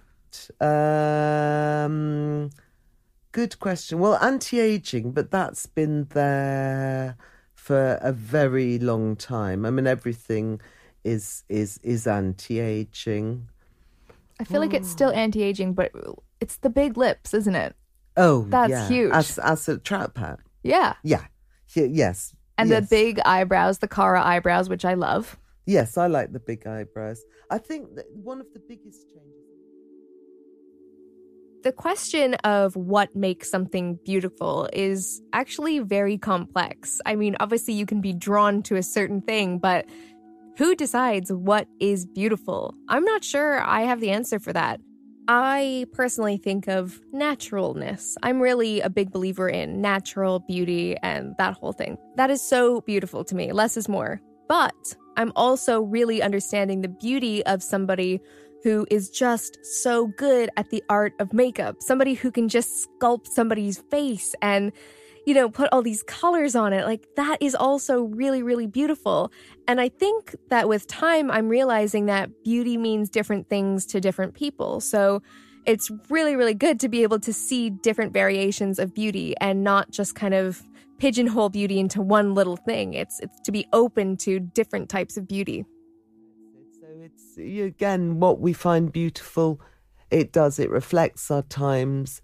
Um, 0.60 2.50
good 3.32 3.60
question. 3.60 4.00
Well, 4.00 4.16
anti 4.18 4.60
aging, 4.60 5.12
but 5.12 5.32
that's 5.32 5.66
been 5.66 6.08
there 6.12 7.18
for 7.54 8.00
a 8.02 8.12
very 8.12 8.80
long 8.80 9.16
time. 9.16 9.66
I 9.66 9.70
mean, 9.70 9.88
everything 9.88 10.62
is 11.04 11.44
is 11.50 11.80
is 11.84 12.08
anti-aging. 12.08 13.50
I 14.40 14.44
feel 14.44 14.60
like 14.60 14.74
it's 14.74 14.88
hmm. 14.88 14.94
still 14.94 15.12
anti-aging, 15.12 15.74
but 15.74 15.92
it's 16.40 16.58
the 16.58 16.70
big 16.70 16.98
lips, 16.98 17.34
isn't 17.34 17.56
it? 17.56 17.76
Oh, 18.18 18.46
that's 18.50 18.72
yeah. 18.72 18.88
huge. 18.88 19.12
As 19.14 19.38
as 19.40 19.68
a 19.70 19.78
trout 19.78 20.16
pad. 20.16 20.40
Yeah. 20.64 20.96
Yeah. 21.04 21.26
Yes. 21.76 22.34
And 22.58 22.70
yes. 22.70 22.84
the 22.84 22.88
big 22.96 23.20
eyebrows, 23.26 23.80
the 23.80 23.88
Cara 23.88 24.24
eyebrows, 24.24 24.70
which 24.70 24.86
I 24.86 24.94
love. 24.94 25.38
Yes, 25.66 25.98
I 25.98 26.08
like 26.08 26.34
the 26.34 26.40
big 26.40 26.68
eyebrows. 26.68 27.24
I 27.50 27.58
think 27.58 27.96
that 27.96 28.06
one 28.14 28.40
of 28.42 28.48
the 28.54 28.60
biggest 28.60 29.08
changes. 29.10 29.42
The 31.64 31.72
question 31.72 32.34
of 32.44 32.76
what 32.76 33.16
makes 33.16 33.50
something 33.50 34.00
beautiful 34.04 34.68
is 34.74 35.22
actually 35.32 35.78
very 35.80 36.18
complex. 36.18 37.00
I 37.06 37.16
mean, 37.16 37.36
obviously, 37.40 37.76
you 37.76 37.86
can 37.86 38.02
be 38.02 38.14
drawn 38.14 38.64
to 38.64 38.78
a 38.78 38.84
certain 38.84 39.22
thing, 39.22 39.60
but 39.60 39.86
who 40.58 40.76
decides 40.76 41.32
what 41.32 41.68
is 41.80 42.06
beautiful? 42.06 42.74
I'm 42.90 43.04
not 43.04 43.24
sure 43.24 43.62
I 43.62 43.82
have 43.82 44.00
the 44.00 44.12
answer 44.12 44.40
for 44.40 44.54
that. 44.54 44.80
I 45.28 45.86
personally 45.94 46.38
think 46.38 46.68
of 46.68 47.00
naturalness. 47.14 48.18
I'm 48.24 48.42
really 48.42 48.82
a 48.82 48.90
big 48.90 49.12
believer 49.12 49.48
in 49.48 49.80
natural 49.80 50.40
beauty 50.40 50.98
and 51.04 51.36
that 51.38 51.54
whole 51.54 51.74
thing. 51.74 51.98
That 52.18 52.32
is 52.32 52.42
so 52.42 52.82
beautiful 52.82 53.24
to 53.26 53.36
me. 53.36 53.52
Less 53.54 53.78
is 53.78 53.88
more. 53.88 54.20
But 54.50 54.96
I'm 55.18 55.32
also 55.36 55.82
really 55.82 56.22
understanding 56.22 56.82
the 56.82 56.90
beauty 56.90 57.46
of 57.46 57.64
somebody 57.64 58.20
who 58.64 58.86
is 58.92 59.10
just 59.10 59.58
so 59.64 60.08
good 60.08 60.50
at 60.58 60.70
the 60.70 60.84
art 60.90 61.14
of 61.20 61.34
makeup, 61.34 61.78
somebody 61.80 62.14
who 62.14 62.32
can 62.32 62.50
just 62.50 62.88
sculpt 63.00 63.28
somebody's 63.28 63.80
face 63.90 64.36
and 64.42 64.72
you 65.26 65.34
know, 65.34 65.50
put 65.50 65.70
all 65.72 65.82
these 65.82 66.04
colors 66.04 66.56
on 66.56 66.74
it. 66.74 66.86
Like 66.86 67.06
that 67.16 67.38
is 67.42 67.54
also 67.54 68.04
really, 68.04 68.42
really 68.42 68.68
beautiful. 68.68 69.32
And 69.68 69.80
I 69.80 69.90
think 69.90 70.36
that 70.50 70.68
with 70.68 70.88
time, 70.88 71.30
I'm 71.30 71.48
realizing 71.48 72.08
that 72.08 72.30
beauty 72.44 72.78
means 72.78 73.10
different 73.10 73.48
things 73.48 73.86
to 73.88 74.02
different 74.02 74.34
people. 74.34 74.82
So 74.82 75.22
it's 75.66 75.92
really, 76.10 76.36
really 76.36 76.56
good 76.56 76.80
to 76.80 76.90
be 76.90 77.04
able 77.04 77.20
to 77.20 77.32
see 77.34 77.70
different 77.70 78.14
variations 78.14 78.80
of 78.80 78.94
beauty 78.94 79.36
and 79.40 79.64
not 79.64 79.92
just 79.92 80.16
kind 80.16 80.34
of 80.34 80.64
pigeonhole 80.98 81.50
beauty 81.50 81.80
into 81.80 82.02
one 82.02 82.34
little 82.34 82.58
thing. 82.58 82.94
It's 82.94 83.20
it's 83.20 83.40
to 83.42 83.52
be 83.52 83.68
open 83.74 84.18
to 84.18 84.40
different 84.40 84.90
types 84.90 85.18
of 85.18 85.28
beauty. 85.28 85.66
So 86.80 86.88
it's 87.00 87.38
again 87.38 88.20
what 88.20 88.40
we 88.40 88.54
find 88.54 88.92
beautiful. 88.92 89.62
It 90.10 90.32
does. 90.32 90.60
It 90.60 90.70
reflects 90.70 91.30
our 91.32 91.44
times 91.44 92.22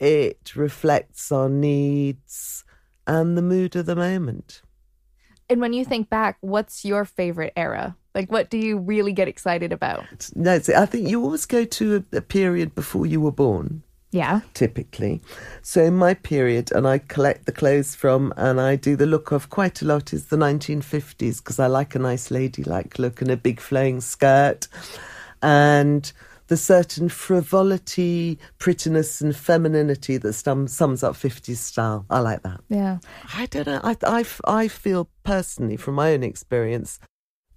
it 0.00 0.56
reflects 0.56 1.30
our 1.30 1.48
needs 1.48 2.64
and 3.06 3.36
the 3.36 3.42
mood 3.42 3.76
of 3.76 3.86
the 3.86 3.96
moment. 3.96 4.62
And 5.48 5.60
when 5.60 5.72
you 5.72 5.84
think 5.84 6.08
back, 6.08 6.38
what's 6.40 6.84
your 6.84 7.04
favorite 7.04 7.52
era? 7.56 7.96
Like, 8.14 8.30
what 8.30 8.50
do 8.50 8.58
you 8.58 8.78
really 8.78 9.12
get 9.12 9.28
excited 9.28 9.72
about? 9.72 10.30
No, 10.34 10.54
I 10.54 10.86
think 10.86 11.08
you 11.08 11.22
always 11.22 11.46
go 11.46 11.64
to 11.64 12.04
a, 12.12 12.16
a 12.18 12.20
period 12.20 12.74
before 12.74 13.06
you 13.06 13.20
were 13.20 13.32
born. 13.32 13.82
Yeah. 14.12 14.40
Typically. 14.54 15.20
So 15.62 15.84
in 15.84 15.96
my 15.96 16.14
period, 16.14 16.72
and 16.72 16.86
I 16.86 16.98
collect 16.98 17.46
the 17.46 17.52
clothes 17.52 17.94
from 17.94 18.32
and 18.36 18.60
I 18.60 18.74
do 18.76 18.96
the 18.96 19.06
look 19.06 19.30
of 19.30 19.50
quite 19.50 19.82
a 19.82 19.84
lot 19.84 20.12
is 20.12 20.26
the 20.26 20.36
1950s 20.36 21.38
because 21.38 21.60
I 21.60 21.68
like 21.68 21.94
a 21.94 22.00
nice 22.00 22.30
ladylike 22.30 22.98
look 22.98 23.22
and 23.22 23.30
a 23.30 23.36
big 23.36 23.60
flowing 23.60 24.00
skirt. 24.00 24.66
And 25.42 26.12
the 26.50 26.56
certain 26.56 27.08
frivolity, 27.08 28.36
prettiness, 28.58 29.20
and 29.20 29.36
femininity 29.36 30.16
that 30.16 30.30
stum- 30.30 30.68
sums 30.68 31.04
up 31.04 31.14
50s 31.14 31.58
style. 31.58 32.04
I 32.10 32.18
like 32.18 32.42
that. 32.42 32.60
Yeah. 32.68 32.98
I 33.36 33.46
don't 33.46 33.68
know. 33.68 33.80
I, 33.84 33.96
I, 34.04 34.24
I 34.44 34.66
feel 34.66 35.08
personally, 35.22 35.76
from 35.76 35.94
my 35.94 36.12
own 36.12 36.24
experience, 36.24 36.98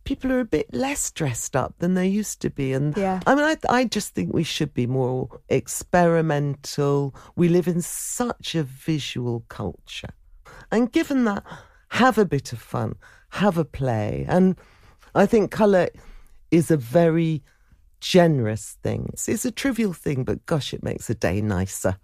people 0.04 0.32
are 0.32 0.42
a 0.42 0.46
bit 0.46 0.72
less 0.72 1.10
dressed 1.10 1.56
up 1.56 1.74
than 1.80 1.96
they 1.96 2.06
used 2.06 2.40
to 2.42 2.52
be. 2.52 2.72
And 2.72 2.96
Yeah. 2.96 3.20
I 3.26 3.34
mean, 3.34 3.46
I, 3.46 3.58
I 3.68 3.86
just 3.86 4.14
think 4.14 4.32
we 4.32 4.44
should 4.44 4.76
be 4.76 4.86
more 4.86 5.28
experimental. 5.50 7.16
We 7.36 7.50
live 7.50 7.68
in 7.68 7.82
such 7.82 8.54
a 8.54 8.62
visual 8.62 9.44
culture. 9.50 10.14
And 10.72 10.92
given 10.92 11.24
that, 11.24 11.44
have 11.90 12.20
a 12.20 12.26
bit 12.26 12.54
of 12.54 12.60
fun, 12.60 12.94
have 13.30 13.58
a 13.58 13.66
play. 13.66 14.24
And 14.30 14.56
I 15.16 15.26
think 15.26 15.50
colour 15.50 15.90
is 16.52 16.70
a 16.70 16.78
very 16.78 17.42
generous 18.04 18.78
things. 18.84 19.28
It's, 19.30 19.46
a 19.46 19.52
trivial 19.52 19.94
thing, 19.94 20.26
but 20.26 20.46
gosh, 20.46 20.74
it 20.74 20.84
makes 20.84 21.10
a 21.10 21.16
day 21.16 21.42
nicer. 21.42 21.96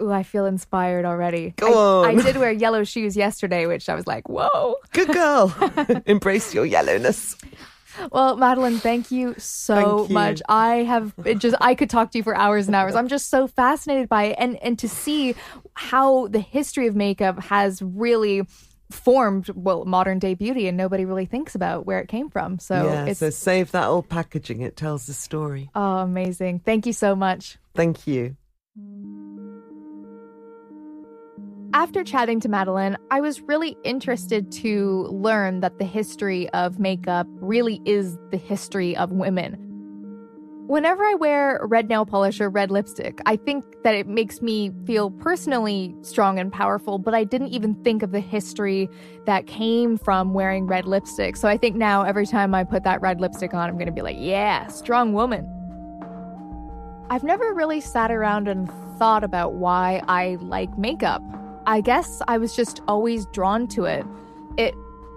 Ooh, 0.00 0.10
I 0.10 0.22
feel 0.22 0.46
inspired 0.46 1.04
already. 1.04 1.52
Go 1.56 2.02
I, 2.02 2.08
on. 2.08 2.18
I 2.18 2.22
did 2.22 2.38
wear 2.38 2.50
yellow 2.50 2.82
shoes 2.84 3.16
yesterday, 3.16 3.66
which 3.66 3.88
I 3.88 3.94
was 3.94 4.06
like, 4.06 4.28
whoa. 4.28 4.76
Good 4.92 5.08
girl. 5.08 5.54
Embrace 6.06 6.54
your 6.54 6.64
yellowness. 6.64 7.36
Well, 8.10 8.36
Madeleine, 8.36 8.78
thank 8.78 9.10
you 9.10 9.34
so 9.36 9.74
Thank 9.98 10.08
you. 10.08 10.14
much. 10.14 10.42
I 10.48 10.76
have 10.76 11.12
it 11.26 11.38
just 11.38 11.54
I 11.60 11.74
could 11.74 11.90
talk 11.90 12.10
to 12.12 12.18
you 12.18 12.24
for 12.24 12.34
hours 12.34 12.66
and 12.66 12.74
hours. 12.74 12.94
I'm 12.94 13.06
just 13.06 13.28
so 13.28 13.46
fascinated 13.46 14.08
by 14.08 14.24
it 14.24 14.36
and 14.38 14.56
and 14.62 14.78
to 14.78 14.88
see 14.88 15.34
how 15.74 16.28
the 16.28 16.40
history 16.40 16.86
of 16.86 16.96
makeup 16.96 17.38
has 17.42 17.82
really 17.82 18.46
formed 18.94 19.48
well 19.50 19.84
modern 19.84 20.18
day 20.18 20.34
beauty 20.34 20.68
and 20.68 20.76
nobody 20.76 21.04
really 21.04 21.26
thinks 21.26 21.54
about 21.54 21.86
where 21.86 22.00
it 22.00 22.08
came 22.08 22.30
from. 22.30 22.58
So 22.58 22.74
yeah, 22.74 23.06
it's 23.06 23.20
so 23.20 23.30
save 23.30 23.72
that 23.72 23.86
old 23.86 24.08
packaging. 24.08 24.60
It 24.60 24.76
tells 24.76 25.06
the 25.06 25.14
story. 25.14 25.70
oh 25.74 25.98
amazing. 25.98 26.60
Thank 26.60 26.86
you 26.86 26.92
so 26.92 27.16
much. 27.16 27.58
Thank 27.74 28.06
you. 28.06 28.36
After 31.74 32.04
chatting 32.04 32.38
to 32.40 32.50
Madeleine, 32.50 32.98
I 33.10 33.22
was 33.22 33.40
really 33.40 33.78
interested 33.82 34.52
to 34.52 35.04
learn 35.10 35.60
that 35.60 35.78
the 35.78 35.86
history 35.86 36.50
of 36.50 36.78
makeup 36.78 37.26
really 37.40 37.80
is 37.86 38.18
the 38.30 38.36
history 38.36 38.94
of 38.94 39.10
women. 39.10 39.71
Whenever 40.68 41.04
I 41.04 41.14
wear 41.14 41.60
red 41.64 41.88
nail 41.88 42.06
polish 42.06 42.40
or 42.40 42.48
red 42.48 42.70
lipstick, 42.70 43.20
I 43.26 43.34
think 43.36 43.82
that 43.82 43.96
it 43.96 44.06
makes 44.06 44.40
me 44.40 44.70
feel 44.86 45.10
personally 45.10 45.94
strong 46.02 46.38
and 46.38 46.52
powerful, 46.52 46.98
but 46.98 47.14
I 47.14 47.24
didn't 47.24 47.48
even 47.48 47.74
think 47.82 48.04
of 48.04 48.12
the 48.12 48.20
history 48.20 48.88
that 49.26 49.48
came 49.48 49.98
from 49.98 50.34
wearing 50.34 50.68
red 50.68 50.86
lipstick. 50.86 51.36
So 51.36 51.48
I 51.48 51.56
think 51.56 51.74
now 51.74 52.02
every 52.02 52.26
time 52.26 52.54
I 52.54 52.62
put 52.62 52.84
that 52.84 53.02
red 53.02 53.20
lipstick 53.20 53.54
on, 53.54 53.68
I'm 53.68 53.74
going 53.74 53.86
to 53.86 53.92
be 53.92 54.02
like, 54.02 54.16
yeah, 54.18 54.68
strong 54.68 55.12
woman. 55.12 55.48
I've 57.10 57.24
never 57.24 57.52
really 57.52 57.80
sat 57.80 58.12
around 58.12 58.46
and 58.46 58.70
thought 58.98 59.24
about 59.24 59.54
why 59.54 60.00
I 60.06 60.38
like 60.40 60.78
makeup. 60.78 61.22
I 61.66 61.80
guess 61.80 62.22
I 62.28 62.38
was 62.38 62.54
just 62.54 62.80
always 62.86 63.26
drawn 63.26 63.66
to 63.68 63.84
it. 63.84 64.06
It 64.56 64.74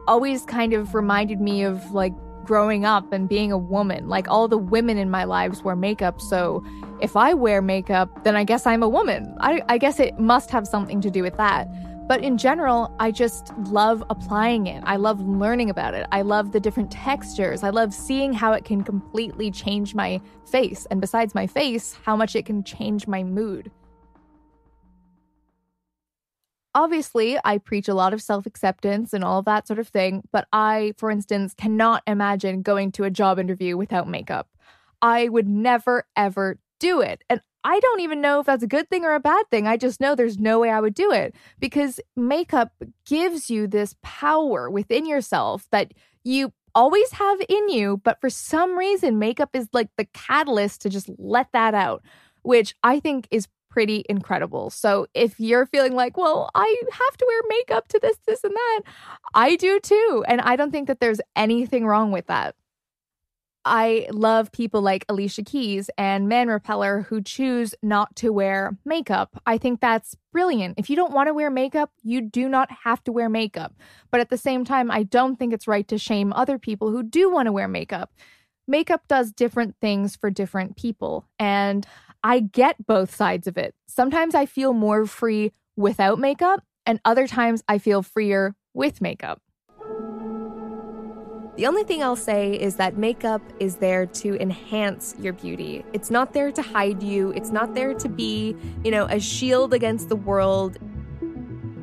always 0.08 0.44
kind 0.44 0.74
of 0.74 0.96
reminded 0.96 1.40
me 1.40 1.64
of 1.64 1.92
like 1.92 2.14
growing 2.46 2.86
up 2.86 3.12
and 3.12 3.28
being 3.28 3.52
a 3.52 3.58
woman. 3.58 4.08
Like 4.08 4.28
all 4.30 4.48
the 4.48 4.58
women 4.58 4.98
in 4.98 5.10
my 5.10 5.24
lives 5.24 5.64
wear 5.64 5.76
makeup, 5.76 6.22
so 6.22 6.64
if 7.02 7.16
I 7.16 7.34
wear 7.34 7.62
makeup, 7.62 8.24
then 8.24 8.36
I 8.36 8.44
guess 8.44 8.66
I'm 8.66 8.84
a 8.84 8.90
woman. 8.90 9.36
I, 9.42 9.62
I 9.68 9.78
guess 9.78 10.00
it 10.00 10.18
must 10.20 10.50
have 10.52 10.68
something 10.68 11.02
to 11.02 11.12
do 11.12 11.24
with 11.24 11.36
that. 11.38 11.68
But 12.08 12.24
in 12.24 12.38
general, 12.38 12.96
I 13.00 13.10
just 13.10 13.52
love 13.58 14.04
applying 14.12 14.68
it. 14.68 14.84
I 14.86 14.98
love 14.98 15.20
learning 15.22 15.72
about 15.72 15.96
it. 15.96 16.06
I 16.12 16.22
love 16.22 16.52
the 16.52 16.60
different 16.60 16.92
textures. 16.92 17.64
I 17.64 17.72
love 17.72 17.94
seeing 17.96 18.32
how 18.32 18.54
it 18.54 18.64
can 18.64 18.84
completely 18.84 19.50
change 19.50 19.96
my 19.96 20.22
face. 20.46 20.86
And 20.92 21.02
besides 21.02 21.34
my 21.34 21.48
face, 21.48 21.98
how 22.04 22.16
much 22.16 22.36
it 22.36 22.46
can 22.46 22.64
change 22.64 23.08
my 23.08 23.24
mood. 23.24 23.72
Obviously, 26.76 27.40
I 27.46 27.58
preach 27.58 27.88
a 27.88 27.94
lot 27.94 28.14
of 28.14 28.22
self 28.22 28.46
acceptance 28.46 29.14
and 29.14 29.24
all 29.24 29.42
that 29.44 29.66
sort 29.66 29.80
of 29.80 29.88
thing, 29.88 30.24
but 30.32 30.48
I, 30.52 30.94
for 30.98 31.10
instance, 31.10 31.54
cannot 31.58 32.04
imagine 32.06 32.62
going 32.62 32.92
to 32.94 33.06
a 33.06 33.10
job 33.10 33.40
interview 33.40 33.78
without 33.78 34.10
makeup. 34.10 34.50
I 35.02 35.30
would 35.30 35.48
never, 35.48 36.06
ever 36.18 36.60
do 36.80 37.02
it. 37.02 37.24
And 37.30 37.40
I 37.64 37.80
don't 37.80 38.02
even 38.02 38.22
know 38.22 38.42
if 38.42 38.46
that's 38.46 38.62
a 38.62 38.68
good 38.68 38.90
thing 38.90 39.06
or 39.06 39.16
a 39.16 39.20
bad 39.20 39.50
thing. 39.50 39.68
I 39.68 39.78
just 39.78 40.00
know 40.00 40.14
there's 40.14 40.38
no 40.38 40.60
way 40.60 40.70
I 40.70 40.82
would 40.82 40.94
do 40.94 41.12
it 41.12 41.34
because 41.60 42.00
makeup 42.16 42.72
gives 43.08 43.50
you 43.50 43.68
this 43.68 43.96
power 44.04 44.70
within 44.70 45.06
yourself 45.08 45.68
that 45.72 45.94
you 46.24 46.54
always 46.76 47.12
have 47.14 47.40
in 47.48 47.70
you, 47.70 48.02
but 48.04 48.20
for 48.22 48.30
some 48.30 48.78
reason, 48.78 49.18
makeup 49.18 49.50
is 49.54 49.68
like 49.74 49.90
the 49.98 50.06
catalyst 50.14 50.82
to 50.82 50.90
just 50.90 51.10
let 51.18 51.52
that 51.54 51.74
out, 51.74 52.04
which 52.44 52.76
I 52.84 53.00
think 53.00 53.28
is 53.32 53.48
pretty 53.76 54.06
incredible. 54.08 54.70
So 54.70 55.06
if 55.14 55.38
you're 55.38 55.66
feeling 55.66 55.96
like, 55.96 56.16
well, 56.16 56.50
I 56.56 56.82
have 56.94 57.18
to 57.18 57.26
wear 57.28 57.42
makeup 57.50 57.90
to 57.90 58.00
this, 58.00 58.18
this, 58.26 58.42
and 58.46 58.54
that, 58.54 58.82
I 59.34 59.58
do 59.58 59.82
too. 59.82 60.24
And 60.30 60.40
I 60.40 60.56
don't 60.56 60.72
think 60.72 60.88
that 60.88 61.02
there's 61.02 61.20
anything 61.36 61.86
wrong 61.86 62.10
with 62.14 62.28
that. 62.28 62.56
I 63.66 64.08
love 64.12 64.54
people 64.54 64.82
like 64.82 65.04
Alicia 65.10 65.44
Keys 65.44 65.90
and 65.98 66.30
Man 66.30 66.48
Repeller 66.48 67.02
who 67.02 67.22
choose 67.22 67.76
not 67.84 68.16
to 68.16 68.32
wear 68.32 68.78
makeup. 68.86 69.42
I 69.46 69.58
think 69.58 69.82
that's 69.82 70.16
brilliant. 70.32 70.80
If 70.80 70.90
you 70.90 70.96
don't 70.96 71.12
want 71.12 71.28
to 71.28 71.34
wear 71.34 71.52
makeup, 71.52 71.92
you 72.02 72.22
do 72.22 72.48
not 72.48 72.70
have 72.86 73.04
to 73.04 73.12
wear 73.12 73.28
makeup. 73.28 73.74
But 74.10 74.22
at 74.22 74.30
the 74.30 74.38
same 74.38 74.64
time, 74.64 74.90
I 74.90 75.04
don't 75.04 75.38
think 75.38 75.52
it's 75.52 75.68
right 75.68 75.88
to 75.90 75.98
shame 75.98 76.32
other 76.32 76.58
people 76.58 76.92
who 76.92 77.04
do 77.04 77.30
want 77.30 77.48
to 77.48 77.52
wear 77.52 77.68
makeup. 77.68 78.14
Makeup 78.70 79.02
does 79.10 79.34
different 79.34 79.76
things 79.82 80.16
for 80.16 80.30
different 80.32 80.78
people, 80.78 81.28
and 81.38 81.86
I 82.26 82.40
get 82.40 82.88
both 82.88 83.14
sides 83.14 83.46
of 83.46 83.56
it. 83.56 83.76
Sometimes 83.88 84.34
I 84.34 84.48
feel 84.48 84.74
more 84.74 85.06
free 85.06 85.52
without 85.76 86.18
makeup, 86.18 86.64
and 86.84 87.00
other 87.06 87.28
times 87.28 87.64
I 87.68 87.78
feel 87.78 88.02
freer 88.02 88.56
with 88.74 89.00
makeup. 89.00 89.44
The 91.56 91.68
only 91.68 91.84
thing 91.84 92.02
I'll 92.02 92.16
say 92.16 92.60
is 92.60 92.78
that 92.78 92.98
makeup 92.98 93.44
is 93.60 93.76
there 93.76 94.08
to 94.08 94.42
enhance 94.42 95.14
your 95.20 95.34
beauty. 95.34 95.86
It's 95.94 96.10
not 96.10 96.34
there 96.34 96.52
to 96.52 96.64
hide 96.64 97.04
you. 97.04 97.30
It's 97.34 97.52
not 97.52 97.76
there 97.76 97.94
to 97.94 98.10
be, 98.10 98.56
you 98.84 98.90
know, 98.90 99.06
a 99.06 99.20
shield 99.20 99.76
against 99.76 100.10
the 100.10 100.16
world. 100.16 100.80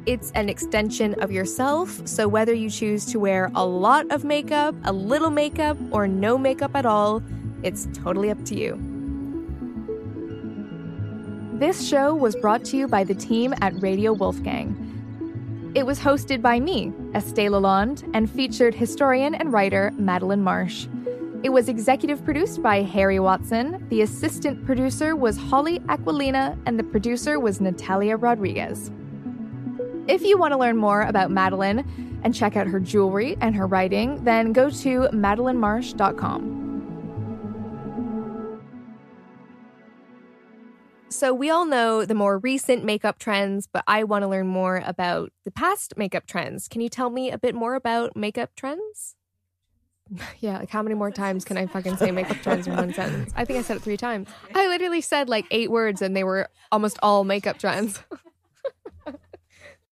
It's 0.07 0.33
an 0.33 0.49
extension 0.49 1.15
of 1.23 1.31
yourself. 1.31 2.05
So 2.05 2.27
whether 2.27 2.53
you 2.53 2.69
choose 2.69 3.07
to 3.13 3.21
wear 3.21 3.49
a 3.55 3.65
lot 3.65 4.11
of 4.11 4.25
makeup, 4.25 4.75
a 4.83 4.93
little 4.93 5.31
makeup, 5.31 5.77
or 5.93 6.09
no 6.09 6.37
makeup 6.37 6.75
at 6.75 6.85
all, 6.85 7.23
it's 7.63 7.87
totally 7.95 8.29
up 8.29 8.45
to 8.47 8.59
you. 8.59 8.92
This 11.63 11.89
show 11.89 12.13
was 12.13 12.35
brought 12.35 12.65
to 12.65 12.77
you 12.77 12.89
by 12.89 13.05
the 13.05 13.15
team 13.15 13.55
at 13.61 13.81
Radio 13.81 14.13
Wolfgang. 14.13 15.71
It 15.77 15.87
was 15.87 16.01
hosted 16.01 16.43
by 16.43 16.59
me, 16.59 16.89
Estée 17.13 17.49
Lalonde, 17.49 18.03
and 18.15 18.29
featured 18.29 18.75
historian 18.75 19.37
and 19.37 19.53
writer 19.53 19.93
Madeleine 19.97 20.43
Marsh. 20.43 20.89
It 21.45 21.51
was 21.51 21.69
executive 21.69 22.25
produced 22.25 22.65
by 22.65 22.83
Harry 22.83 23.21
Watson, 23.21 23.87
the 23.91 24.03
assistant 24.03 24.67
producer 24.67 25.15
was 25.15 25.37
Holly 25.37 25.79
Aquilina, 25.89 26.59
and 26.67 26.81
the 26.81 26.83
producer 26.83 27.39
was 27.39 27.61
Natalia 27.61 28.17
Rodriguez. 28.17 28.91
If 30.09 30.25
you 30.25 30.37
want 30.39 30.55
to 30.55 30.59
learn 30.59 30.77
more 30.77 31.03
about 31.03 31.31
Madeleine 31.31 32.21
and 32.25 32.35
check 32.35 32.57
out 32.57 32.67
her 32.67 32.81
jewelry 32.81 33.37
and 33.41 33.55
her 33.55 33.69
writing, 33.69 34.25
then 34.25 34.53
go 34.53 34.69
to 34.69 35.03
madelinemarsh.com. 35.13 36.62
So, 41.13 41.35
we 41.35 41.51
all 41.51 41.65
know 41.67 42.05
the 42.05 42.15
more 42.15 42.39
recent 42.39 42.85
makeup 42.85 43.19
trends, 43.19 43.69
but 43.71 43.85
I 43.87 44.05
want 44.05 44.23
to 44.23 44.29
learn 44.29 44.49
more 44.49 44.83
about 44.85 45.31
the 45.45 45.51
past 45.51 45.95
makeup 45.97 46.27
trends. 46.27 46.69
Can 46.69 46.81
you 46.81 46.89
tell 46.89 47.11
me 47.11 47.31
a 47.31 47.39
bit 47.39 47.55
more 47.55 47.75
about 47.75 48.17
makeup 48.17 48.51
trends? 48.57 49.17
Yeah, 50.41 50.59
like 50.59 50.71
how 50.71 50.83
many 50.83 50.95
more 50.95 51.11
times 51.11 51.45
can 51.45 51.57
I 51.57 51.67
fucking 51.67 51.97
say 51.97 52.11
makeup 52.11 52.39
trends 52.43 52.67
in 52.67 52.77
one 52.77 52.93
sentence? 52.93 53.33
I 53.37 53.45
think 53.45 53.59
I 53.59 53.63
said 53.63 53.77
it 53.79 53.83
three 53.83 53.97
times. 53.97 54.29
I 54.55 54.67
literally 54.67 55.01
said 55.01 55.29
like 55.29 55.47
eight 55.51 55.71
words 55.71 56.03
and 56.03 56.17
they 56.17 56.25
were 56.25 56.49
almost 56.71 56.99
all 57.03 57.25
makeup 57.25 57.59
trends. 57.59 58.03